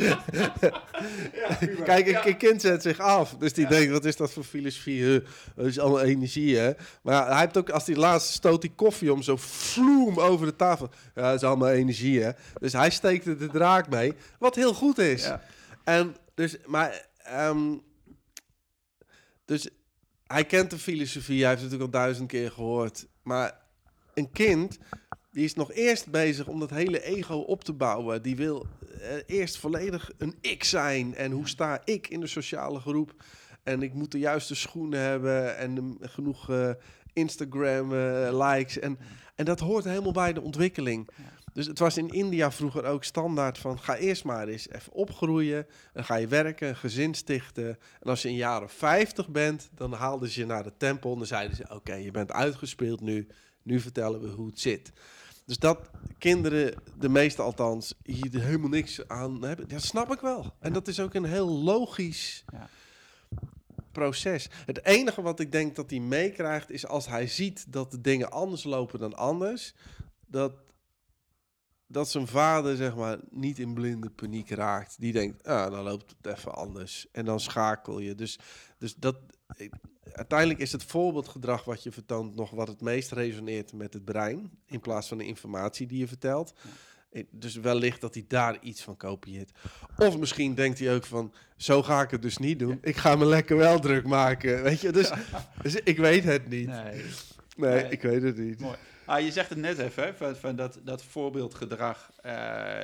[1.84, 3.36] kijk, een, kind zet zich af.
[3.38, 5.22] Dus die denkt, wat is dat voor filosofie?
[5.54, 6.72] Dat is allemaal energie, hè?
[7.02, 10.56] Maar hij heeft ook, als hij laatst stoot die koffie om, zo vloem over de
[10.56, 10.90] tafel.
[11.14, 12.30] Ja, dat is allemaal energie, hè?
[12.60, 15.30] Dus hij steekt er de draak mee, wat heel goed is.
[15.84, 17.06] En dus, maar...
[17.32, 17.86] Um,
[19.44, 19.68] dus
[20.26, 23.06] hij kent de filosofie, hij heeft het natuurlijk al duizend keer gehoord.
[23.22, 23.60] Maar
[24.18, 24.78] een kind
[25.30, 28.22] die is nog eerst bezig om dat hele ego op te bouwen.
[28.22, 28.66] Die wil
[29.00, 31.14] eh, eerst volledig een ik zijn.
[31.14, 33.14] En hoe sta ik in de sociale groep?
[33.62, 36.70] En ik moet de juiste schoenen hebben en genoeg uh,
[37.12, 38.78] Instagram uh, likes.
[38.78, 38.98] En,
[39.34, 41.08] en dat hoort helemaal bij de ontwikkeling.
[41.52, 45.66] Dus het was in India vroeger ook standaard van ga eerst maar eens even opgroeien.
[45.92, 47.68] Dan ga je werken, een gezin stichten.
[48.00, 51.12] En als je jaar of 50 bent, dan haalden ze je naar de tempel.
[51.12, 53.26] En dan zeiden ze: Oké, je bent uitgespeeld nu.
[53.62, 54.92] Nu vertellen we hoe het zit.
[55.48, 60.54] Dus dat kinderen, de meeste althans, hier helemaal niks aan hebben, dat snap ik wel.
[60.58, 62.68] En dat is ook een heel logisch ja.
[63.92, 64.48] proces.
[64.66, 68.30] Het enige wat ik denk dat hij meekrijgt, is als hij ziet dat de dingen
[68.30, 69.74] anders lopen dan anders,
[70.26, 70.52] dat,
[71.86, 75.00] dat zijn vader, zeg maar, niet in blinde paniek raakt.
[75.00, 77.06] Die denkt, ah, dan loopt het even anders.
[77.12, 78.14] En dan schakel je.
[78.14, 78.38] Dus,
[78.78, 79.16] dus dat,
[80.12, 84.50] uiteindelijk is het voorbeeldgedrag wat je vertoont nog wat het meest resoneert met het brein,
[84.66, 86.52] in plaats van de informatie die je vertelt.
[87.10, 89.50] Eh, dus wellicht dat hij daar iets van kopieert.
[89.96, 92.78] Of misschien denkt hij ook van, zo ga ik het dus niet doen.
[92.82, 94.92] Ik ga me lekker wel druk maken, weet je.
[94.92, 95.10] Dus,
[95.62, 96.68] dus ik weet het niet.
[96.68, 97.04] Nee.
[97.56, 98.60] Nee, ik weet het niet.
[98.60, 98.76] Mooi.
[99.08, 102.78] Ah, je zegt het net even, van, van dat, dat voorbeeldgedrag, uh,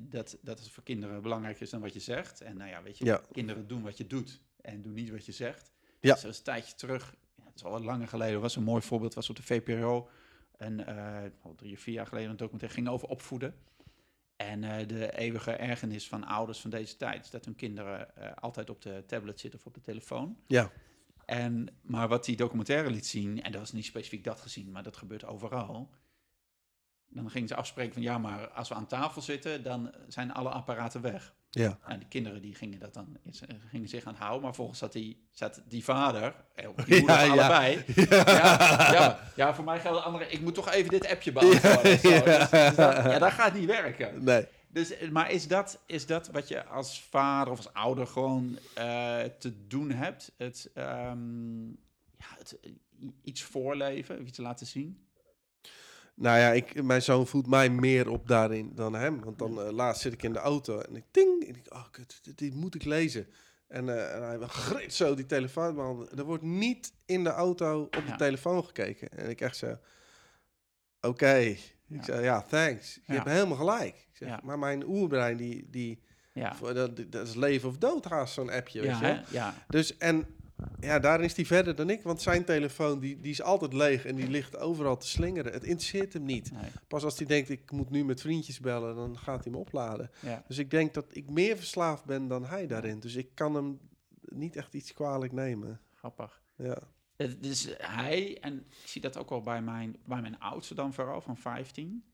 [0.00, 2.40] dat, dat het voor kinderen belangrijker is dan wat je zegt.
[2.40, 5.32] En nou ja, weet je, kinderen doen wat je doet en doen niet wat je
[5.32, 5.72] zegt.
[6.00, 6.14] Ja.
[6.14, 9.14] Dus een tijdje terug, ja, het is al wat langer geleden, was een mooi voorbeeld,
[9.14, 10.08] was op de VPRO.
[10.56, 11.18] En uh,
[11.56, 13.54] drie of vier jaar geleden een documentaire ging over opvoeden.
[14.36, 18.32] En uh, de eeuwige ergernis van ouders van deze tijd is dat hun kinderen uh,
[18.34, 20.36] altijd op de tablet zitten of op de telefoon.
[20.46, 20.70] Ja.
[21.24, 24.82] En, maar wat die documentaire liet zien, en dat was niet specifiek dat gezien, maar
[24.82, 25.90] dat gebeurt overal.
[27.12, 30.48] Dan gingen ze afspreken van ja, maar als we aan tafel zitten, dan zijn alle
[30.48, 31.34] apparaten weg.
[31.50, 31.78] Ja.
[31.86, 34.42] En de kinderen die gingen, dat dan, eh, gingen zich aan houden.
[34.42, 37.84] Maar volgens zat die, zat die vader, eh, die moeder ja, allebei.
[38.10, 38.24] Ja.
[38.26, 40.26] Ja, ja, ja, voor mij geldt andere.
[40.30, 41.90] Ik moet toch even dit appje beantwoorden.
[41.90, 44.24] Ja, dus, dus ja, dat gaat niet werken.
[44.24, 44.46] Nee.
[44.72, 48.58] Dus, eh, maar is dat, is dat wat je als vader of als ouder gewoon
[48.78, 50.32] uh, te doen hebt?
[50.36, 51.78] Het, um,
[52.16, 52.58] ja, het,
[53.22, 55.04] iets voorleven, iets laten zien?
[56.20, 59.20] Nou ja, ik, mijn zoon voelt mij meer op daarin dan hem.
[59.24, 61.46] Want dan uh, laatst zit ik in de auto en ik ting.
[61.46, 63.26] En ik, oh, kut, dit, moet ik lezen.
[63.68, 66.18] En, uh, en hij grit zo die telefoon behandelen.
[66.18, 69.08] Er wordt niet in de auto op de telefoon gekeken.
[69.08, 69.78] En ik echt zo, oké.
[71.00, 71.58] Okay.
[71.88, 73.00] Ik zei, ja, thanks.
[73.06, 73.94] Je hebt helemaal gelijk.
[74.12, 76.02] Ik zeg, Maar mijn oerbrein, die, die
[76.32, 76.56] ja.
[76.72, 79.54] dat, dat is leven of dood haast zo'n appje, weet je Ja.
[79.68, 80.26] Dus, en
[80.80, 82.02] ja, daarin is hij verder dan ik.
[82.02, 85.52] Want zijn telefoon die, die is altijd leeg en die ligt overal te slingeren.
[85.52, 86.52] Het interesseert hem niet.
[86.88, 90.10] Pas als hij denkt, ik moet nu met vriendjes bellen, dan gaat hij me opladen.
[90.46, 93.00] Dus ik denk dat ik meer verslaafd ben dan hij daarin.
[93.00, 93.80] Dus ik kan hem
[94.20, 95.80] niet echt iets kwalijk nemen.
[95.94, 96.42] Grappig.
[96.56, 96.78] Ja.
[97.38, 101.20] Dus hij, en ik zie dat ook wel bij mijn, bij mijn oudste dan vooral,
[101.20, 102.04] van 15.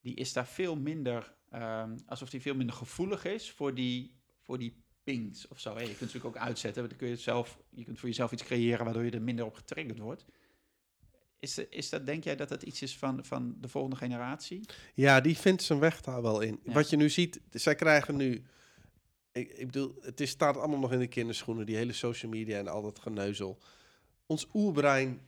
[0.00, 4.58] Die is daar veel minder, um, alsof hij veel minder gevoelig is voor die, voor
[4.58, 5.70] die pings of zo.
[5.70, 6.88] je kunt het natuurlijk ook uitzetten.
[6.88, 9.54] Dan kun je, zelf, je kunt voor jezelf iets creëren waardoor je er minder op
[9.54, 10.24] getriggerd wordt.
[11.38, 14.60] Is, is dat, denk jij dat dat iets is van, van de volgende generatie?
[14.94, 16.60] Ja, die vindt zijn weg daar wel in.
[16.64, 18.44] Wat je nu ziet, zij krijgen nu...
[19.32, 22.58] Ik, ik bedoel, het is, staat allemaal nog in de kinderschoenen, die hele social media
[22.58, 23.58] en al dat geneuzel.
[24.26, 25.20] Ons oerbrein,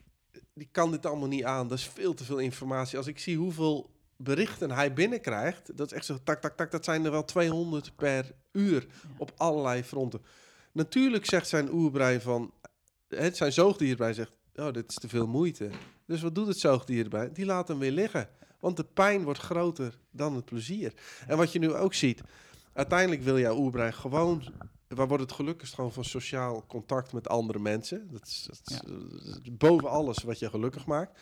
[0.54, 1.68] die kan dit allemaal niet aan.
[1.68, 2.98] Dat is veel te veel informatie.
[2.98, 6.84] Als ik zie hoeveel berichten hij binnenkrijgt, dat is echt zo tak, tak, tak, dat
[6.84, 8.86] zijn er wel 200 per uur
[9.16, 10.22] op allerlei fronten.
[10.72, 12.52] Natuurlijk zegt zijn oerbrein van,
[13.08, 15.70] het zijn zoogdierbrein zegt, oh, dit is te veel moeite.
[16.06, 17.32] Dus wat doet het zoogdierbrein?
[17.32, 18.28] Die laat hem weer liggen.
[18.60, 20.92] Want de pijn wordt groter dan het plezier.
[21.26, 22.22] En wat je nu ook ziet,
[22.72, 24.42] uiteindelijk wil jouw oerbrein gewoon
[24.88, 28.08] waar wordt het gelukkigst gewoon van sociaal contact met andere mensen.
[28.10, 28.92] Dat is, dat is, Ja.
[29.24, 31.20] dat is boven alles wat je gelukkig maakt.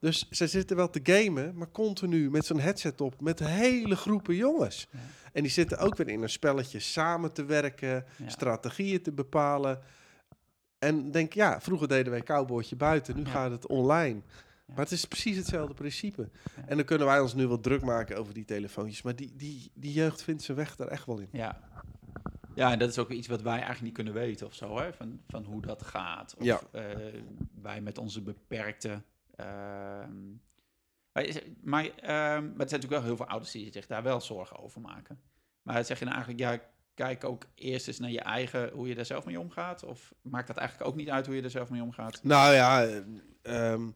[0.00, 4.34] Dus ze zitten wel te gamen, maar continu met zo'n headset op met hele groepen
[4.34, 4.88] jongens.
[4.90, 4.98] Ja.
[5.32, 8.28] En die zitten ook weer in een spelletje samen te werken, Ja.
[8.28, 9.80] strategieën te bepalen.
[10.78, 13.30] En denk, ja, vroeger deden wij cowboytje buiten, nu Ja.
[13.30, 14.14] gaat het online.
[14.66, 14.74] Ja.
[14.76, 16.28] Maar het is precies hetzelfde principe.
[16.56, 16.62] Ja.
[16.66, 19.02] En dan kunnen wij ons nu wel druk maken over die telefoontjes.
[19.02, 21.28] Maar die, die, die jeugd vindt zijn weg daar echt wel in.
[21.32, 21.60] Ja.
[22.54, 24.92] Ja, en dat is ook iets wat wij eigenlijk niet kunnen weten of zo, hè?
[24.92, 26.34] Van, van hoe dat gaat.
[26.38, 26.60] Of Ja.
[26.72, 26.82] eh,
[27.62, 29.02] wij met onze beperkte...
[29.42, 30.28] ehm,
[31.62, 34.58] maar, ehm, maar er zijn natuurlijk wel heel veel ouders die zich daar wel zorgen
[34.58, 35.20] over maken.
[35.62, 38.94] Maar zeg je nou eigenlijk, ja, kijk ook eerst eens naar je eigen, hoe je
[38.94, 39.82] daar zelf mee omgaat?
[39.82, 42.22] Of maakt dat eigenlijk ook niet uit hoe je er zelf mee omgaat?
[42.22, 43.02] Nou ja, eh,
[43.72, 43.90] ehm,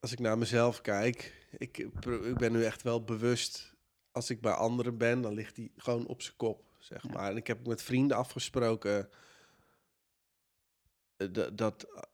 [0.00, 3.74] als ik naar mezelf kijk, ik, ik ben nu echt wel bewust.
[4.12, 7.12] Als ik bij anderen ben, dan ligt die gewoon op zijn kop, zeg Ja.
[7.12, 7.30] maar.
[7.30, 9.08] En ik heb met vrienden afgesproken
[11.16, 12.08] eh, dat, dat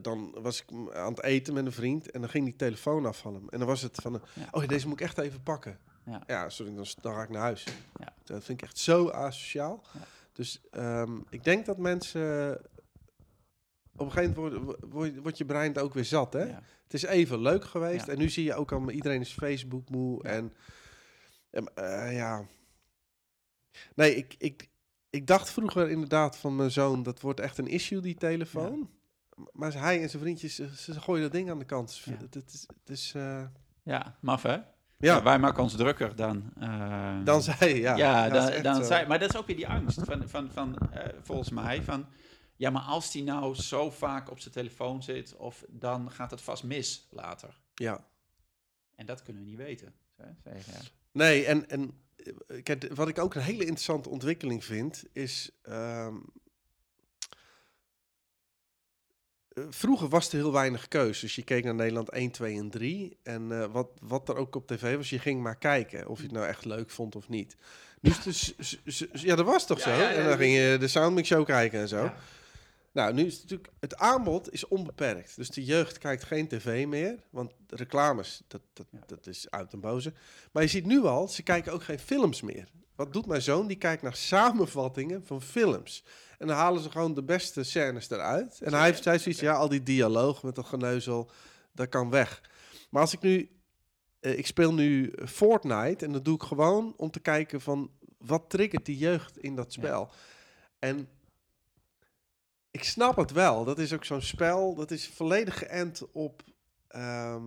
[0.00, 3.18] dan was ik aan het eten met een vriend en dan ging die telefoon af
[3.18, 3.48] van hem.
[3.48, 4.48] En dan was het van, eh, Ja.
[4.50, 5.78] oh deze moet ik echt even pakken.
[6.04, 6.22] Ja.
[6.26, 7.64] Ja, sorry, dan, dan ga ik naar huis.
[7.98, 8.14] Ja.
[8.24, 9.84] Dat vind ik echt zo asociaal.
[9.92, 10.00] Ja.
[10.32, 12.60] Dus ehm, ik denk dat mensen...
[13.96, 16.46] Op een gegeven moment wordt, wordt je brein het ook weer zat, hè?
[16.82, 18.08] Het is even leuk geweest.
[18.08, 20.22] En nu zie je ook al, iedereen is Facebook moe.
[20.22, 20.52] En,
[21.74, 22.46] eh, ja...
[23.94, 24.68] Nee, ik, ik,
[25.10, 27.02] ik dacht vroeger inderdaad van mijn zoon...
[27.02, 28.90] dat wordt echt een issue, die telefoon.
[29.52, 31.98] Maar hij en zijn vriendjes, ze, gooien dat ding aan de kant.
[32.04, 32.16] Ja.
[32.30, 32.66] Het, is...
[32.80, 33.44] Het is eh,
[33.82, 34.58] ja, maf hè?
[34.98, 36.52] ja, wij maken ons drukker dan...
[36.60, 37.96] eh, dan zij, ja.
[37.96, 40.76] Ja, dan, echt dan zei, maar dat is ook weer die angst van, van, van
[40.78, 42.06] eh, volgens mij, van
[42.56, 46.40] ja, maar als die nou zo vaak op zijn telefoon zit, of dan gaat het
[46.40, 47.60] vast mis later.
[47.74, 48.04] Ja.
[48.94, 49.94] En dat kunnen we niet weten.
[50.16, 50.80] Zeg ja.
[51.12, 52.00] Nee, en, en
[52.62, 55.50] kijk, wat ik ook een hele interessante ontwikkeling vind, is.
[55.62, 56.14] ehm, eh,
[59.54, 61.20] vroeger was er heel weinig keus.
[61.20, 63.16] Dus je keek naar Nederland 1, 2 en 3.
[63.22, 66.22] En eh, wat, wat er ook op tv was, je ging maar kijken of je
[66.24, 67.56] het nou echt leuk vond of niet.
[68.00, 69.90] Nu is het dus, s- s- s- ja, dat was toch Ja, zo?
[70.02, 72.10] ja, en dan ging je de Soundmix Show kijken en zo.
[72.92, 75.36] Nou, nu is het natuurlijk, het aanbod is onbeperkt.
[75.36, 79.80] Dus de jeugd kijkt geen tv meer, want reclames, dat, dat, dat is uit en
[79.80, 80.12] boze.
[80.52, 82.68] Maar je ziet nu al, ze kijken ook geen films meer.
[82.94, 83.66] Wat doet mijn zoon?
[83.66, 86.04] Die kijkt naar samenvattingen van films.
[86.40, 88.60] En dan halen ze gewoon de beste scènes eruit.
[88.60, 91.30] En hij heeft zoiets, ja, al die dialoog met dat geneuzel,
[91.72, 92.40] dat kan weg.
[92.90, 93.50] Maar als ik nu,
[94.20, 98.50] eh, ik speel nu Fortnite en dat doe ik gewoon om te kijken van, wat
[98.50, 99.80] triggert die jeugd in dat Ja.
[99.80, 100.10] spel?
[100.78, 101.08] En
[102.70, 103.64] ik snap het wel.
[103.64, 104.74] Dat is ook zo'n spel.
[104.74, 106.42] Dat is volledig geënt op
[106.88, 107.44] ehm,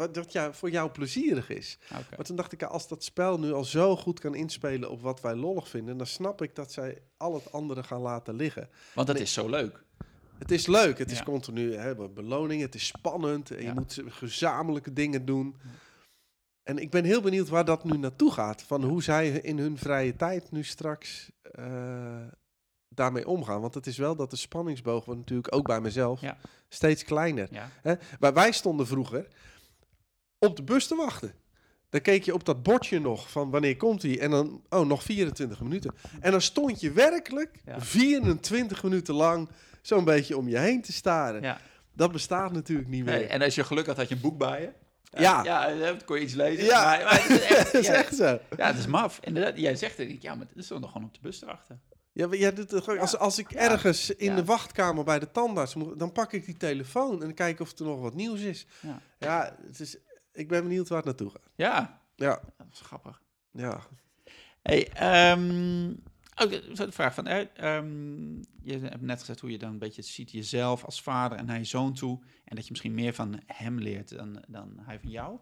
[0.00, 1.78] wat dat ja, voor jou plezierig is.
[1.92, 2.16] Oké.
[2.16, 5.20] Maar toen dacht ik, als dat spel nu al zo goed kan inspelen op wat
[5.20, 8.68] wij lollig vinden, dan snap ik dat zij al het andere gaan laten liggen.
[8.94, 9.84] Want dat is zo leuk.
[10.38, 13.68] Het is leuk, het is continu hè, be- beloning, het is spannend en Ja.
[13.68, 15.56] je moet gezamenlijke dingen doen.
[16.62, 18.62] En ik ben heel benieuwd waar dat nu naartoe gaat.
[18.62, 22.26] Van hoe zij in hun vrije tijd nu straks eh,
[22.88, 23.60] daarmee omgaan.
[23.60, 26.36] Want het is wel dat de spanningsboog natuurlijk ook bij mezelf Ja.
[26.68, 27.48] steeds kleiner.
[27.50, 27.68] Ja.
[27.82, 27.94] Hè?
[28.20, 29.26] Maar wij stonden vroeger
[30.40, 31.32] op de bus te wachten.
[31.90, 35.02] Dan keek je op dat bordje nog van wanneer komt hij en dan, oh, nog
[35.02, 35.94] 24 minuten.
[36.20, 37.80] En dan stond je werkelijk Ja.
[37.80, 39.48] 24 minuten lang
[39.82, 41.42] zo'n beetje om je heen te staren.
[41.42, 41.60] Ja.
[41.92, 43.14] Dat bestaat natuurlijk niet meer.
[43.14, 44.70] Nee, en als je geluk had, had je een boek bij je.
[45.20, 45.44] Ja.
[45.44, 46.64] Ja, eh, dan kon je iets lezen.
[46.64, 46.84] Ja.
[46.84, 48.38] Maar, maar het is echt, dat is ja, echt zo.
[48.56, 49.18] ja, het is maf.
[49.22, 50.22] Inderdaad, jij zegt het.
[50.22, 51.78] Ja, maar het is toch nog gewoon op de bus erachter.
[52.12, 53.58] Ja, maar ja, dit, als, als ik Ja.
[53.58, 54.36] ergens in Ja.
[54.36, 57.78] de wachtkamer bij de tandarts moet, dan pak ik die telefoon en dan kijk of
[57.78, 58.66] er nog wat nieuws is.
[58.80, 59.00] Ja.
[59.18, 59.96] Ja, het is,
[60.32, 61.50] ik ben benieuwd waar het naartoe gaat.
[61.54, 63.22] Ja, Ja, dat is grappig.
[63.50, 63.80] ja.
[64.62, 65.94] Hey, ehm
[66.42, 70.30] ook de- vraag van, ehm, je hebt net gezegd hoe je dan een beetje ziet
[70.30, 72.18] jezelf als vader en je zoon toe.
[72.44, 75.38] En dat je misschien meer van hem leert dan, dan hij van jou.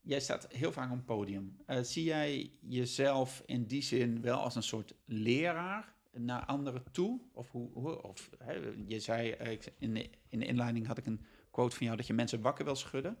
[0.00, 1.56] Jij staat heel vaak op een podium.
[1.66, 7.20] Eh, zie jij jezelf in die zin wel als een soort leraar naar anderen toe?
[7.32, 8.52] Of, hoe, hoe, of hè,
[8.86, 12.06] je zei, eh, in de, in de inleiding had ik een quote van jou dat
[12.06, 13.18] je mensen wakker wil schudden.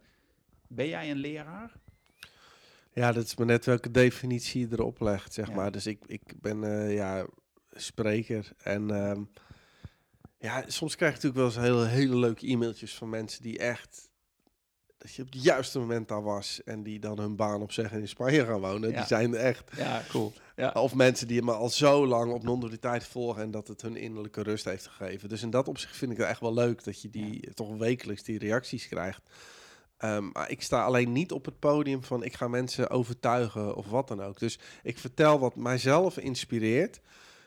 [0.68, 1.72] Ben jij een leraar?
[2.92, 5.54] Ja, dat is maar net welke definitie je erop legt, zeg Ja.
[5.54, 5.72] maar.
[5.72, 7.26] Dus ik, ik ben eh, ja,
[7.70, 9.22] spreker en ehm,
[10.38, 14.08] ja, soms krijg ik natuurlijk wel eens hele, hele leuke e-mailtjes van mensen die echt
[14.98, 18.02] dat je op het juiste moment daar was en die dan hun baan opzeggen en
[18.02, 18.90] in Spanje gaan wonen.
[18.90, 18.96] Ja.
[18.96, 19.70] Die zijn er echt.
[19.76, 20.32] Ja, cool.
[20.56, 20.70] Ja.
[20.70, 24.42] Of mensen die me al zo lang op non-dualiteit volgen en dat het hun innerlijke
[24.42, 25.28] rust heeft gegeven.
[25.28, 28.22] Dus in dat opzicht vind ik het echt wel leuk dat je die toch wekelijks
[28.22, 29.22] die reacties krijgt.
[30.32, 34.08] Maar ik sta alleen niet op het podium van ik ga mensen overtuigen of wat
[34.08, 34.38] dan ook.
[34.38, 37.00] Dus ik vertel wat mijzelf inspireert,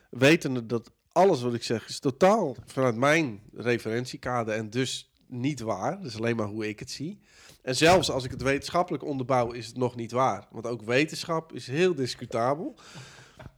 [0.09, 6.01] wetende dat alles wat ik zeg is totaal vanuit mijn referentiekader en dus niet waar.
[6.01, 7.19] Dus alleen maar hoe ik het zie.
[7.61, 10.47] En zelfs als ik het wetenschappelijk onderbouw, is het nog niet waar.
[10.51, 12.75] Want ook wetenschap is heel discutabel.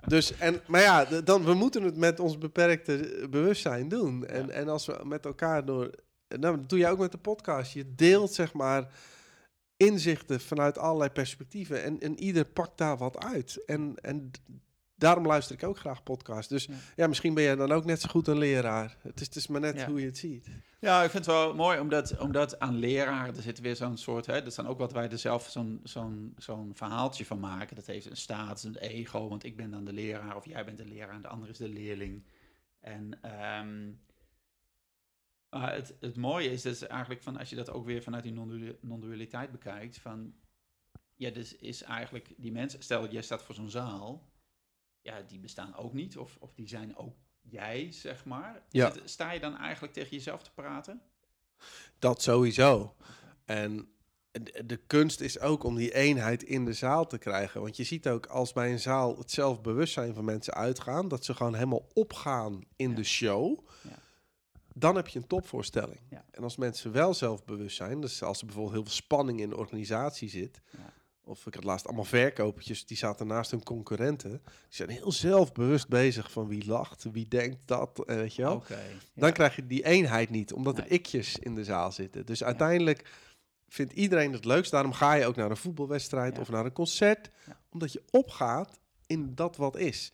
[0.07, 4.25] Dus, en, maar ja, dan, we moeten het met ons beperkte eh, bewustzijn doen.
[4.25, 4.53] En, Ja.
[4.53, 5.89] en als we met elkaar door...
[6.37, 7.73] Nou, dat doe je ook met de podcast.
[7.73, 8.87] Je deelt, zeg maar,
[9.77, 11.83] inzichten vanuit allerlei perspectieven.
[11.83, 13.63] En, en ieder pakt daar wat uit.
[13.65, 14.31] En, en
[14.95, 16.47] daarom luister ik ook graag podcasts.
[16.49, 16.73] Dus Ja.
[16.95, 18.97] ja, misschien ben jij dan ook net zo goed een leraar.
[19.01, 19.87] Het is, het is maar net Ja.
[19.87, 20.47] hoe je het ziet.
[20.79, 24.25] Ja, ik vind het wel mooi, omdat, omdat aan leraren, er zit weer zo'n soort,
[24.25, 27.75] hè, dat is dan ook wat wij er zelf zo'n zo'n zo'n verhaaltje van maken.
[27.75, 30.77] Dat heeft een status, een ego, want ik ben dan de leraar, of jij bent
[30.77, 32.23] de leraar en de ander is de leerling.
[32.79, 33.89] En ehm,
[35.49, 38.77] het, het mooie is dus eigenlijk van, als je dat ook weer vanuit die non-du-
[38.81, 40.33] non-dualiteit bekijkt, van,
[41.15, 44.29] ja, dus is eigenlijk die mensen, stel jij staat voor zo'n zaal,
[45.01, 48.63] ja, die bestaan ook niet, of, of die zijn ook jij, zeg maar.
[48.69, 48.93] Ja.
[49.03, 51.01] sta je dan eigenlijk tegen jezelf te praten?
[51.99, 52.95] Dat sowieso.
[53.45, 53.89] En
[54.31, 57.61] de, de kunst is ook om die eenheid in de zaal te krijgen.
[57.61, 61.33] Want je ziet ook als bij een zaal het zelfbewustzijn van mensen uitgaan, dat ze
[61.33, 62.95] gewoon helemaal opgaan in Ja.
[62.95, 63.59] de show.
[63.83, 63.97] Ja.
[64.73, 65.99] Dan heb je een topvoorstelling.
[66.09, 66.25] Ja.
[66.31, 69.57] En als mensen wel zelfbewust zijn, dus als er bijvoorbeeld heel veel spanning in de
[69.57, 70.93] organisatie zit, Ja.
[71.23, 75.87] of ik had laatst allemaal verkopertjes, die zaten naast hun concurrenten, die zijn heel zelfbewust
[75.87, 78.63] bezig van wie lacht, wie denkt dat, eh, weet je wel.
[78.67, 78.75] Ja.
[79.15, 80.91] Dan krijg je die eenheid niet, omdat er Nee.
[80.99, 82.25] ikjes in de zaal zitten.
[82.25, 83.11] Dus uiteindelijk
[83.67, 84.71] vindt iedereen het leukst.
[84.71, 87.29] Daarom ga je ook naar een voetbalwedstrijd of naar een concert.
[87.69, 90.11] Omdat je opgaat in dat wat is.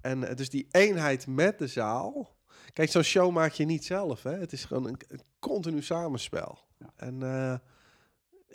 [0.00, 2.35] En eh, dus die eenheid met de zaal.
[2.76, 4.22] Kijk, zo'n show maak je niet zelf.
[4.22, 4.32] Hè?
[4.38, 6.58] Het is gewoon een, een continu samenspel.
[6.78, 6.92] Ja.
[6.96, 7.58] En eh,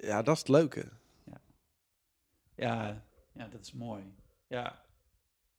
[0.07, 0.89] ja, dat is het leuke.
[2.55, 3.03] Ja,
[3.33, 4.13] ja, dat is mooi.
[4.47, 4.81] Ja.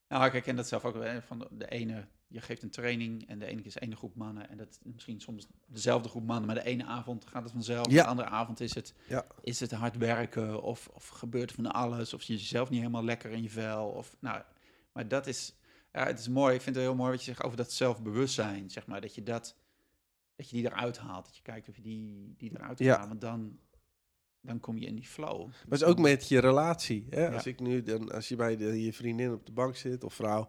[0.08, 0.94] Nou, ik herken dat zelf ook.
[0.94, 3.96] wel, Van de, de ene, je geeft een training en de ene keer is ene
[3.96, 4.48] groep mannen.
[4.48, 7.90] En dat is misschien soms dezelfde groep mannen, maar de ene avond gaat het vanzelf.
[7.90, 8.02] Ja.
[8.02, 9.26] De andere avond is het, Ja.
[9.40, 12.14] is het hard werken of, of gebeurt van alles.
[12.14, 13.88] Of je jezelf niet helemaal lekker in je vel.
[13.88, 14.42] Of, nou,
[14.92, 15.54] maar dat is,
[15.92, 16.54] ja, het is mooi.
[16.54, 18.70] Ik vind het heel mooi wat je zegt over dat zelfbewustzijn.
[18.70, 19.56] Zeg maar, dat je dat,
[20.36, 21.24] dat je die eruit haalt.
[21.24, 22.96] Dat je kijkt of je die, die eruit Ja.
[22.96, 23.08] haalt.
[23.08, 23.58] Want dan,
[24.40, 25.46] dan kom je in die flow.
[25.46, 27.06] Maar het is ook met je relatie.
[27.10, 27.20] Hè?
[27.26, 27.32] Ja.
[27.34, 30.14] Als, ik nu dan, als je bij de, je vriendin op de bank zit of
[30.14, 30.48] vrouw.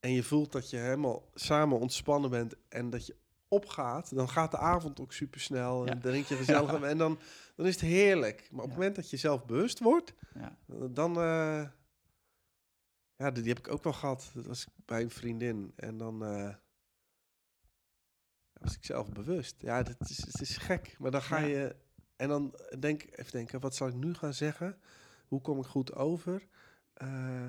[0.00, 2.54] En je voelt dat je helemaal samen ontspannen bent.
[2.68, 3.16] En dat je
[3.48, 4.14] opgaat.
[4.14, 5.86] Dan gaat de avond ook super snel.
[5.86, 6.00] En Ja.
[6.00, 6.80] drink je gezellig.
[6.80, 7.18] En dan,
[7.56, 8.48] dan is het heerlijk.
[8.50, 8.76] Maar op het Ja.
[8.76, 10.14] moment dat je zelf bewust wordt.
[10.34, 10.56] Ja.
[10.90, 11.16] Dan.
[11.20, 11.66] eh,
[13.18, 14.30] ja, die, die heb ik ook wel gehad.
[14.34, 15.72] Dat was bij een vriendin.
[15.76, 16.24] En dan.
[16.24, 16.54] eh,
[18.52, 19.54] was ik zelf bewust.
[19.58, 20.96] Ja, dat is, het is gek.
[20.98, 21.46] Maar dan ga Ja.
[21.46, 21.76] je.
[22.16, 24.78] En dan denk even denken, wat zal ik nu gaan zeggen?
[25.28, 26.46] Hoe kom ik goed over?
[26.92, 27.42] Eh,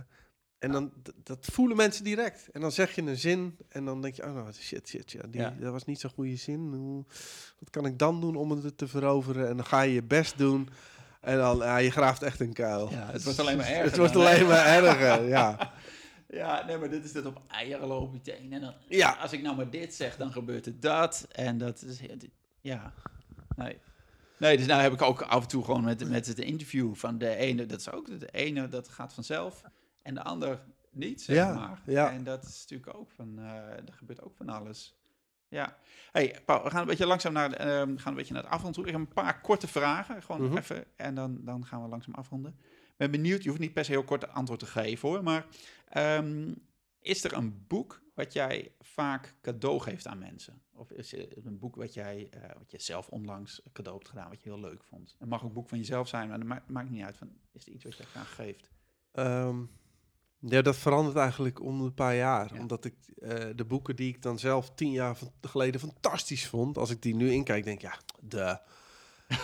[0.59, 0.93] en dan
[1.23, 2.49] dat voelen mensen direct.
[2.51, 5.21] En dan zeg je een zin en dan denk je, oh nou, shit, shit, ja,
[5.27, 5.49] die, Ja.
[5.49, 6.73] dat was niet zo'n goede zin.
[6.73, 7.05] Hoe,
[7.59, 9.47] wat kan ik dan doen om het te veroveren?
[9.49, 10.69] En dan ga je je best doen.
[11.19, 12.89] En dan, ja, je graaft echt een kuil.
[12.91, 14.29] Ja, het wordt alleen maar erger Het wordt dan, hè?
[14.29, 15.71] alleen maar erger, ja.
[16.27, 18.53] Ja, nee, maar dit is het op eieren lopen meteen.
[18.53, 19.11] En dan, Ja.
[19.21, 21.27] als ik nou maar dit zeg, dan gebeurt het dat.
[21.31, 21.99] En dat is,
[22.61, 22.93] ja,
[23.55, 23.77] nee.
[24.37, 27.17] Nee, dus nou heb ik ook af en toe gewoon met, met het interview van
[27.17, 29.63] de ene, dat is ook de ene, dat gaat vanzelf.
[30.01, 30.59] En de ander
[30.91, 31.81] niet, zeg Ja, maar.
[31.85, 32.11] ja.
[32.11, 34.98] En dat is natuurlijk ook van, eh er gebeurt ook van alles.
[35.49, 35.77] Ja.
[36.11, 38.73] Hey, Paul, we gaan een beetje langzaam naar, ehm, gaan een beetje naar het afrond
[38.73, 38.85] toe.
[38.85, 40.57] Ik heb een paar korte vragen, gewoon Mhm.
[40.57, 40.85] even.
[40.95, 42.55] En dan, dan gaan we langzaam afronden.
[42.61, 45.45] Ik ben benieuwd, je hoeft niet per se heel kort antwoord te geven hoor, maar
[45.87, 46.53] ehm,
[46.99, 50.61] is er een boek wat jij vaak cadeau geeft aan mensen?
[50.73, 54.29] Of is er een boek wat jij eh, wat je zelf onlangs cadeau hebt gedaan,
[54.29, 55.15] wat je heel leuk vond?
[55.19, 57.17] Het mag ook een boek van jezelf zijn, maar dat maakt, maakt niet uit.
[57.17, 58.71] Van, is er iets wat je graag geeft?
[59.11, 59.63] Ehm,
[60.39, 62.53] ja, dat verandert eigenlijk om een paar jaar.
[62.53, 62.59] Ja.
[62.59, 66.77] Omdat ik eh, de boeken die ik dan zelf tien jaar van- geleden fantastisch vond,
[66.77, 68.57] als ik die nu inkijk, denk ik, ja, de.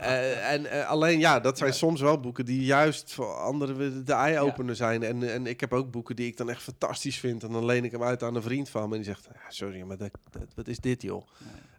[0.00, 1.76] en eh, alleen ja, dat zijn Ja.
[1.76, 5.02] soms wel boeken die juist voor anderen de eye-opener zijn.
[5.02, 7.42] En, en ik heb ook boeken die ik dan echt fantastisch vind.
[7.42, 8.96] En dan leen ik hem uit aan een vriend van me.
[8.96, 11.26] En die zegt, ja, sorry, maar dat, dat- wat is dit joh?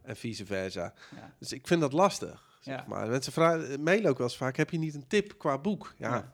[0.01, 0.93] En vice versa.
[1.39, 2.43] Dus ik vind dat lastig.
[2.59, 3.07] Zeg maar.
[3.07, 5.93] Mensen vragen, mailen ook wel eens vaak, heb je niet een tip qua boek?
[5.97, 6.33] Ja,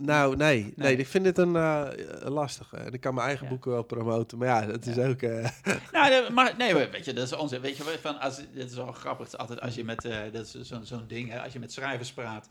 [0.00, 0.72] Nou, nee, nee.
[0.76, 0.96] Nee.
[0.96, 1.88] ik vind het een eh,
[2.24, 2.76] lastige.
[2.76, 3.50] En ik kan mijn eigen Ja.
[3.52, 5.22] boeken wel promoten, maar ja, dat is ook...
[5.22, 5.48] eh,
[5.92, 7.60] Nou, nee, maar nee, weet je, dat is onzin.
[7.60, 9.36] Weet je, van als, dit is wel grappig.
[9.36, 12.12] Altijd als je met, eh, dat is zo'n zo'n ding, hè, als je met schrijvers
[12.12, 12.48] praat.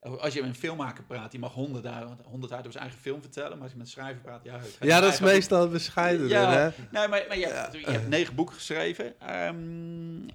[0.00, 1.86] Als je met een filmmaker praat, die mag honderd
[2.24, 3.50] honderd jaar over zijn eigen film vertellen.
[3.52, 4.58] Maar als je met een schrijver praat, ja...
[4.80, 6.52] ja, dat is meestal bescheiden, Ja.
[6.52, 6.64] hè?
[6.90, 7.54] Nee, maar, maar je, Ja.
[7.62, 9.20] hebt, je hebt negen boeken geschreven.
[9.20, 10.26] Ehm,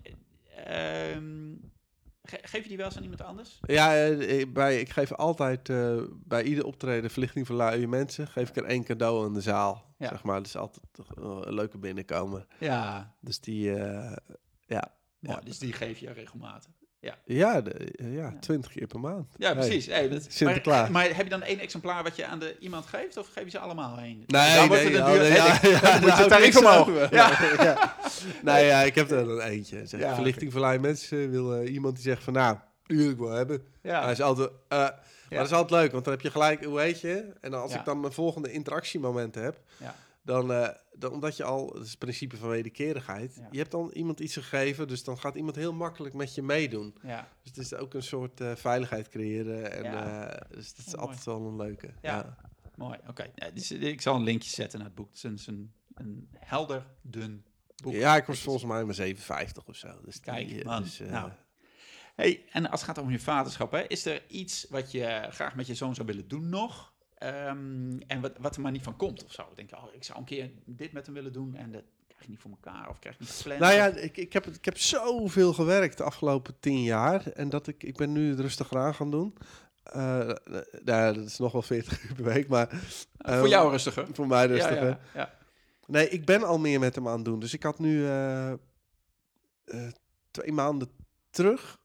[2.24, 3.60] ge- geef je die wel eens aan iemand anders?
[3.62, 8.28] Ja, eh, ik- bij, ik geef altijd eh, bij ieder optreden verlichting voor luie mensen,
[8.28, 9.96] geef ik er één cadeau aan de zaal.
[9.98, 10.08] Ja.
[10.10, 10.86] Zeg maar, dat is altijd
[11.16, 12.48] een leuke binnenkomen.
[12.60, 13.14] Ja.
[13.20, 14.16] Dus die, eh,
[14.66, 14.94] ja.
[15.20, 15.40] Ja.
[15.40, 16.72] dus die geef je regelmatig.
[17.26, 18.34] Ja, de, eh, ja, Ja.
[18.40, 19.28] twintig keer per maand.
[19.38, 19.86] Ja, precies.
[19.86, 20.82] Hey, dat, Sinterklaas.
[20.90, 23.18] Maar, maar heb je dan één exemplaar wat je aan de, iemand geeft?
[23.18, 24.24] Of geef je ze allemaal één?
[24.28, 27.10] Nee, Dan wordt nee, het een ja, duur- ja, ja, moet daar je tarief omhoog.
[27.10, 27.38] Ja.
[27.64, 27.96] ja.
[28.42, 29.86] Nee, ja, ik heb er dan eentje.
[29.86, 33.18] Zeg, Ja, verlichting voor lui mensen wil eh, iemand die zegt van, nou, wil ik
[33.18, 33.64] wel hebben.
[33.82, 34.02] Ja.
[34.04, 34.94] Hij is altijd, eh, maar
[35.30, 37.26] dat is altijd leuk, want dan heb je gelijk, hoe heet je?
[37.42, 37.80] En dan als Ja.
[37.80, 39.96] ik dan mijn volgende interactiemomenten heb, Ja.
[40.24, 43.48] Dan, eh, dan omdat je al, is het principe van wederkerigheid, Ja.
[43.52, 46.96] je hebt dan iemand iets gegeven, dus dan gaat iemand heel makkelijk met je meedoen.
[47.02, 47.28] Ja.
[47.42, 50.28] Dus het is ook een soort eh, veiligheid creëren en Ja.
[50.30, 51.90] eh, dus dat is Oh, altijd wel een leuke.
[52.02, 52.38] Ja.
[52.76, 53.32] Mooi, oké.
[53.54, 55.10] Dus, ik zal een linkje zetten naar het boek.
[55.14, 55.74] Het is een,
[56.38, 57.46] helder, dun
[57.84, 57.94] boek.
[57.94, 59.88] Ja, ik was volgens mij maar 7,50 of zo.
[60.06, 60.84] Dus die, Kijk, eh, man.
[60.84, 61.32] dus, Nou.
[62.16, 65.56] Hey, en als het gaat om je vaderschap, hè, is er iets wat je graag
[65.56, 66.93] met je zoon zou willen doen nog?
[67.24, 69.44] Ehm, en wat, wat er maar niet van komt of zo?
[69.56, 72.24] Denk je, oh, ik zou een keer dit met hem willen doen en dat krijg
[72.24, 73.60] je niet voor elkaar of krijg je niet gepland?
[73.60, 77.28] Nou ja, ik, ik, heb, ik heb zoveel gewerkt de afgelopen tien jaar.
[77.28, 79.38] En dat ik, ik ben nu het rustiger aan gaan doen.
[80.84, 84.08] Nou, dat is nog wel 40 uur per week, maar voor ehm, jou rustiger.
[84.14, 84.88] voor mij rustiger.
[84.88, 85.34] Ja, ja, ja.
[85.88, 87.40] Nee, ik ben al meer met hem aan het doen.
[87.40, 88.54] Dus ik had nu eh,
[90.32, 90.90] twee maanden
[91.30, 91.82] terug.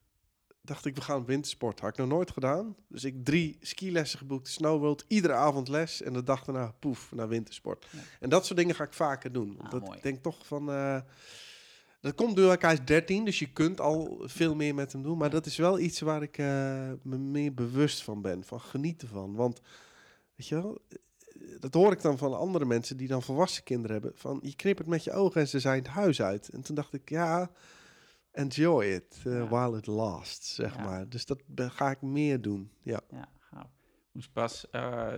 [0.69, 1.81] Dacht ik, we gaan wintersport.
[1.81, 2.77] Had ik nog nooit gedaan.
[2.89, 6.03] Dus ik drie skilessen geboekt, Snow World, iedere avond les.
[6.03, 7.86] En de dag daarna, poef, naar wintersport.
[7.90, 7.99] Ja.
[8.20, 9.59] En dat soort dingen ga ik vaker doen.
[9.61, 10.70] Ah, dat ik denk toch van...
[10.70, 11.01] eh,
[12.01, 15.19] dat komt door elkaar is 13, dus je kunt al veel meer met hem doen.
[15.19, 16.47] Maar dat is wel iets waar ik eh,
[17.03, 18.45] me meer bewust van ben.
[18.45, 19.35] Van genieten van.
[19.35, 19.61] Want,
[20.35, 20.99] weet je wel, eh,
[21.61, 24.12] dat hoor ik dan van andere mensen die dan volwassen kinderen hebben.
[24.15, 26.49] Van, je knippert met je ogen en ze zijn het huis uit.
[26.49, 27.51] En toen dacht ik, ja,
[28.39, 29.48] enjoy it Ja.
[29.48, 30.82] while it lasts, zeg Ja.
[30.82, 31.09] maar.
[31.09, 33.01] Dus dat ga ik meer doen, ja.
[33.10, 33.70] Ja, gaaf.
[34.12, 35.12] Moest pas eh,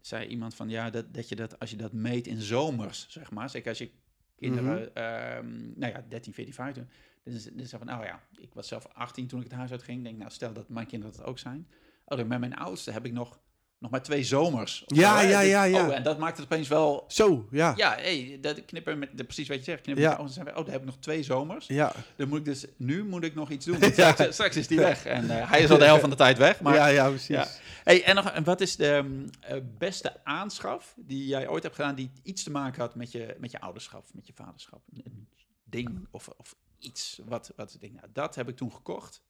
[0.00, 3.30] zei iemand van ja, dat, dat je dat als je dat meet in zomers, zeg
[3.30, 3.50] maar.
[3.50, 3.90] Zeker als je
[4.36, 6.88] kinderen, ehm, nou ja, 13, 14, 15.
[7.24, 9.98] Dus, dus van, nou ja, ik was zelf 18 toen ik het huis uitging.
[9.98, 11.68] Ik denk, nou, stel dat mijn kinderen dat ook zijn.
[12.04, 13.40] Oh, dan met mijn oudste heb ik nog,
[13.82, 14.82] nog maar twee zomers.
[14.86, 15.86] Ja, zo, ja, ja, ja.
[15.86, 17.04] Oh, en dat maakt het opeens wel.
[17.08, 17.72] Zo, ja.
[17.76, 19.80] Ja, hey, dat knippen met de, precies wat je zegt.
[19.82, 20.22] Knippen Ja.
[20.22, 21.66] met zijn we- oh, dan heb ik nog twee zomers.
[21.66, 23.78] Ja, Dan moet ik dus, nu moet ik nog iets doen.
[23.96, 24.12] Ja.
[24.12, 25.04] Straks, straks is die weg.
[25.06, 26.60] En eh, hij is al de helft van de tijd weg.
[26.60, 27.26] Maar ja, ja, precies.
[27.26, 27.46] ja.
[27.84, 31.74] Hey, en nog, en wat is de mm, eh, beste aanschaf die jij ooit hebt
[31.74, 34.82] gedaan die iets te maken had met je, met je ouderschap, met je vaderschap?
[35.04, 35.28] Een,
[35.64, 39.22] ding of, of iets wat, wat ik denk, nou, dat heb ik toen gekocht.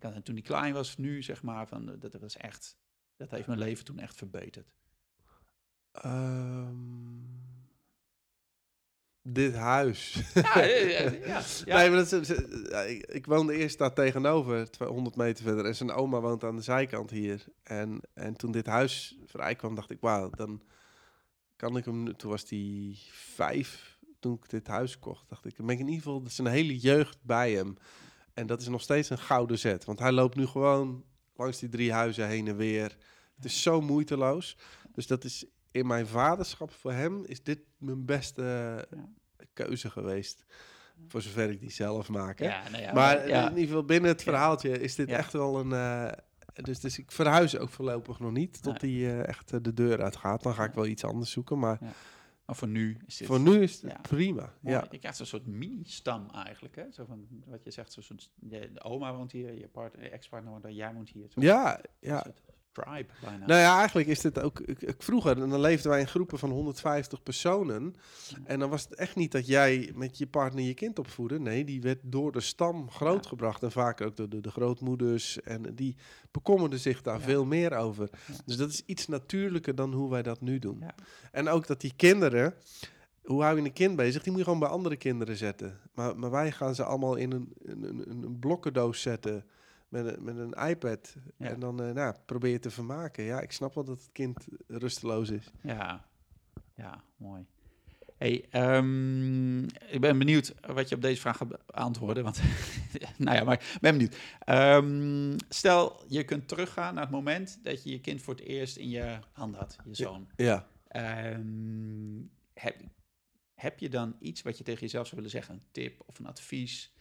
[0.00, 2.76] En toen die klein was, nu zeg maar, van, eh, dat was echt,
[3.18, 4.68] dat heeft mijn leven toen echt verbeterd.
[5.92, 7.28] Ehm,
[9.22, 10.22] dit huis.
[10.34, 11.42] Ja, ja, ja.
[11.76, 15.64] Nee, maar dat is, ik, ik woonde eerst daar tegenover, 200 meter verder.
[15.64, 17.44] En zijn oma woont aan de zijkant hier.
[17.62, 20.62] En, en toen dit huis vrij kwam, dacht ik, wauw, dan
[21.56, 22.16] kan ik hem...
[22.16, 25.28] Toen was hij vijf, toen ik dit huis kocht.
[25.28, 26.22] Dacht ik, dan ben ik in ieder geval...
[26.36, 27.76] Een hele jeugd bij hem.
[28.34, 29.84] En dat is nog steeds een gouden zet.
[29.84, 31.04] Want hij loopt nu gewoon
[31.38, 32.96] langs die drie huizen heen en weer.
[33.36, 34.56] Het is zo moeiteloos.
[34.94, 37.24] Dus dat is in mijn vaderschap voor hem...
[37.24, 38.42] is dit mijn beste
[38.90, 38.98] eh,
[39.52, 40.44] keuze geweest.
[41.06, 42.38] Voor zover ik die zelf maak.
[42.38, 43.42] Ja, nou ja, maar ja.
[43.42, 45.72] in ieder geval binnen het verhaaltje is dit echt wel een...
[45.72, 46.12] eh,
[46.62, 48.62] dus, dus ik verhuis ook voorlopig nog niet.
[48.62, 50.42] Tot die eh, echt eh, de deur uitgaat.
[50.42, 51.58] Dan ga ik wel iets anders zoeken.
[51.58, 51.78] Maar
[52.48, 53.26] Maar voor nu is dit...
[53.26, 53.98] voor nu is het Ja.
[54.02, 54.54] prima.
[54.60, 54.76] Mooi.
[54.76, 54.86] Ja.
[54.90, 56.90] Je krijgt zo'n soort mini-stam eigenlijk, hè?
[56.90, 60.62] Zo van, wat je zegt, zo'n de oma woont hier, je partner, je ex-partner woont
[60.62, 61.26] daar, jij woont hier.
[61.30, 62.22] Zo'n Ja, ja.
[62.22, 62.40] soort
[62.82, 63.46] tribe bijna.
[63.46, 64.60] Nou ja, eigenlijk is dit ook...
[64.60, 67.94] Ik, ik- vroeger, dan leefden wij in groepen van 150 personen.
[68.44, 71.40] En dan was het echt niet dat jij met je partner je kind opvoedde.
[71.40, 73.62] Nee, die werd door de stam grootgebracht.
[73.62, 75.40] En vaak ook door de, de grootmoeders.
[75.40, 75.96] En die
[76.30, 77.24] bekommerden zich daar Ja.
[77.24, 78.10] veel meer over.
[78.44, 80.76] Dus dat is iets natuurlijker dan hoe wij dat nu doen.
[80.80, 80.94] Ja.
[81.32, 82.54] En ook dat die kinderen...
[83.22, 84.22] Hoe hou je een kind bezig?
[84.22, 85.78] Die moet je gewoon bij andere kinderen zetten.
[85.94, 89.44] Maar, maar wij gaan ze allemaal in een, een, een, een blokkendoos zetten...
[89.88, 91.14] Met een, met een iPad.
[91.36, 91.46] Ja.
[91.46, 93.24] En dan eh, nou, probeer je te vermaken.
[93.24, 95.50] Ja, ik snap wel dat het kind rusteloos is.
[95.62, 96.08] Ja,
[96.74, 97.46] ja, mooi.
[98.18, 102.24] Hey, ehm, ik ben benieuwd wat je op deze vraag gaat antwoorden.
[102.24, 102.40] Want,
[103.16, 104.16] nou ja, maar ik ben benieuwd.
[104.38, 108.76] Ehm, stel, je kunt teruggaan naar het moment dat je je kind voor het eerst
[108.76, 110.28] in je hand had, je zoon.
[110.36, 110.68] Ja.
[110.88, 112.20] Ehm,
[112.54, 112.76] heb,
[113.54, 115.54] heb je dan iets wat je tegen jezelf zou willen zeggen?
[115.54, 116.92] Een tip of een advies?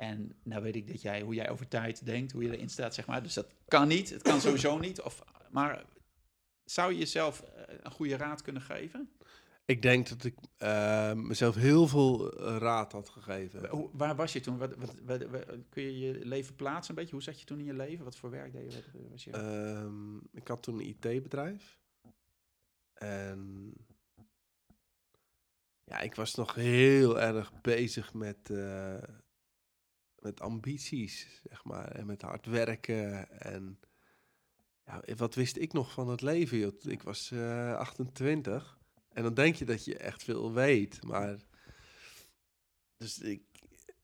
[0.00, 2.94] En nou weet ik dat jij, hoe jij over tijd denkt, hoe je erin staat,
[2.94, 3.22] zeg maar.
[3.22, 5.00] Dus dat kan niet, het kan sowieso niet.
[5.00, 5.84] Of, maar
[6.64, 9.10] zou je jezelf eh, een goede raad kunnen geven?
[9.64, 13.68] Ik denk dat ik eh, mezelf heel veel eh, raad had gegeven.
[13.68, 14.58] Hoe- waar was je toen?
[14.58, 14.74] Wat,
[15.04, 15.24] wat,
[15.68, 17.14] kun je je leven plaatsen een beetje?
[17.14, 18.04] Hoe zat je toen in je leven?
[18.04, 18.82] Wat voor werk deed je?
[18.92, 19.30] Wat- Was je?
[19.30, 21.78] Ehm, ik had toen een IT-bedrijf.
[22.94, 23.72] En
[25.84, 28.50] ja, ik was nog heel erg bezig met,
[30.20, 31.90] met ambities, zeg maar.
[31.90, 33.30] En met hard werken.
[33.40, 33.78] En
[34.86, 36.58] ja, wat wist ik nog van het leven?
[36.58, 36.72] joh?
[36.82, 38.78] Ik was eh 28.
[39.12, 41.02] En dan denk je dat je echt veel weet.
[41.04, 41.36] Maar
[42.96, 43.42] dus ik,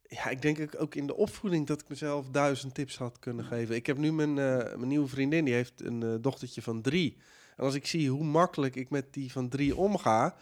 [0.02, 3.74] ja, ik denk ook- in de opvoeding dat ik mezelf duizend tips had kunnen geven.
[3.74, 7.16] Ik heb nu mijn, eh, mijn nieuwe vriendin, die heeft een eh, dochtertje van drie.
[7.56, 10.36] En als ik zie hoe makkelijk ik met die van drie omga,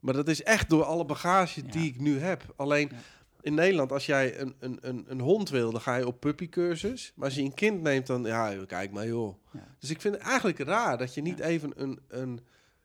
[0.00, 1.70] maar dat is echt door alle bagage Ja.
[1.70, 2.52] die ik nu heb.
[2.56, 2.96] Alleen Ja.
[3.42, 7.12] In Nederland, als jij een, een, een, een hond wil, dan ga je op puppycursus.
[7.14, 9.36] Maar als je een kind neemt, dan, ja, kijk maar joh.
[9.52, 9.74] Ja.
[9.78, 11.44] Dus ik vind het eigenlijk raar dat je niet Ja.
[11.44, 12.40] even een, een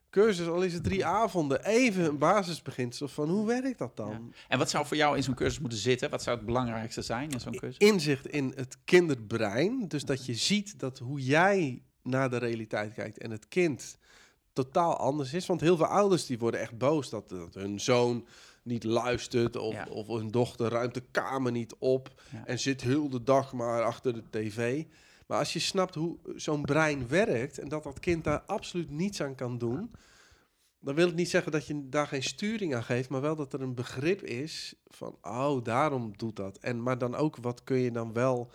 [0.09, 4.33] cursus, al is het drie avonden, even een basisbeginsel van hoe werkt dat dan?
[4.47, 6.09] En wat zou voor jou in zo'n cursus moeten zitten?
[6.09, 7.77] Wat zou het belangrijkste zijn in zo'n cursus?
[7.77, 9.87] inzicht in het kinderbrein.
[9.87, 13.97] Dus dat je ziet dat hoe jij naar de realiteit kijkt en het kind
[14.53, 15.45] totaal anders is.
[15.45, 18.27] Want heel veel ouders die worden echt boos dat, dat hun zoon
[18.67, 19.87] niet luistert of, Ja.
[19.89, 22.45] of hun dochter ruimt de kamer niet op Ja.
[22.45, 24.83] en zit heel de dag maar achter de tv.
[25.27, 29.21] Maar als je snapt hoe zo'n brein werkt en dat dat kind daar absoluut niets
[29.21, 29.91] aan kan doen,
[30.79, 33.53] dan wil het niet zeggen dat je daar geen sturing aan geeft, maar wel dat
[33.53, 36.57] er een begrip is van, oh, daarom doet dat.
[36.57, 38.51] En maar dan ook, wat kun je dan wel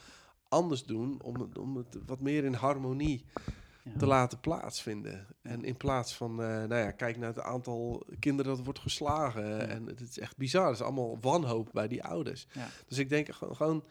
[0.48, 3.24] anders doen om, om het wat meer in harmonie
[3.84, 3.98] Ja.
[3.98, 5.26] te laten plaatsvinden.
[5.42, 9.68] En in plaats van, eh, nou ja, kijk naar het aantal kinderen dat wordt geslagen.
[9.68, 10.66] En het is echt bizar.
[10.66, 12.46] Het is allemaal wanhoop bij die ouders.
[12.52, 12.68] Ja.
[12.86, 13.84] Dus ik denk gewoon, gewoon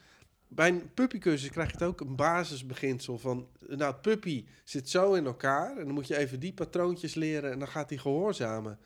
[0.48, 5.26] bij een puppycursus krijg je het ook een basisbeginsel van, nou, puppy zit zo in
[5.26, 8.80] elkaar en dan moet je even die patroontjes leren en dan gaat hij gehoorzamen.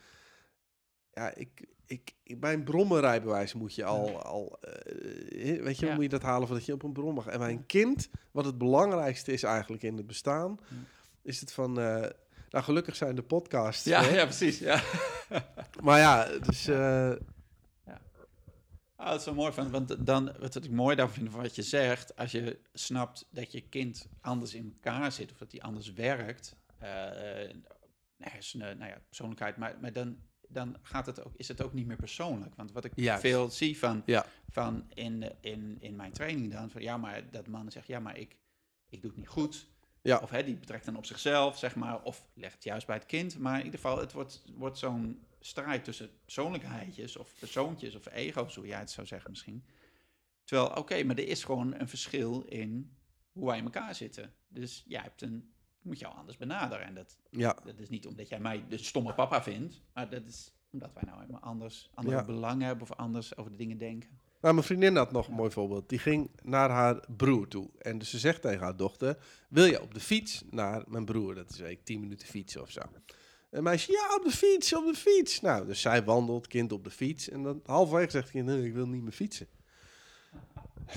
[1.14, 5.94] Ja, ik, ik, bij een brommenrijbewijs moet je al, al eh, weet je, Ja.
[5.94, 7.28] moet je dat halen voordat je op een brom mag.
[7.28, 10.76] En bij een kind, wat het belangrijkste is eigenlijk in het bestaan, Ja.
[11.26, 12.10] Is het van, eh,
[12.50, 13.84] nou gelukkig zijn de podcasts.
[13.84, 14.16] Ja, hè?
[14.16, 14.60] ja, precies.
[14.60, 14.82] Ja.
[15.84, 17.12] Maar ja, dus eh,
[18.96, 21.56] Ah, dat is wel mooi, van, want dan, wat ik mooi daarvan vind van wat
[21.56, 25.62] je zegt, als je snapt dat je kind anders in elkaar zit of dat hij
[25.62, 27.50] anders werkt, eh
[28.18, 31.88] hersenen, nou ja, persoonlijkheid, maar, maar dan, dan gaat het ook, is het ook niet
[31.88, 32.56] meer persoonlijk.
[32.56, 33.22] Want wat ik Juist.
[33.22, 37.48] veel zie van, ja, van in, in, in mijn training dan, van ja, maar dat
[37.48, 38.38] mannen zeggen, ja, maar ik,
[38.90, 39.68] ik doe het niet goed.
[40.06, 40.18] Ja.
[40.18, 43.06] Of hè, die betrekt dan op zichzelf, zeg maar, of legt het juist bij het
[43.06, 43.40] kind.
[43.40, 48.56] Maar in ieder geval, het wordt, wordt zo'n strijd tussen persoonlijkheidjes of persoontjes of ego's,
[48.56, 49.66] hoe jij het zou zeggen misschien.
[50.44, 52.96] Terwijl, oké, maar er is gewoon een verschil in
[53.32, 54.34] hoe wij in elkaar zitten.
[54.48, 56.86] Dus jij hebt een, moet jou anders benaderen.
[56.86, 60.26] En dat, ja, dat is niet omdat jij mij de stomme papa vindt, maar dat
[60.26, 62.24] is omdat wij nou helemaal anders, andere Ja.
[62.26, 64.20] belangen hebben of anders over de dingen denken.
[64.54, 65.90] Mijn vriendin had nog een mooi voorbeeld.
[65.90, 67.70] Die ging naar haar broer toe.
[67.80, 69.18] En dus ze zegt tegen haar dochter:
[69.50, 71.36] Wil je op de fiets naar mijn broer?
[71.36, 72.82] Dat is weet ik, 10 minuten fietsen of zo.
[73.50, 75.42] En meisje, ja, op de fiets, op de fiets.
[75.42, 77.30] Nou, dus zij wandelt, kind op de fiets.
[77.30, 79.48] En dan halverwege zegt kind: Nee, ik wil niet meer fietsen.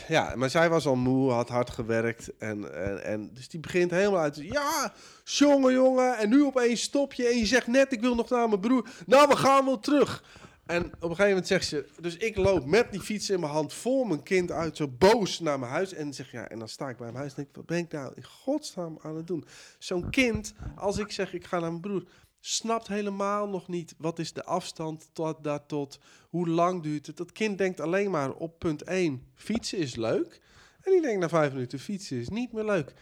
[0.08, 2.36] Ja, maar zij was al moe, had hard gewerkt.
[2.36, 4.36] En, en, en dus die begint helemaal uit.
[4.36, 4.92] Ja,
[5.24, 6.16] jongen, jongen.
[6.16, 7.26] En nu opeens stop je.
[7.26, 8.88] En je zegt net: Ik wil nog naar mijn broer.
[9.06, 10.22] Nou, we gaan wel terug.
[10.68, 13.52] En op een gegeven moment zegt ze, dus ik loop met die fiets in mijn
[13.52, 15.92] hand voor mijn kind uit, zo boos naar mijn huis.
[15.92, 17.92] En zeg ja, en dan sta ik bij mijn huis en denk, wat ben ik
[17.92, 19.44] nou in godsnaam aan het doen?
[19.78, 22.04] Zo'n kind, als ik zeg ik ga naar mijn broer,
[22.40, 27.16] snapt helemaal nog niet wat is de afstand tot daar tot, hoe lang duurt het.
[27.16, 30.40] Dat kind denkt alleen maar op punt 1, fietsen is leuk.
[30.80, 32.94] En die denkt na vijf minuten, fietsen is niet meer leuk.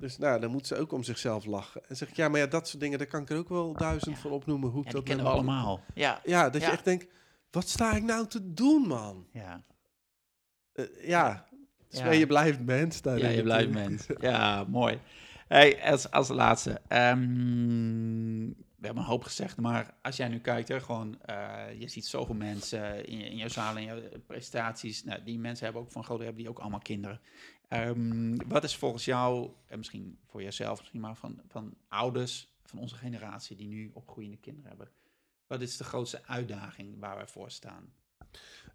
[0.00, 1.88] Dus nou, dan moet ze ook om zichzelf lachen.
[1.88, 3.72] En zeg ik, ja, maar ja, dat soort dingen, daar kan ik er ook wel
[3.72, 4.20] duizend Ja.
[4.20, 4.70] van opnoemen.
[4.70, 5.80] Hoe ik Ja, dat kennen we allemaal.
[5.94, 6.66] Ja, ja, dat Ja.
[6.66, 7.06] je echt denkt,
[7.50, 9.26] wat sta ik nou te doen, man?
[9.32, 9.62] ja.
[10.72, 11.46] Eh, ja,
[11.88, 12.10] dus Ja.
[12.12, 14.06] je blijft mens Ja, daarin je blijft mens.
[14.20, 14.98] Ja, mooi.
[15.48, 16.80] Hey, als, als laatste.
[16.88, 21.88] ehm, we hebben een hoop gezegd, maar als jij nu kijkt, hè, gewoon, eh, je
[21.88, 25.04] ziet zoveel mensen in, je- in jouw zalen, in jouw presentaties.
[25.04, 27.20] Nou, die mensen hebben ook van grote hebben die ook allemaal kinderen.
[27.68, 32.78] Ehm, wat is volgens jou, en misschien voor jezelf, misschien maar van, van ouders van
[32.78, 34.88] onze generatie die nu opgroeiende kinderen hebben.
[35.46, 37.92] Wat is de grootste uitdaging waar wij voor staan?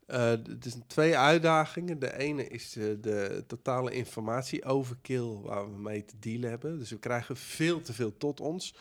[0.08, 2.00] Uh, het is twee uitdagingen.
[2.00, 6.78] De ene is de, de totale informatieoverkill waar we mee te dealen hebben.
[6.78, 8.76] Dus we krijgen veel te veel tot ons.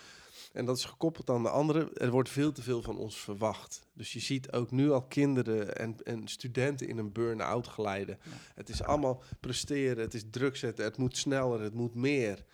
[0.59, 1.90] En dat is gekoppeld aan de andere.
[1.94, 3.86] Er wordt veel te veel van ons verwacht.
[3.93, 8.18] Dus je ziet ook nu al kinderen en, en studenten in een burn-out glijden.
[8.55, 12.44] Het is allemaal presteren, het is druk zetten, het moet sneller, het moet meer.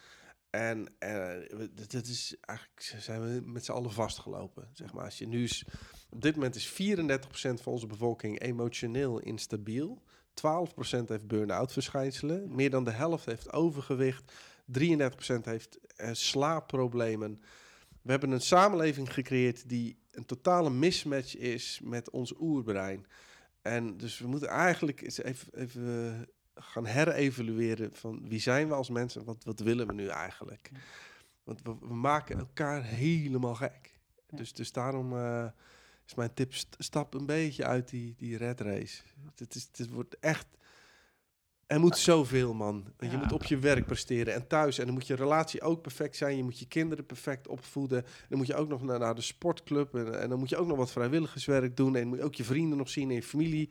[0.51, 1.32] En uh,
[1.90, 4.68] dat is eigenlijk zijn we met z'n allen vastgelopen.
[4.72, 5.05] Zeg maar.
[5.05, 5.64] Als je nu is,
[6.10, 6.74] op dit moment is 34%
[7.35, 10.02] van onze bevolking emotioneel instabiel.
[10.28, 10.35] 12%
[11.06, 12.55] heeft burn-out verschijnselen.
[12.55, 14.32] Meer dan de helft heeft overgewicht.
[14.78, 14.81] 33%
[15.43, 17.43] heeft uh, slaapproblemen.
[18.05, 23.06] We hebben een samenleving gecreëerd die een totale mismatch is met ons oerbrein.
[23.62, 28.89] En dus we moeten eigenlijk eens even, even gaan herevalueren van wie zijn we als
[28.89, 30.70] mensen, wat, wat willen we nu eigenlijk?
[31.44, 33.98] Want we, we maken elkaar helemaal gek.
[34.31, 35.47] Dus, dus daarom uh,
[36.06, 39.02] is mijn tip, stap een beetje uit die, die red race.
[39.35, 40.47] Het, is, het wordt echt
[41.66, 42.92] er moet zoveel, man.
[42.98, 44.78] Je moet op je werk presteren en thuis.
[44.78, 46.36] En dan moet je relatie ook perfect zijn.
[46.36, 48.04] Je moet je kinderen perfect opvoeden.
[48.28, 49.94] Dan moet je ook nog naar, naar de sportclub.
[49.94, 51.96] En, en, dan moet je ook nog wat vrijwilligerswerk doen.
[51.96, 53.70] En moet je ook je vrienden nog zien en je familie.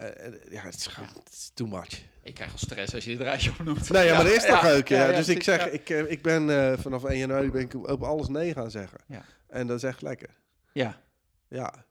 [0.00, 0.06] Uh,
[0.50, 2.02] ja, het is, gewoon, het is too much.
[2.22, 3.90] Ik krijg al stress als je het rijtje opnoemt.
[3.90, 4.88] Nee, ja, maar dat is toch leuk.
[4.88, 8.02] Ja, dus ik zeg, ik, eh, ik ben uh, vanaf 1 januari ben ik op
[8.02, 8.98] alles nee gaan zeggen.
[9.06, 9.24] Ja.
[9.46, 10.36] En dat is echt lekker.
[10.72, 11.00] Ja.
[11.48, 11.84] Ja.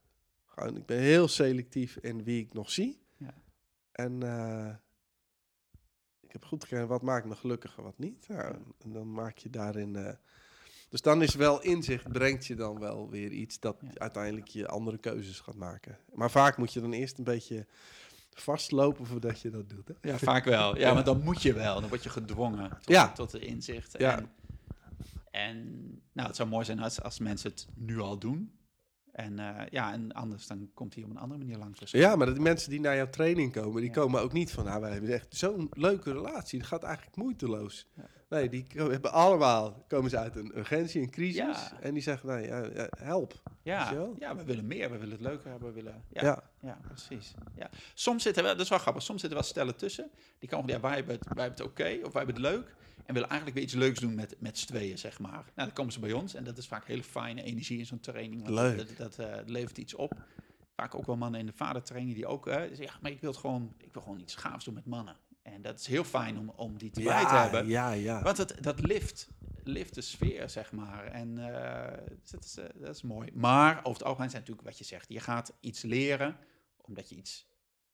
[0.46, 3.02] Gewoon, ik ben heel selectief in wie ik nog zie.
[3.18, 3.34] Ja.
[3.92, 4.22] En
[6.34, 8.26] ik heb goed gekeken wat maakt me gelukkig en wat niet.
[8.28, 8.52] Ja,
[8.84, 9.96] en dan maak je daarin.
[9.96, 10.10] Uh,
[10.90, 14.98] dus dan is wel inzicht, brengt je dan wel weer iets dat uiteindelijk je andere
[14.98, 15.98] keuzes gaat maken.
[16.14, 17.66] Maar vaak moet je dan eerst een beetje
[18.34, 19.88] vastlopen voordat je dat doet.
[19.88, 20.10] Hè?
[20.10, 20.78] Ja, vaak wel.
[20.78, 21.80] Ja, maar dan moet je wel.
[21.80, 23.12] Dan word je gedwongen tot, ja.
[23.12, 23.96] tot de inzicht.
[23.98, 24.18] Ja.
[24.18, 24.32] En,
[25.32, 25.58] en
[26.12, 28.52] nou, het zou mooi zijn als, als mensen het nu al doen.
[29.14, 31.92] En uh, ja, en anders dan komt hij op een andere manier langs.
[31.92, 34.82] Ja, maar de mensen die naar jouw training komen, die komen ook niet van, nou,
[34.82, 36.60] wij hebben echt zo'n leuke relatie.
[36.60, 37.88] Dat gaat eigenlijk moeiteloos.
[37.94, 38.04] Ja.
[38.30, 41.74] Nee, die hebben allemaal, komen ze uit een urgentie, een crisis.
[41.82, 43.42] En die zeggen, nou, ja, help.
[43.62, 46.04] Ja, ja, we willen meer, we willen het leuker hebben, we willen...
[46.10, 46.80] Ja, ja.
[46.88, 47.34] precies.
[47.56, 47.70] Ja.
[47.94, 50.10] Soms zitten wel, dat is wel grappig, soms zitten wel stellen tussen.
[50.40, 52.54] Die komen van, ja, wij hebben het, wij hebben het oké, of wij hebben het
[52.54, 52.76] leuk.
[53.06, 55.32] En willen eigenlijk weer iets leuks doen met, met z'n tweeën, zeg maar.
[55.32, 58.00] Nou, dan komen ze bij ons en dat is vaak hele fijne energie in zo'n
[58.00, 58.48] training.
[58.48, 58.78] Leuk.
[58.78, 60.14] Dat, dat uh, levert iets op.
[60.76, 63.34] Vaak ook wel mannen in de vadertraining die ook uh, zeggen, ja, maar ik wil
[63.34, 65.16] gewoon, ik wil gewoon iets gaafs doen met mannen.
[65.42, 67.68] En dat is heel fijn om, om die te ja, te hebben.
[67.68, 68.22] Ja, ja.
[68.22, 69.30] Want het, dat lift,
[69.64, 71.06] lift de sfeer, zeg maar.
[71.06, 71.86] En uh,
[72.32, 73.30] dat, is, dat is mooi.
[73.34, 75.10] Maar over het algemeen zijn natuurlijk wat je zegt.
[75.10, 76.38] Je gaat iets leren
[76.82, 77.46] omdat je iets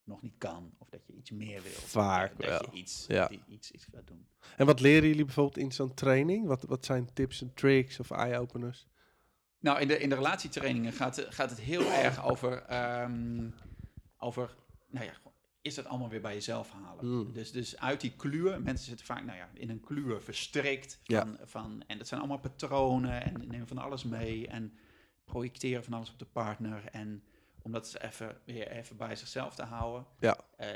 [0.10, 0.74] nog niet kan.
[0.78, 1.72] Of dat je iets meer wil.
[1.72, 2.62] Vaak dat wel.
[2.72, 3.30] je iets, ja.
[3.48, 4.28] iets, iets gaat doen.
[4.58, 6.48] En wat leren jullie bijvoorbeeld in zo'n training?
[6.48, 8.88] Wat, wat zijn tips en tricks of eye-openers?
[9.60, 13.54] Nou, in de, in de relatietrainingen gaat, gaat het heel erg over, um,
[14.18, 14.56] over
[14.88, 15.14] nou ja,
[15.62, 17.06] is dat allemaal weer bij jezelf halen.
[17.06, 17.34] Mm.
[17.34, 21.00] Dus, dus uit die kluur, mensen zitten vaak nou ja, in een kluur verstrikt.
[21.04, 21.46] Van, ja.
[21.46, 24.74] van, en dat zijn allemaal patronen en nemen van alles mee en
[25.26, 26.84] projecteren van alles op de partner.
[26.92, 27.24] En
[27.70, 30.06] om dat even, weer even bij zichzelf te houden.
[30.20, 30.38] Ja.
[30.60, 30.68] Uh,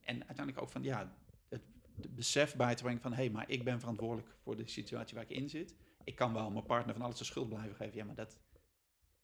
[0.00, 1.12] en uiteindelijk ook van, ja,
[1.48, 1.62] het,
[2.00, 3.12] het besef bij te brengen van...
[3.12, 5.74] hé, hey, maar ik ben verantwoordelijk voor de situatie waar ik in zit.
[6.04, 7.96] Ik kan wel mijn partner van alles de schuld blijven geven.
[7.96, 8.38] Ja, maar dat...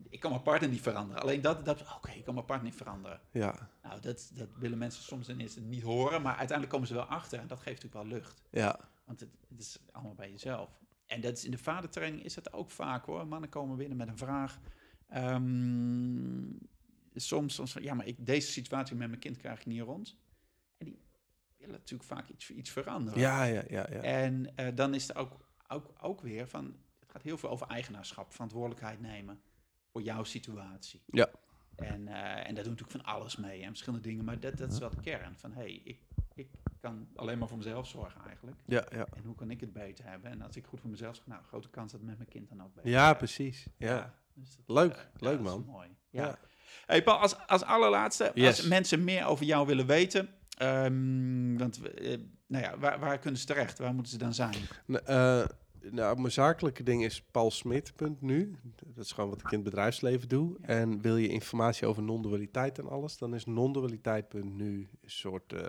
[0.08, 1.22] Ik kan mijn partner niet veranderen.
[1.22, 3.20] Alleen dat, dat oké, ik kan mijn partner niet veranderen.
[3.32, 3.70] Ja.
[3.82, 7.04] Nou, dat, dat willen mensen soms in eerste niet horen, maar uiteindelijk komen ze wel
[7.04, 7.38] achter.
[7.38, 8.42] En dat geeft natuurlijk wel lucht.
[8.50, 8.80] Ja.
[9.04, 10.78] Want het, het is allemaal bij jezelf.
[11.06, 13.26] En dat is in de vadertraining is dat ook vaak hoor.
[13.26, 14.58] Mannen komen binnen met een vraag.
[15.14, 16.58] Um,
[17.14, 20.16] soms, soms ja, maar ik, deze situatie met mijn kind krijg ik niet rond.
[20.78, 20.98] En die
[21.56, 23.20] willen natuurlijk vaak iets, iets veranderen.
[23.20, 23.86] Ja, ja, ja.
[23.90, 24.00] ja.
[24.00, 27.66] En uh, dan is er ook, ook, ook weer van, het gaat heel veel over
[27.66, 29.40] eigenaarschap, verantwoordelijkheid nemen
[29.90, 31.02] voor jouw situatie.
[31.06, 31.30] Ja.
[31.76, 34.72] En, uh, en daar doen natuurlijk van alles mee en verschillende dingen, maar dat, dat
[34.72, 36.00] is wel de kern van, hey, ik,
[36.34, 36.48] ik
[36.80, 38.56] kan alleen maar voor mezelf zorgen eigenlijk.
[38.66, 39.06] Ja, ja.
[39.06, 40.30] En hoe kan ik het beter hebben?
[40.30, 42.62] En als ik goed voor mezelf zorg, nou, grote kans dat met mijn kind dan
[42.62, 43.66] ook beter Ja, precies.
[43.76, 43.94] Ja.
[43.94, 45.64] ja dus dat, leuk, uh, leuk man.
[45.64, 45.96] mooi.
[46.10, 46.38] ja.
[46.86, 48.46] Hey Paul, als, als allerlaatste, yes.
[48.46, 50.28] als mensen meer over jou willen weten,
[50.62, 53.78] um, want, uh, nou ja, waar, waar, kunnen ze terecht?
[53.78, 54.54] Waar moeten ze dan zijn?
[54.86, 55.44] Uh,
[55.90, 58.56] nou, mijn zakelijke ding is paulsmit.nu.
[58.86, 60.56] Dat is gewoon wat ik in het bedrijfsleven doe.
[60.60, 60.66] Ja.
[60.66, 65.62] En wil je informatie over non-dualiteit en alles, dan is non-dualiteit.nu een soort uh,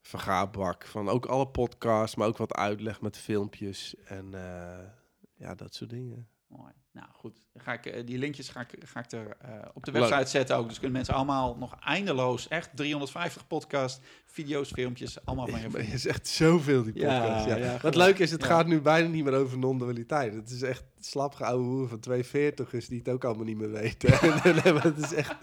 [0.00, 4.30] vergaarbak van ook alle podcasts, maar ook wat uitleg met filmpjes en
[5.34, 6.28] ja, dat soort dingen.
[6.46, 6.72] Mooi.
[6.92, 9.92] Nou goed, ga ik, eh, die linkjes ga ik, ga ik er eh, op de
[9.92, 10.08] Leuk.
[10.08, 10.66] website zetten ook.
[10.68, 15.72] Dus kunnen mensen allemaal nog eindeloos, echt 350 podcast, video's, filmpjes, allemaal van je Maar
[15.72, 15.90] vinden.
[15.92, 17.46] je zegt zoveel die podcast.
[17.46, 20.34] Ja, ja, Wat leuk is, het gaat nu bijna niet meer over non-dualiteit.
[20.34, 24.10] Het is echt slap ouwe hoer van 240ers die het ook allemaal niet meer weten.
[24.64, 25.34] Nee, maar het is echt,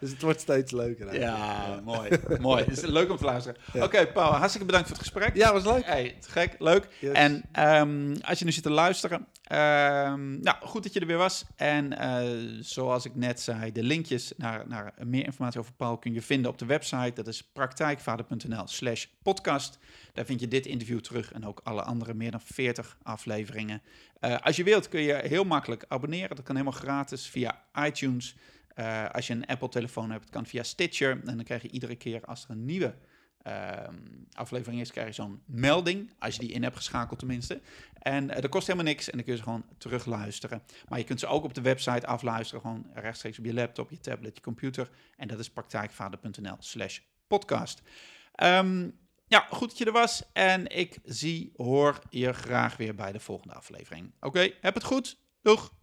[0.00, 1.08] dus het wordt steeds leuker.
[1.08, 1.38] eigenlijk.
[1.38, 2.10] Ja, mooi.
[2.40, 2.64] mooi.
[2.64, 3.60] Het is leuk om te luisteren.
[3.72, 3.84] Ja.
[3.84, 5.36] Oké, Paul, hartstikke bedankt voor het gesprek.
[5.36, 5.84] Ja, was leuk.
[5.84, 6.88] Hey, gek, leuk.
[7.00, 7.12] Yes.
[7.12, 11.16] En ehm, als je nu zit te luisteren, ehm, nou, goed dat je er weer
[11.16, 11.44] was.
[11.56, 12.22] En eh,
[12.60, 16.50] zoals ik net zei, de linkjes naar, naar meer informatie over Paul kun je vinden
[16.50, 17.12] op de website.
[17.14, 19.78] Dat is praktijkvader.nl slash podcast.
[20.16, 23.82] Daar vind je dit interview terug en ook alle andere meer dan 40 afleveringen.
[24.20, 26.36] Eh, als je wilt kun je heel makkelijk abonneren.
[26.36, 28.36] Dat kan helemaal gratis via iTunes.
[28.68, 31.10] Eh, als je een Apple-telefoon hebt, kan via Stitcher.
[31.10, 32.94] En dan krijg je iedere keer als er een nieuwe
[33.42, 33.94] ehm,
[34.32, 36.12] aflevering is, krijg je zo'n melding.
[36.18, 37.60] Als je die in hebt geschakeld tenminste.
[37.98, 40.62] En eh, dat kost helemaal niks en dan kun je ze gewoon terugluisteren.
[40.88, 42.60] Maar je kunt ze ook op de website afluisteren.
[42.60, 44.90] Gewoon rechtstreeks op je laptop, je tablet, je computer.
[45.16, 47.82] En dat is praktijkvader.nl slash podcast.
[48.32, 48.88] Ehm,
[49.28, 50.22] ja, goed dat je er was.
[50.32, 54.14] En ik zie, hoor je graag weer bij de volgende aflevering.
[54.20, 55.18] Oké, heb het goed.
[55.42, 55.74] Doeg!